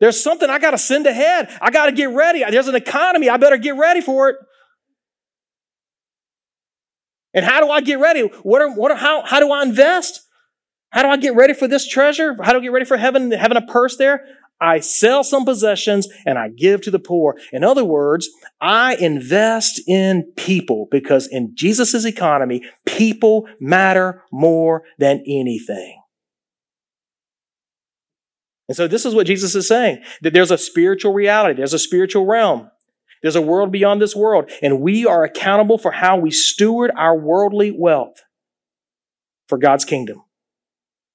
there's 0.00 0.22
something 0.22 0.50
I 0.50 0.58
got 0.58 0.72
to 0.72 0.78
send 0.78 1.06
ahead. 1.06 1.48
I 1.62 1.70
got 1.70 1.86
to 1.86 1.92
get 1.92 2.10
ready. 2.10 2.44
There's 2.50 2.68
an 2.68 2.74
economy. 2.74 3.30
I 3.30 3.36
better 3.36 3.56
get 3.56 3.76
ready 3.76 4.00
for 4.00 4.28
it. 4.28 4.36
And 7.34 7.44
how 7.44 7.60
do 7.60 7.70
I 7.70 7.80
get 7.80 7.98
ready? 7.98 8.20
What 8.20 8.62
are, 8.62 8.72
what 8.74 8.92
are, 8.92 8.96
how, 8.96 9.22
how 9.24 9.40
do 9.40 9.50
I 9.50 9.62
invest? 9.62 10.20
How 10.90 11.02
do 11.02 11.08
I 11.08 11.16
get 11.16 11.34
ready 11.34 11.52
for 11.52 11.66
this 11.66 11.86
treasure? 11.86 12.36
How 12.40 12.52
do 12.52 12.58
I 12.58 12.62
get 12.62 12.72
ready 12.72 12.84
for 12.84 12.96
heaven, 12.96 13.32
having 13.32 13.56
a 13.56 13.66
purse 13.66 13.96
there? 13.96 14.24
I 14.60 14.78
sell 14.80 15.24
some 15.24 15.44
possessions 15.44 16.08
and 16.24 16.38
I 16.38 16.48
give 16.48 16.80
to 16.82 16.90
the 16.90 17.00
poor. 17.00 17.36
In 17.52 17.64
other 17.64 17.84
words, 17.84 18.28
I 18.60 18.94
invest 18.96 19.80
in 19.88 20.32
people 20.36 20.86
because 20.90 21.26
in 21.26 21.52
Jesus' 21.54 22.04
economy, 22.04 22.62
people 22.86 23.48
matter 23.60 24.22
more 24.30 24.84
than 24.98 25.24
anything. 25.26 26.00
And 28.68 28.76
so 28.76 28.86
this 28.86 29.04
is 29.04 29.14
what 29.14 29.26
Jesus 29.26 29.54
is 29.54 29.68
saying 29.68 30.02
that 30.22 30.32
there's 30.32 30.50
a 30.50 30.56
spiritual 30.56 31.12
reality, 31.12 31.54
there's 31.54 31.74
a 31.74 31.78
spiritual 31.78 32.24
realm. 32.24 32.70
There's 33.24 33.36
a 33.36 33.40
world 33.40 33.72
beyond 33.72 34.02
this 34.02 34.14
world, 34.14 34.50
and 34.60 34.82
we 34.82 35.06
are 35.06 35.24
accountable 35.24 35.78
for 35.78 35.92
how 35.92 36.18
we 36.18 36.30
steward 36.30 36.90
our 36.94 37.16
worldly 37.16 37.70
wealth 37.70 38.22
for 39.48 39.56
God's 39.56 39.86
kingdom. 39.86 40.22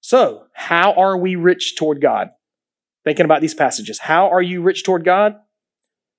So, 0.01 0.47
how 0.53 0.93
are 0.93 1.15
we 1.15 1.35
rich 1.35 1.75
toward 1.77 2.01
God? 2.01 2.29
Thinking 3.03 3.25
about 3.25 3.41
these 3.41 3.53
passages. 3.53 3.99
How 3.99 4.27
are 4.27 4.41
you 4.41 4.63
rich 4.63 4.83
toward 4.83 5.05
God? 5.05 5.35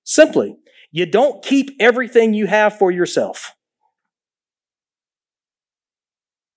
Simply, 0.04 0.56
you 0.92 1.06
don't 1.06 1.42
keep 1.42 1.72
everything 1.80 2.34
you 2.34 2.46
have 2.46 2.78
for 2.78 2.92
yourself. 2.92 3.56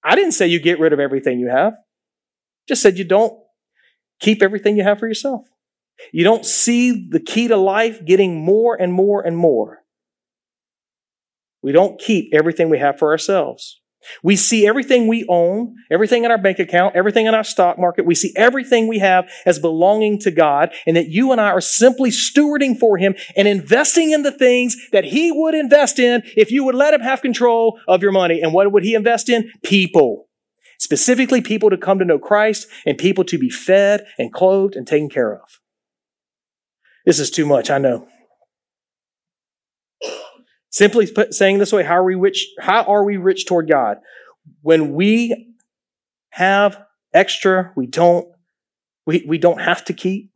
I 0.03 0.13
didn't 0.13 0.33
say 0.33 0.45
you 0.45 0.59
get 0.59 0.79
rid 0.79 0.93
of 0.93 0.99
everything 0.99 1.39
you 1.39 1.47
have. 1.47 1.73
Just 2.67 2.83
said 2.83 2.99
you 2.99 3.03
don't 3.03 3.33
keep 4.19 4.43
everything 4.43 4.77
you 4.77 4.83
have 4.83 4.99
for 4.99 5.07
yourself. 5.07 5.47
You 6.11 6.23
don't 6.23 6.45
see 6.45 7.07
the 7.09 7.19
key 7.19 7.47
to 7.47 7.57
life 7.57 8.03
getting 8.05 8.43
more 8.43 8.79
and 8.79 8.93
more 8.93 9.21
and 9.21 9.37
more. 9.37 9.79
We 11.61 11.71
don't 11.71 11.99
keep 11.99 12.33
everything 12.33 12.69
we 12.69 12.79
have 12.79 12.99
for 12.99 13.11
ourselves. 13.11 13.79
We 14.21 14.35
see 14.35 14.67
everything 14.67 15.07
we 15.07 15.25
own, 15.29 15.75
everything 15.89 16.25
in 16.25 16.31
our 16.31 16.37
bank 16.37 16.59
account, 16.59 16.95
everything 16.95 17.25
in 17.25 17.33
our 17.33 17.43
stock 17.43 17.79
market. 17.79 18.05
We 18.05 18.15
see 18.15 18.33
everything 18.35 18.87
we 18.87 18.99
have 18.99 19.29
as 19.45 19.59
belonging 19.59 20.19
to 20.19 20.31
God 20.31 20.73
and 20.85 20.97
that 20.97 21.07
you 21.07 21.31
and 21.31 21.39
I 21.39 21.49
are 21.49 21.61
simply 21.61 22.09
stewarding 22.09 22.77
for 22.77 22.97
Him 22.97 23.15
and 23.35 23.47
investing 23.47 24.11
in 24.11 24.23
the 24.23 24.31
things 24.31 24.75
that 24.91 25.05
He 25.05 25.31
would 25.31 25.55
invest 25.55 25.99
in 25.99 26.21
if 26.35 26.51
you 26.51 26.65
would 26.65 26.75
let 26.75 26.93
Him 26.93 27.01
have 27.01 27.21
control 27.21 27.79
of 27.87 28.01
your 28.01 28.11
money. 28.11 28.41
And 28.41 28.53
what 28.53 28.71
would 28.71 28.83
He 28.83 28.93
invest 28.93 29.29
in? 29.29 29.49
People. 29.63 30.27
Specifically, 30.79 31.39
people 31.39 31.69
to 31.69 31.77
come 31.77 31.99
to 31.99 32.05
know 32.05 32.19
Christ 32.19 32.67
and 32.85 32.97
people 32.97 33.23
to 33.25 33.37
be 33.37 33.49
fed 33.49 34.05
and 34.19 34.33
clothed 34.33 34.75
and 34.75 34.85
taken 34.85 35.09
care 35.09 35.33
of. 35.33 35.61
This 37.05 37.19
is 37.19 37.29
too 37.29 37.45
much, 37.45 37.69
I 37.69 37.77
know. 37.77 38.07
Simply 40.69 41.05
put, 41.05 41.33
saying 41.33 41.59
this 41.59 41.71
way, 41.71 41.83
how 41.83 41.97
are 41.97 42.03
we 42.03 42.15
rich? 42.15 42.47
How 42.59 42.83
are 42.83 43.03
we 43.03 43.17
rich 43.17 43.45
toward 43.45 43.69
God? 43.69 43.97
When 44.61 44.93
we 44.93 45.53
have 46.31 46.83
extra, 47.13 47.71
we 47.75 47.85
don't, 47.85 48.27
we, 49.05 49.23
we 49.27 49.37
don't 49.37 49.61
have 49.61 49.85
to 49.85 49.93
keep. 49.93 50.31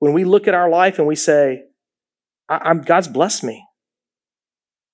When 0.00 0.12
we 0.12 0.24
look 0.24 0.48
at 0.48 0.54
our 0.54 0.68
life 0.68 0.98
and 0.98 1.06
we 1.06 1.14
say, 1.14 1.62
God's 2.48 3.06
blessed 3.06 3.44
me, 3.44 3.64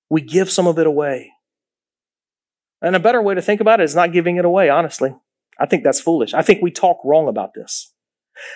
we 0.09 0.21
give 0.21 0.51
some 0.51 0.67
of 0.67 0.77
it 0.77 0.85
away. 0.85 1.31
And 2.81 2.95
a 2.95 2.99
better 2.99 3.21
way 3.21 3.33
to 3.33 3.41
think 3.41 3.59
about 3.59 3.79
it 3.79 3.85
is 3.85 3.95
not 3.95 4.13
giving 4.13 4.37
it 4.37 4.45
away, 4.45 4.69
honestly. 4.69 5.15
I 5.59 5.65
think 5.65 5.83
that's 5.83 5.99
foolish. 5.99 6.33
I 6.33 6.43
think 6.43 6.61
we 6.61 6.71
talk 6.71 6.99
wrong 7.03 7.27
about 7.27 7.53
this. 7.55 7.91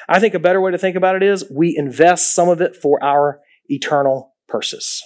I 0.07 0.19
think 0.19 0.33
a 0.33 0.39
better 0.39 0.61
way 0.61 0.71
to 0.71 0.77
think 0.77 0.95
about 0.95 1.15
it 1.15 1.23
is 1.23 1.49
we 1.51 1.75
invest 1.77 2.33
some 2.33 2.49
of 2.49 2.61
it 2.61 2.75
for 2.75 3.03
our 3.03 3.39
eternal 3.67 4.33
purses. 4.47 5.01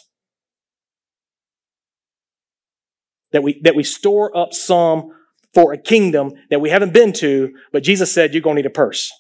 That 3.31 3.43
we, 3.43 3.59
that 3.63 3.75
we 3.75 3.83
store 3.83 4.35
up 4.35 4.53
some 4.53 5.11
for 5.53 5.73
a 5.73 5.77
kingdom 5.77 6.33
that 6.49 6.61
we 6.61 6.69
haven't 6.69 6.93
been 6.93 7.13
to, 7.13 7.51
but 7.71 7.83
Jesus 7.83 8.11
said 8.11 8.33
you're 8.33 8.41
going 8.41 8.55
to 8.55 8.61
need 8.61 8.67
a 8.67 8.71
purse. 8.71 9.11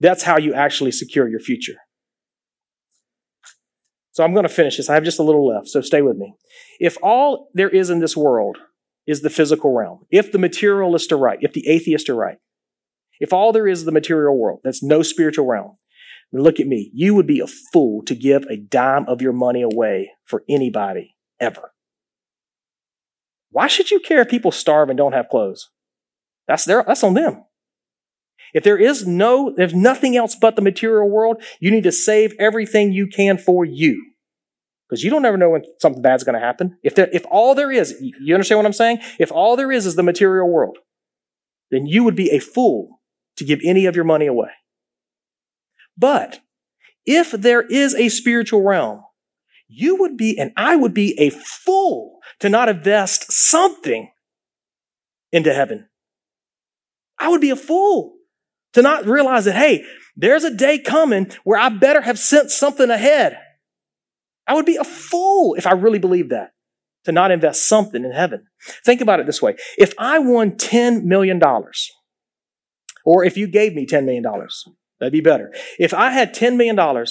That's 0.00 0.22
how 0.22 0.38
you 0.38 0.54
actually 0.54 0.92
secure 0.92 1.28
your 1.28 1.40
future. 1.40 1.76
So 4.12 4.24
I'm 4.24 4.32
going 4.32 4.44
to 4.44 4.48
finish 4.48 4.76
this. 4.76 4.90
I 4.90 4.94
have 4.94 5.04
just 5.04 5.20
a 5.20 5.22
little 5.22 5.46
left, 5.46 5.68
so 5.68 5.80
stay 5.80 6.02
with 6.02 6.16
me. 6.16 6.34
If 6.80 6.96
all 7.02 7.50
there 7.54 7.68
is 7.68 7.90
in 7.90 8.00
this 8.00 8.16
world 8.16 8.58
is 9.08 9.22
the 9.22 9.30
physical 9.30 9.74
realm. 9.74 10.04
If 10.10 10.30
the 10.30 10.38
materialists 10.38 11.10
are 11.10 11.18
right, 11.18 11.38
if 11.40 11.54
the 11.54 11.66
atheists 11.66 12.08
are 12.10 12.14
right, 12.14 12.36
if 13.18 13.32
all 13.32 13.52
there 13.52 13.66
is 13.66 13.80
is 13.80 13.84
the 13.86 13.90
material 13.90 14.38
world, 14.38 14.60
that's 14.62 14.82
no 14.82 15.02
spiritual 15.02 15.46
realm, 15.46 15.78
look 16.32 16.60
at 16.60 16.66
me. 16.66 16.90
You 16.94 17.14
would 17.14 17.26
be 17.26 17.40
a 17.40 17.46
fool 17.46 18.02
to 18.04 18.14
give 18.14 18.44
a 18.44 18.56
dime 18.56 19.06
of 19.08 19.22
your 19.22 19.32
money 19.32 19.62
away 19.62 20.12
for 20.24 20.44
anybody 20.48 21.16
ever. 21.40 21.72
Why 23.50 23.66
should 23.66 23.90
you 23.90 23.98
care 23.98 24.20
if 24.20 24.28
people 24.28 24.52
starve 24.52 24.90
and 24.90 24.98
don't 24.98 25.14
have 25.14 25.30
clothes? 25.30 25.70
That's 26.46 26.66
their, 26.66 26.84
that's 26.86 27.02
on 27.02 27.14
them. 27.14 27.44
If 28.52 28.62
there 28.62 28.78
is 28.78 29.06
no, 29.06 29.54
there's 29.56 29.74
nothing 29.74 30.16
else 30.16 30.36
but 30.38 30.54
the 30.54 30.62
material 30.62 31.08
world, 31.08 31.42
you 31.60 31.70
need 31.70 31.84
to 31.84 31.92
save 31.92 32.34
everything 32.38 32.92
you 32.92 33.06
can 33.06 33.38
for 33.38 33.64
you. 33.64 34.12
Because 34.88 35.04
you 35.04 35.10
don't 35.10 35.24
ever 35.24 35.36
know 35.36 35.50
when 35.50 35.64
something 35.80 36.00
bad's 36.00 36.24
going 36.24 36.38
to 36.38 36.44
happen. 36.44 36.78
If, 36.82 36.94
there, 36.94 37.08
if 37.12 37.26
all 37.30 37.54
there 37.54 37.70
is, 37.70 37.94
you 38.00 38.34
understand 38.34 38.58
what 38.58 38.66
I'm 38.66 38.72
saying? 38.72 39.00
If 39.18 39.30
all 39.30 39.56
there 39.56 39.70
is 39.70 39.84
is 39.84 39.96
the 39.96 40.02
material 40.02 40.48
world, 40.48 40.78
then 41.70 41.86
you 41.86 42.04
would 42.04 42.16
be 42.16 42.30
a 42.30 42.38
fool 42.38 43.00
to 43.36 43.44
give 43.44 43.60
any 43.62 43.86
of 43.86 43.94
your 43.94 44.06
money 44.06 44.26
away. 44.26 44.50
But 45.96 46.40
if 47.04 47.32
there 47.32 47.62
is 47.62 47.94
a 47.94 48.08
spiritual 48.08 48.62
realm, 48.62 49.02
you 49.66 49.96
would 49.96 50.16
be, 50.16 50.38
and 50.38 50.52
I 50.56 50.76
would 50.76 50.94
be 50.94 51.18
a 51.20 51.30
fool 51.30 52.20
to 52.40 52.48
not 52.48 52.70
invest 52.70 53.30
something 53.30 54.10
into 55.32 55.52
heaven. 55.52 55.88
I 57.18 57.28
would 57.28 57.40
be 57.42 57.50
a 57.50 57.56
fool 57.56 58.14
to 58.72 58.80
not 58.80 59.06
realize 59.06 59.44
that, 59.44 59.56
hey, 59.56 59.84
there's 60.16 60.44
a 60.44 60.54
day 60.54 60.78
coming 60.78 61.30
where 61.44 61.58
I 61.58 61.68
better 61.68 62.00
have 62.00 62.18
sent 62.18 62.50
something 62.50 62.88
ahead. 62.88 63.38
I 64.48 64.54
would 64.54 64.66
be 64.66 64.76
a 64.76 64.84
fool 64.84 65.54
if 65.54 65.66
I 65.66 65.72
really 65.72 65.98
believed 65.98 66.30
that 66.30 66.52
to 67.04 67.12
not 67.12 67.30
invest 67.30 67.68
something 67.68 68.04
in 68.04 68.12
heaven. 68.12 68.46
Think 68.84 69.00
about 69.00 69.20
it 69.20 69.26
this 69.26 69.42
way. 69.42 69.56
If 69.78 69.94
I 69.98 70.18
won 70.18 70.52
$10 70.52 71.04
million, 71.04 71.40
or 73.04 73.24
if 73.24 73.36
you 73.36 73.46
gave 73.46 73.74
me 73.74 73.86
$10 73.86 74.04
million, 74.04 74.24
that'd 74.98 75.12
be 75.12 75.20
better. 75.20 75.52
If 75.78 75.94
I 75.94 76.10
had 76.10 76.34
$10 76.34 76.56
million 76.56 77.06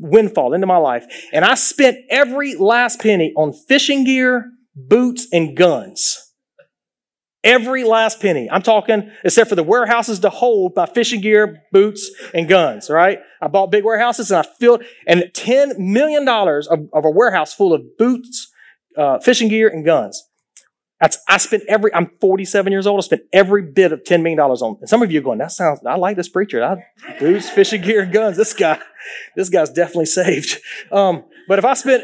windfall 0.00 0.54
into 0.54 0.66
my 0.66 0.76
life 0.76 1.06
and 1.32 1.44
I 1.44 1.54
spent 1.54 1.98
every 2.08 2.54
last 2.54 3.00
penny 3.00 3.32
on 3.36 3.52
fishing 3.52 4.04
gear, 4.04 4.50
boots, 4.74 5.26
and 5.32 5.56
guns, 5.56 6.27
Every 7.44 7.84
last 7.84 8.20
penny. 8.20 8.50
I'm 8.50 8.62
talking, 8.62 9.12
except 9.24 9.48
for 9.48 9.54
the 9.54 9.62
warehouses 9.62 10.18
to 10.20 10.30
hold 10.30 10.72
my 10.74 10.86
fishing 10.86 11.20
gear, 11.20 11.62
boots, 11.72 12.10
and 12.34 12.48
guns, 12.48 12.90
right? 12.90 13.20
I 13.40 13.46
bought 13.46 13.70
big 13.70 13.84
warehouses 13.84 14.32
and 14.32 14.44
I 14.44 14.48
filled, 14.58 14.82
and 15.06 15.22
$10 15.34 15.78
million 15.78 16.28
of, 16.28 16.88
of 16.92 17.04
a 17.04 17.10
warehouse 17.10 17.54
full 17.54 17.72
of 17.72 17.96
boots, 17.96 18.50
uh, 18.96 19.20
fishing 19.20 19.48
gear, 19.48 19.68
and 19.68 19.84
guns. 19.84 20.24
That's, 21.00 21.18
I 21.28 21.36
spent 21.36 21.62
every, 21.68 21.94
I'm 21.94 22.10
47 22.20 22.72
years 22.72 22.86
old, 22.86 22.98
I 22.98 23.02
spent 23.02 23.22
every 23.32 23.62
bit 23.62 23.92
of 23.92 24.02
$10 24.02 24.20
million 24.20 24.40
on. 24.40 24.78
And 24.80 24.88
some 24.88 25.00
of 25.02 25.12
you 25.12 25.20
are 25.20 25.22
going, 25.22 25.38
that 25.38 25.52
sounds, 25.52 25.78
I 25.86 25.94
like 25.94 26.16
this 26.16 26.28
preacher. 26.28 26.62
I, 26.64 27.18
boots, 27.20 27.48
fishing 27.48 27.82
gear, 27.82 28.02
and 28.02 28.12
guns. 28.12 28.36
This 28.36 28.52
guy, 28.52 28.80
this 29.36 29.48
guy's 29.48 29.70
definitely 29.70 30.06
saved. 30.06 30.58
Um, 30.90 31.24
but 31.46 31.60
if 31.60 31.64
I 31.64 31.74
spent, 31.74 32.02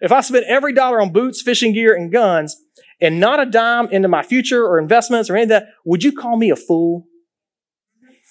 if 0.00 0.10
I 0.10 0.22
spent 0.22 0.46
every 0.48 0.72
dollar 0.72 1.02
on 1.02 1.12
boots, 1.12 1.42
fishing 1.42 1.74
gear, 1.74 1.94
and 1.94 2.10
guns, 2.10 2.63
and 3.04 3.20
not 3.20 3.38
a 3.38 3.46
dime 3.46 3.88
into 3.90 4.08
my 4.08 4.22
future 4.22 4.66
or 4.66 4.78
investments 4.78 5.28
or 5.28 5.36
any 5.36 5.44
of 5.44 5.48
that, 5.50 5.66
would 5.84 6.02
you 6.02 6.12
call 6.12 6.36
me 6.36 6.50
a 6.50 6.56
fool? 6.56 7.06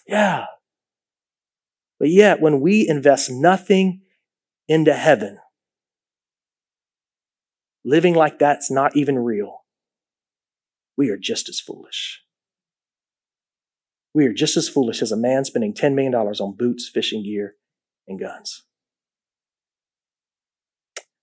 Yeah. 0.07 0.45
But 1.99 2.09
yet, 2.09 2.41
when 2.41 2.59
we 2.59 2.87
invest 2.87 3.29
nothing 3.31 4.01
into 4.67 4.93
heaven, 4.93 5.37
living 7.85 8.15
like 8.15 8.39
that's 8.39 8.69
not 8.69 8.97
even 8.97 9.19
real, 9.19 9.63
we 10.97 11.09
are 11.09 11.17
just 11.17 11.47
as 11.47 11.59
foolish. 11.59 12.21
We 14.13 14.25
are 14.27 14.33
just 14.33 14.57
as 14.57 14.69
foolish 14.69 15.01
as 15.01 15.11
a 15.11 15.17
man 15.17 15.45
spending 15.45 15.73
$10 15.73 15.93
million 15.93 16.13
on 16.13 16.55
boots, 16.55 16.89
fishing 16.89 17.23
gear, 17.23 17.55
and 18.07 18.19
guns. 18.19 18.63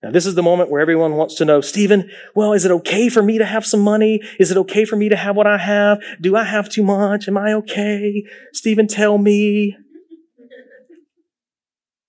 Now, 0.03 0.09
this 0.09 0.25
is 0.25 0.33
the 0.33 0.41
moment 0.41 0.71
where 0.71 0.81
everyone 0.81 1.13
wants 1.13 1.35
to 1.35 1.45
know, 1.45 1.61
Stephen, 1.61 2.09
well, 2.33 2.53
is 2.53 2.65
it 2.65 2.71
okay 2.71 3.07
for 3.07 3.21
me 3.21 3.37
to 3.37 3.45
have 3.45 3.65
some 3.65 3.81
money? 3.81 4.19
Is 4.39 4.49
it 4.49 4.57
okay 4.57 4.83
for 4.83 4.95
me 4.95 5.09
to 5.09 5.15
have 5.15 5.35
what 5.35 5.45
I 5.45 5.59
have? 5.59 5.99
Do 6.19 6.35
I 6.35 6.43
have 6.43 6.69
too 6.69 6.81
much? 6.81 7.27
Am 7.27 7.37
I 7.37 7.53
okay? 7.53 8.23
Stephen, 8.51 8.87
tell 8.87 9.19
me. 9.19 9.77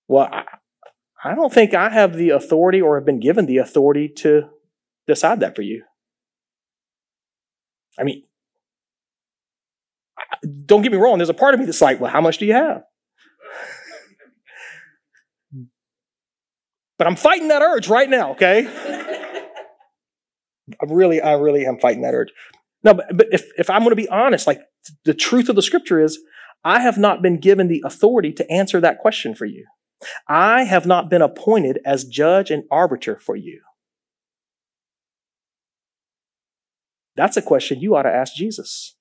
Well, 0.08 0.28
I, 1.22 1.34
don't 1.34 1.52
think 1.52 1.74
I 1.74 1.90
have 1.90 2.16
the 2.16 2.30
authority 2.30 2.80
or 2.80 2.96
have 2.96 3.04
been 3.04 3.20
given 3.20 3.44
the 3.44 3.58
authority 3.58 4.08
to 4.16 4.48
decide 5.06 5.40
that 5.40 5.54
for 5.54 5.62
you. 5.62 5.82
I 7.98 8.04
mean, 8.04 8.22
don't 10.64 10.82
get 10.82 10.92
me 10.92 10.98
wrong, 10.98 11.18
there's 11.18 11.28
a 11.28 11.34
part 11.34 11.52
of 11.52 11.60
me 11.60 11.66
that's 11.66 11.82
like, 11.82 12.00
well, 12.00 12.10
how 12.10 12.22
much 12.22 12.38
do 12.38 12.46
you 12.46 12.54
have? 12.54 12.84
But 16.98 17.06
I'm 17.06 17.16
fighting 17.16 17.48
that 17.48 17.62
urge 17.62 17.88
right 17.88 18.08
now, 18.08 18.32
okay? 18.32 18.66
I 20.68 20.84
really, 20.88 21.20
I 21.20 21.32
really 21.32 21.66
am 21.66 21.78
fighting 21.78 22.02
that 22.02 22.14
urge. 22.14 22.32
No, 22.84 22.94
but, 22.94 23.06
but 23.14 23.26
if, 23.32 23.44
if 23.58 23.70
I'm 23.70 23.80
going 23.80 23.90
to 23.90 23.96
be 23.96 24.08
honest, 24.08 24.46
like 24.46 24.60
the 25.04 25.14
truth 25.14 25.48
of 25.48 25.56
the 25.56 25.62
scripture 25.62 26.00
is, 26.00 26.18
I 26.64 26.80
have 26.80 26.98
not 26.98 27.22
been 27.22 27.40
given 27.40 27.68
the 27.68 27.82
authority 27.84 28.32
to 28.34 28.50
answer 28.50 28.80
that 28.80 28.98
question 28.98 29.34
for 29.34 29.46
you. 29.46 29.66
I 30.28 30.64
have 30.64 30.86
not 30.86 31.08
been 31.08 31.22
appointed 31.22 31.78
as 31.84 32.04
judge 32.04 32.50
and 32.50 32.64
arbiter 32.70 33.18
for 33.18 33.36
you. 33.36 33.60
That's 37.16 37.36
a 37.36 37.42
question 37.42 37.80
you 37.80 37.94
ought 37.94 38.02
to 38.02 38.12
ask 38.12 38.34
Jesus. 38.34 38.96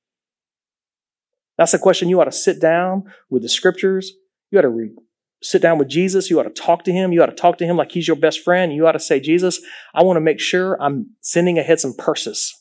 That's 1.57 1.73
a 1.73 1.79
question 1.79 2.09
you 2.09 2.19
ought 2.19 2.25
to 2.25 2.31
sit 2.31 2.59
down 2.59 3.03
with 3.29 3.41
the 3.41 3.49
scriptures. 3.49 4.13
You 4.51 4.59
ought 4.59 4.63
to 4.63 4.69
re- 4.69 4.95
sit 5.41 5.61
down 5.61 5.77
with 5.77 5.87
Jesus. 5.87 6.29
You 6.29 6.39
ought 6.39 6.43
to 6.43 6.49
talk 6.49 6.83
to 6.83 6.91
him. 6.91 7.11
You 7.11 7.23
ought 7.23 7.27
to 7.27 7.35
talk 7.35 7.57
to 7.57 7.65
him 7.65 7.77
like 7.77 7.91
he's 7.91 8.07
your 8.07 8.17
best 8.17 8.43
friend. 8.43 8.73
You 8.73 8.87
ought 8.87 8.93
to 8.93 8.99
say, 8.99 9.19
Jesus, 9.19 9.59
I 9.93 10.03
want 10.03 10.17
to 10.17 10.21
make 10.21 10.39
sure 10.39 10.81
I'm 10.81 11.15
sending 11.21 11.57
ahead 11.57 11.79
some 11.79 11.95
purses. 11.97 12.53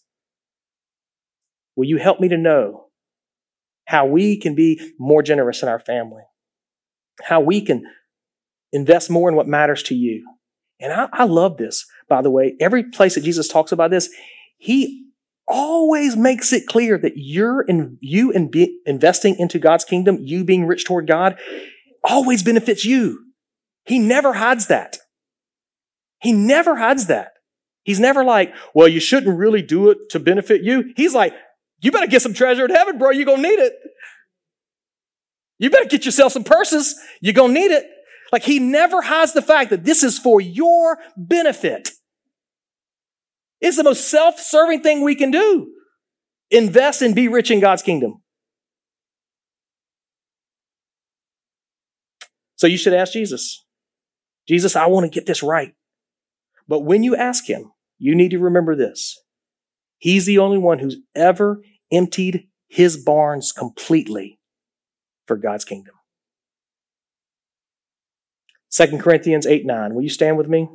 Will 1.76 1.86
you 1.86 1.98
help 1.98 2.20
me 2.20 2.28
to 2.28 2.36
know 2.36 2.86
how 3.86 4.06
we 4.06 4.38
can 4.38 4.54
be 4.54 4.80
more 4.98 5.22
generous 5.22 5.62
in 5.62 5.68
our 5.68 5.80
family? 5.80 6.22
How 7.22 7.40
we 7.40 7.60
can 7.60 7.84
invest 8.72 9.10
more 9.10 9.28
in 9.28 9.34
what 9.34 9.48
matters 9.48 9.82
to 9.84 9.94
you? 9.94 10.26
And 10.80 10.92
I, 10.92 11.08
I 11.12 11.24
love 11.24 11.58
this, 11.58 11.86
by 12.08 12.22
the 12.22 12.30
way. 12.30 12.56
Every 12.60 12.84
place 12.84 13.14
that 13.14 13.24
Jesus 13.24 13.48
talks 13.48 13.72
about 13.72 13.90
this, 13.90 14.08
he 14.56 15.04
always 15.46 16.16
makes 16.16 16.52
it 16.52 16.66
clear 16.66 16.96
that 16.98 17.14
you're 17.16 17.62
in, 17.62 17.98
you 18.00 18.30
in 18.30 18.50
be, 18.50 18.78
investing 18.86 19.36
into 19.38 19.58
God's 19.58 19.84
kingdom, 19.84 20.18
you 20.20 20.44
being 20.44 20.64
rich 20.64 20.84
toward 20.84 21.06
God, 21.06 21.38
always 22.02 22.42
benefits 22.42 22.84
you. 22.84 23.26
He 23.84 23.98
never 23.98 24.34
hides 24.34 24.66
that. 24.68 24.98
He 26.20 26.32
never 26.32 26.76
hides 26.76 27.06
that. 27.06 27.32
He's 27.82 28.00
never 28.00 28.22
like, 28.22 28.54
well, 28.74 28.88
you 28.88 29.00
shouldn't 29.00 29.38
really 29.38 29.62
do 29.62 29.90
it 29.90 29.98
to 30.10 30.20
benefit 30.20 30.62
you. 30.62 30.92
He's 30.96 31.14
like, 31.14 31.34
you 31.80 31.90
better 31.90 32.06
get 32.06 32.22
some 32.22 32.34
treasure 32.34 32.66
in 32.66 32.70
heaven, 32.70 32.98
bro. 32.98 33.10
You're 33.10 33.24
going 33.24 33.42
to 33.42 33.48
need 33.48 33.58
it. 33.58 33.72
You 35.58 35.70
better 35.70 35.88
get 35.88 36.04
yourself 36.04 36.32
some 36.32 36.44
purses. 36.44 36.94
You're 37.20 37.34
going 37.34 37.54
to 37.54 37.60
need 37.60 37.70
it. 37.70 37.86
Like 38.32 38.42
he 38.42 38.58
never 38.58 39.02
hides 39.02 39.32
the 39.32 39.42
fact 39.42 39.70
that 39.70 39.84
this 39.84 40.02
is 40.02 40.18
for 40.18 40.40
your 40.40 40.98
benefit. 41.16 41.90
It's 43.60 43.76
the 43.76 43.84
most 43.84 44.08
self-serving 44.08 44.82
thing 44.82 45.02
we 45.02 45.14
can 45.14 45.30
do. 45.30 45.72
Invest 46.50 47.02
and 47.02 47.14
be 47.14 47.28
rich 47.28 47.50
in 47.50 47.60
God's 47.60 47.82
kingdom. 47.82 48.22
So 52.60 52.66
you 52.66 52.76
should 52.76 52.92
ask 52.92 53.14
Jesus, 53.14 53.64
Jesus, 54.46 54.76
I 54.76 54.84
want 54.84 55.04
to 55.04 55.10
get 55.10 55.24
this 55.24 55.42
right. 55.42 55.72
But 56.68 56.80
when 56.80 57.02
you 57.02 57.16
ask 57.16 57.48
him, 57.48 57.72
you 57.98 58.14
need 58.14 58.32
to 58.32 58.38
remember 58.38 58.76
this. 58.76 59.18
He's 59.96 60.26
the 60.26 60.36
only 60.36 60.58
one 60.58 60.78
who's 60.78 60.98
ever 61.14 61.62
emptied 61.90 62.48
his 62.68 62.98
barns 62.98 63.50
completely 63.50 64.40
for 65.26 65.38
God's 65.38 65.64
kingdom. 65.64 65.94
2 68.72 68.98
Corinthians 68.98 69.46
8 69.46 69.64
9. 69.64 69.94
Will 69.94 70.02
you 70.02 70.10
stand 70.10 70.36
with 70.36 70.46
me? 70.46 70.68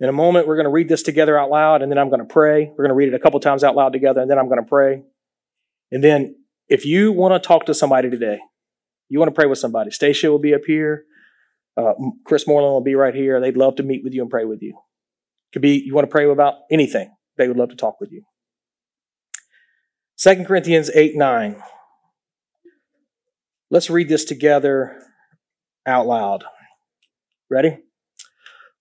In 0.00 0.08
a 0.08 0.12
moment, 0.12 0.46
we're 0.46 0.56
going 0.56 0.64
to 0.64 0.70
read 0.70 0.88
this 0.88 1.02
together 1.02 1.38
out 1.38 1.50
loud, 1.50 1.82
and 1.82 1.90
then 1.90 1.98
I'm 1.98 2.08
going 2.08 2.20
to 2.20 2.26
pray. 2.26 2.66
We're 2.66 2.84
going 2.84 2.88
to 2.88 2.94
read 2.94 3.08
it 3.08 3.14
a 3.14 3.18
couple 3.18 3.38
times 3.40 3.62
out 3.62 3.76
loud 3.76 3.92
together, 3.92 4.20
and 4.20 4.30
then 4.30 4.38
I'm 4.38 4.48
going 4.48 4.62
to 4.62 4.68
pray. 4.68 5.02
And 5.92 6.02
then, 6.02 6.36
if 6.68 6.84
you 6.84 7.12
want 7.12 7.40
to 7.40 7.46
talk 7.46 7.66
to 7.66 7.74
somebody 7.74 8.10
today, 8.10 8.38
you 9.08 9.18
want 9.18 9.28
to 9.28 9.34
pray 9.34 9.46
with 9.46 9.58
somebody, 9.58 9.90
Stacia 9.90 10.30
will 10.30 10.38
be 10.38 10.54
up 10.54 10.62
here. 10.66 11.04
Uh, 11.76 11.92
Chris 12.24 12.46
Moreland 12.46 12.72
will 12.72 12.80
be 12.80 12.94
right 12.94 13.14
here. 13.14 13.40
They'd 13.40 13.56
love 13.56 13.76
to 13.76 13.82
meet 13.82 14.02
with 14.02 14.12
you 14.12 14.22
and 14.22 14.30
pray 14.30 14.44
with 14.44 14.62
you. 14.62 14.78
Could 15.52 15.62
be 15.62 15.82
you 15.84 15.94
want 15.94 16.04
to 16.04 16.10
pray 16.10 16.28
about 16.28 16.54
anything. 16.70 17.14
They 17.36 17.48
would 17.48 17.56
love 17.56 17.70
to 17.70 17.76
talk 17.76 18.00
with 18.00 18.10
you. 18.12 18.22
2 20.18 20.44
Corinthians 20.44 20.90
8 20.94 21.16
9. 21.16 21.62
Let's 23.70 23.90
read 23.90 24.08
this 24.08 24.24
together 24.24 25.00
out 25.86 26.06
loud. 26.06 26.44
Ready? 27.50 27.78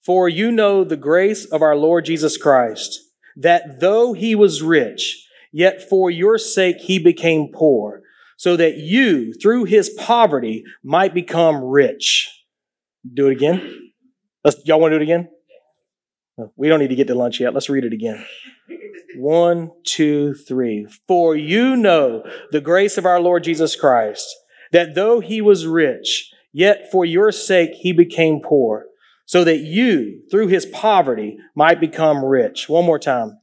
For 0.05 0.27
you 0.27 0.51
know 0.51 0.83
the 0.83 0.97
grace 0.97 1.45
of 1.45 1.61
our 1.61 1.77
Lord 1.77 2.03
Jesus 2.03 2.35
Christ, 2.35 2.99
that 3.37 3.79
though 3.79 4.11
he 4.11 4.35
was 4.35 4.61
rich, 4.61 5.25
yet 5.53 5.87
for 5.87 6.11
your 6.11 6.37
sake 6.37 6.77
he 6.79 6.99
became 6.99 7.51
poor, 7.53 8.01
so 8.35 8.57
that 8.57 8.75
you, 8.77 9.33
through 9.33 9.63
his 9.63 9.89
poverty, 9.91 10.65
might 10.83 11.13
become 11.13 11.63
rich. 11.63 12.29
Do 13.13 13.27
it 13.27 13.31
again. 13.31 13.91
Let's, 14.43 14.65
y'all 14.65 14.81
want 14.81 14.91
to 14.91 14.99
do 14.99 15.01
it 15.01 15.03
again? 15.03 15.29
We 16.57 16.67
don't 16.67 16.79
need 16.79 16.89
to 16.89 16.95
get 16.95 17.07
to 17.07 17.15
lunch 17.15 17.39
yet. 17.39 17.53
Let's 17.53 17.69
read 17.69 17.85
it 17.85 17.93
again. 17.93 18.25
One, 19.15 19.71
two, 19.85 20.33
three. 20.33 20.85
For 21.07 21.33
you 21.33 21.77
know 21.77 22.23
the 22.51 22.59
grace 22.59 22.97
of 22.97 23.05
our 23.05 23.21
Lord 23.21 23.45
Jesus 23.45 23.75
Christ, 23.77 24.27
that 24.73 24.95
though 24.95 25.21
he 25.21 25.39
was 25.39 25.65
rich, 25.65 26.33
yet 26.51 26.91
for 26.91 27.05
your 27.05 27.31
sake 27.31 27.71
he 27.75 27.93
became 27.93 28.41
poor 28.41 28.87
so 29.33 29.43
that 29.43 29.61
you, 29.61 30.21
through 30.29 30.45
his 30.45 30.67
poverty, 30.67 31.39
might 31.55 31.79
become 31.79 32.23
rich. 32.23 32.69
One 32.69 32.85
more 32.85 32.99
time. 32.99 33.39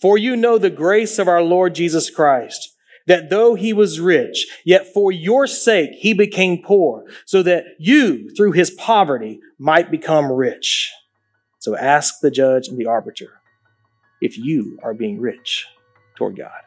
For 0.00 0.16
you 0.16 0.36
know 0.36 0.56
the 0.56 0.70
grace 0.70 1.18
of 1.18 1.26
our 1.26 1.42
Lord 1.42 1.74
Jesus 1.74 2.10
Christ, 2.10 2.76
that 3.08 3.28
though 3.28 3.56
he 3.56 3.72
was 3.72 3.98
rich, 3.98 4.46
yet 4.64 4.94
for 4.94 5.10
your 5.10 5.48
sake 5.48 5.94
he 5.98 6.14
became 6.14 6.62
poor, 6.62 7.06
so 7.26 7.42
that 7.42 7.64
you, 7.80 8.30
through 8.36 8.52
his 8.52 8.70
poverty, 8.70 9.40
might 9.58 9.90
become 9.90 10.30
rich. 10.30 10.92
So 11.58 11.76
ask 11.76 12.20
the 12.20 12.30
judge 12.30 12.68
and 12.68 12.78
the 12.78 12.86
arbiter 12.86 13.40
if 14.20 14.38
you 14.38 14.78
are 14.84 14.94
being 14.94 15.20
rich 15.20 15.66
toward 16.14 16.36
God. 16.36 16.62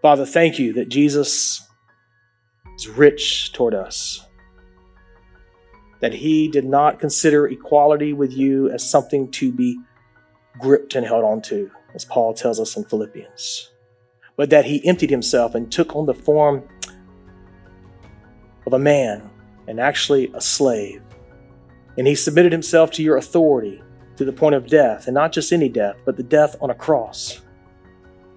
Father, 0.00 0.24
thank 0.24 0.58
you 0.58 0.72
that 0.72 0.88
Jesus 0.88 1.68
is 2.74 2.88
rich 2.88 3.52
toward 3.52 3.74
us 3.74 4.26
that 6.02 6.12
he 6.12 6.48
did 6.48 6.64
not 6.64 6.98
consider 6.98 7.46
equality 7.46 8.12
with 8.12 8.32
you 8.32 8.68
as 8.70 8.88
something 8.88 9.30
to 9.30 9.52
be 9.52 9.78
gripped 10.58 10.96
and 10.96 11.06
held 11.06 11.24
onto, 11.24 11.70
as 11.94 12.04
Paul 12.04 12.34
tells 12.34 12.58
us 12.58 12.76
in 12.76 12.84
Philippians, 12.84 13.70
but 14.36 14.50
that 14.50 14.64
he 14.64 14.84
emptied 14.84 15.10
himself 15.10 15.54
and 15.54 15.70
took 15.70 15.94
on 15.94 16.06
the 16.06 16.12
form 16.12 16.68
of 18.66 18.72
a 18.72 18.78
man 18.80 19.30
and 19.68 19.78
actually 19.78 20.30
a 20.34 20.40
slave. 20.40 21.00
And 21.96 22.06
he 22.06 22.16
submitted 22.16 22.50
himself 22.50 22.90
to 22.92 23.02
your 23.02 23.16
authority 23.16 23.80
to 24.16 24.24
the 24.24 24.32
point 24.32 24.56
of 24.56 24.66
death, 24.66 25.06
and 25.06 25.14
not 25.14 25.30
just 25.30 25.52
any 25.52 25.68
death, 25.68 25.96
but 26.04 26.16
the 26.16 26.22
death 26.24 26.56
on 26.60 26.70
a 26.70 26.74
cross. 26.74 27.42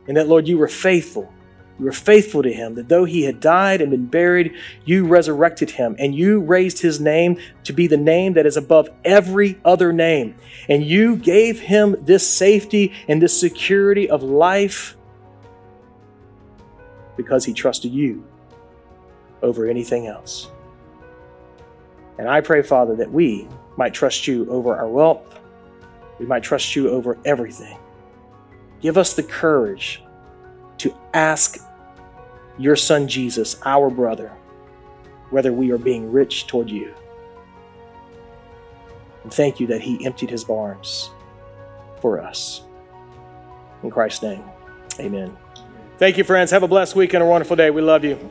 And 0.07 0.15
that, 0.17 0.27
Lord, 0.27 0.47
you 0.47 0.59
were 0.59 0.67
faithful 0.67 1.33
you 1.77 1.85
were 1.85 1.91
faithful 1.91 2.41
to 2.41 2.53
him, 2.53 2.75
that 2.75 2.87
though 2.87 3.03
he 3.03 3.23
had 3.23 3.39
died 3.39 3.81
and 3.81 3.91
been 3.91 4.05
buried, 4.05 4.55
you 4.85 5.05
resurrected 5.05 5.71
him, 5.71 5.95
and 5.99 6.15
you 6.15 6.39
raised 6.39 6.79
his 6.79 7.01
name 7.01 7.37
to 7.65 7.73
be 7.73 7.87
the 7.87 7.97
name 7.97 8.33
that 8.33 8.45
is 8.45 8.55
above 8.55 8.89
every 9.03 9.59
other 9.65 9.91
name. 9.91 10.35
And 10.69 10.85
you 10.85 11.17
gave 11.17 11.59
him 11.59 11.97
this 11.99 12.27
safety 12.27 12.93
and 13.09 13.21
this 13.21 13.37
security 13.37 14.09
of 14.09 14.23
life 14.23 14.95
because 17.17 17.43
he 17.43 17.53
trusted 17.53 17.91
you 17.91 18.25
over 19.41 19.67
anything 19.67 20.07
else. 20.07 20.49
And 22.17 22.29
I 22.29 22.39
pray, 22.39 22.61
Father, 22.61 22.95
that 22.95 23.11
we 23.11 23.49
might 23.75 23.93
trust 23.93 24.27
you 24.27 24.49
over 24.49 24.75
our 24.75 24.87
wealth, 24.87 25.39
we 26.19 26.25
might 26.25 26.43
trust 26.43 26.75
you 26.77 26.89
over 26.89 27.17
everything. 27.25 27.77
Give 28.79 28.97
us 28.97 29.13
the 29.13 29.23
courage 29.23 30.01
to 30.79 30.95
ask 31.13 31.59
your 32.57 32.75
son 32.75 33.07
Jesus, 33.07 33.59
our 33.65 33.89
brother, 33.89 34.31
whether 35.29 35.51
we 35.51 35.71
are 35.71 35.77
being 35.77 36.11
rich 36.11 36.47
toward 36.47 36.69
you. 36.69 36.93
And 39.23 39.33
thank 39.33 39.59
you 39.59 39.67
that 39.67 39.81
he 39.81 40.05
emptied 40.05 40.29
his 40.29 40.43
barns 40.43 41.09
for 41.99 42.21
us. 42.21 42.61
In 43.83 43.91
Christ's 43.91 44.23
name, 44.23 44.43
amen. 44.99 45.35
Thank 45.97 46.17
you, 46.17 46.23
friends. 46.23 46.51
Have 46.51 46.63
a 46.63 46.67
blessed 46.67 46.95
week 46.95 47.13
and 47.13 47.23
a 47.23 47.25
wonderful 47.25 47.55
day. 47.55 47.71
We 47.71 47.81
love 47.81 48.03
you. 48.03 48.29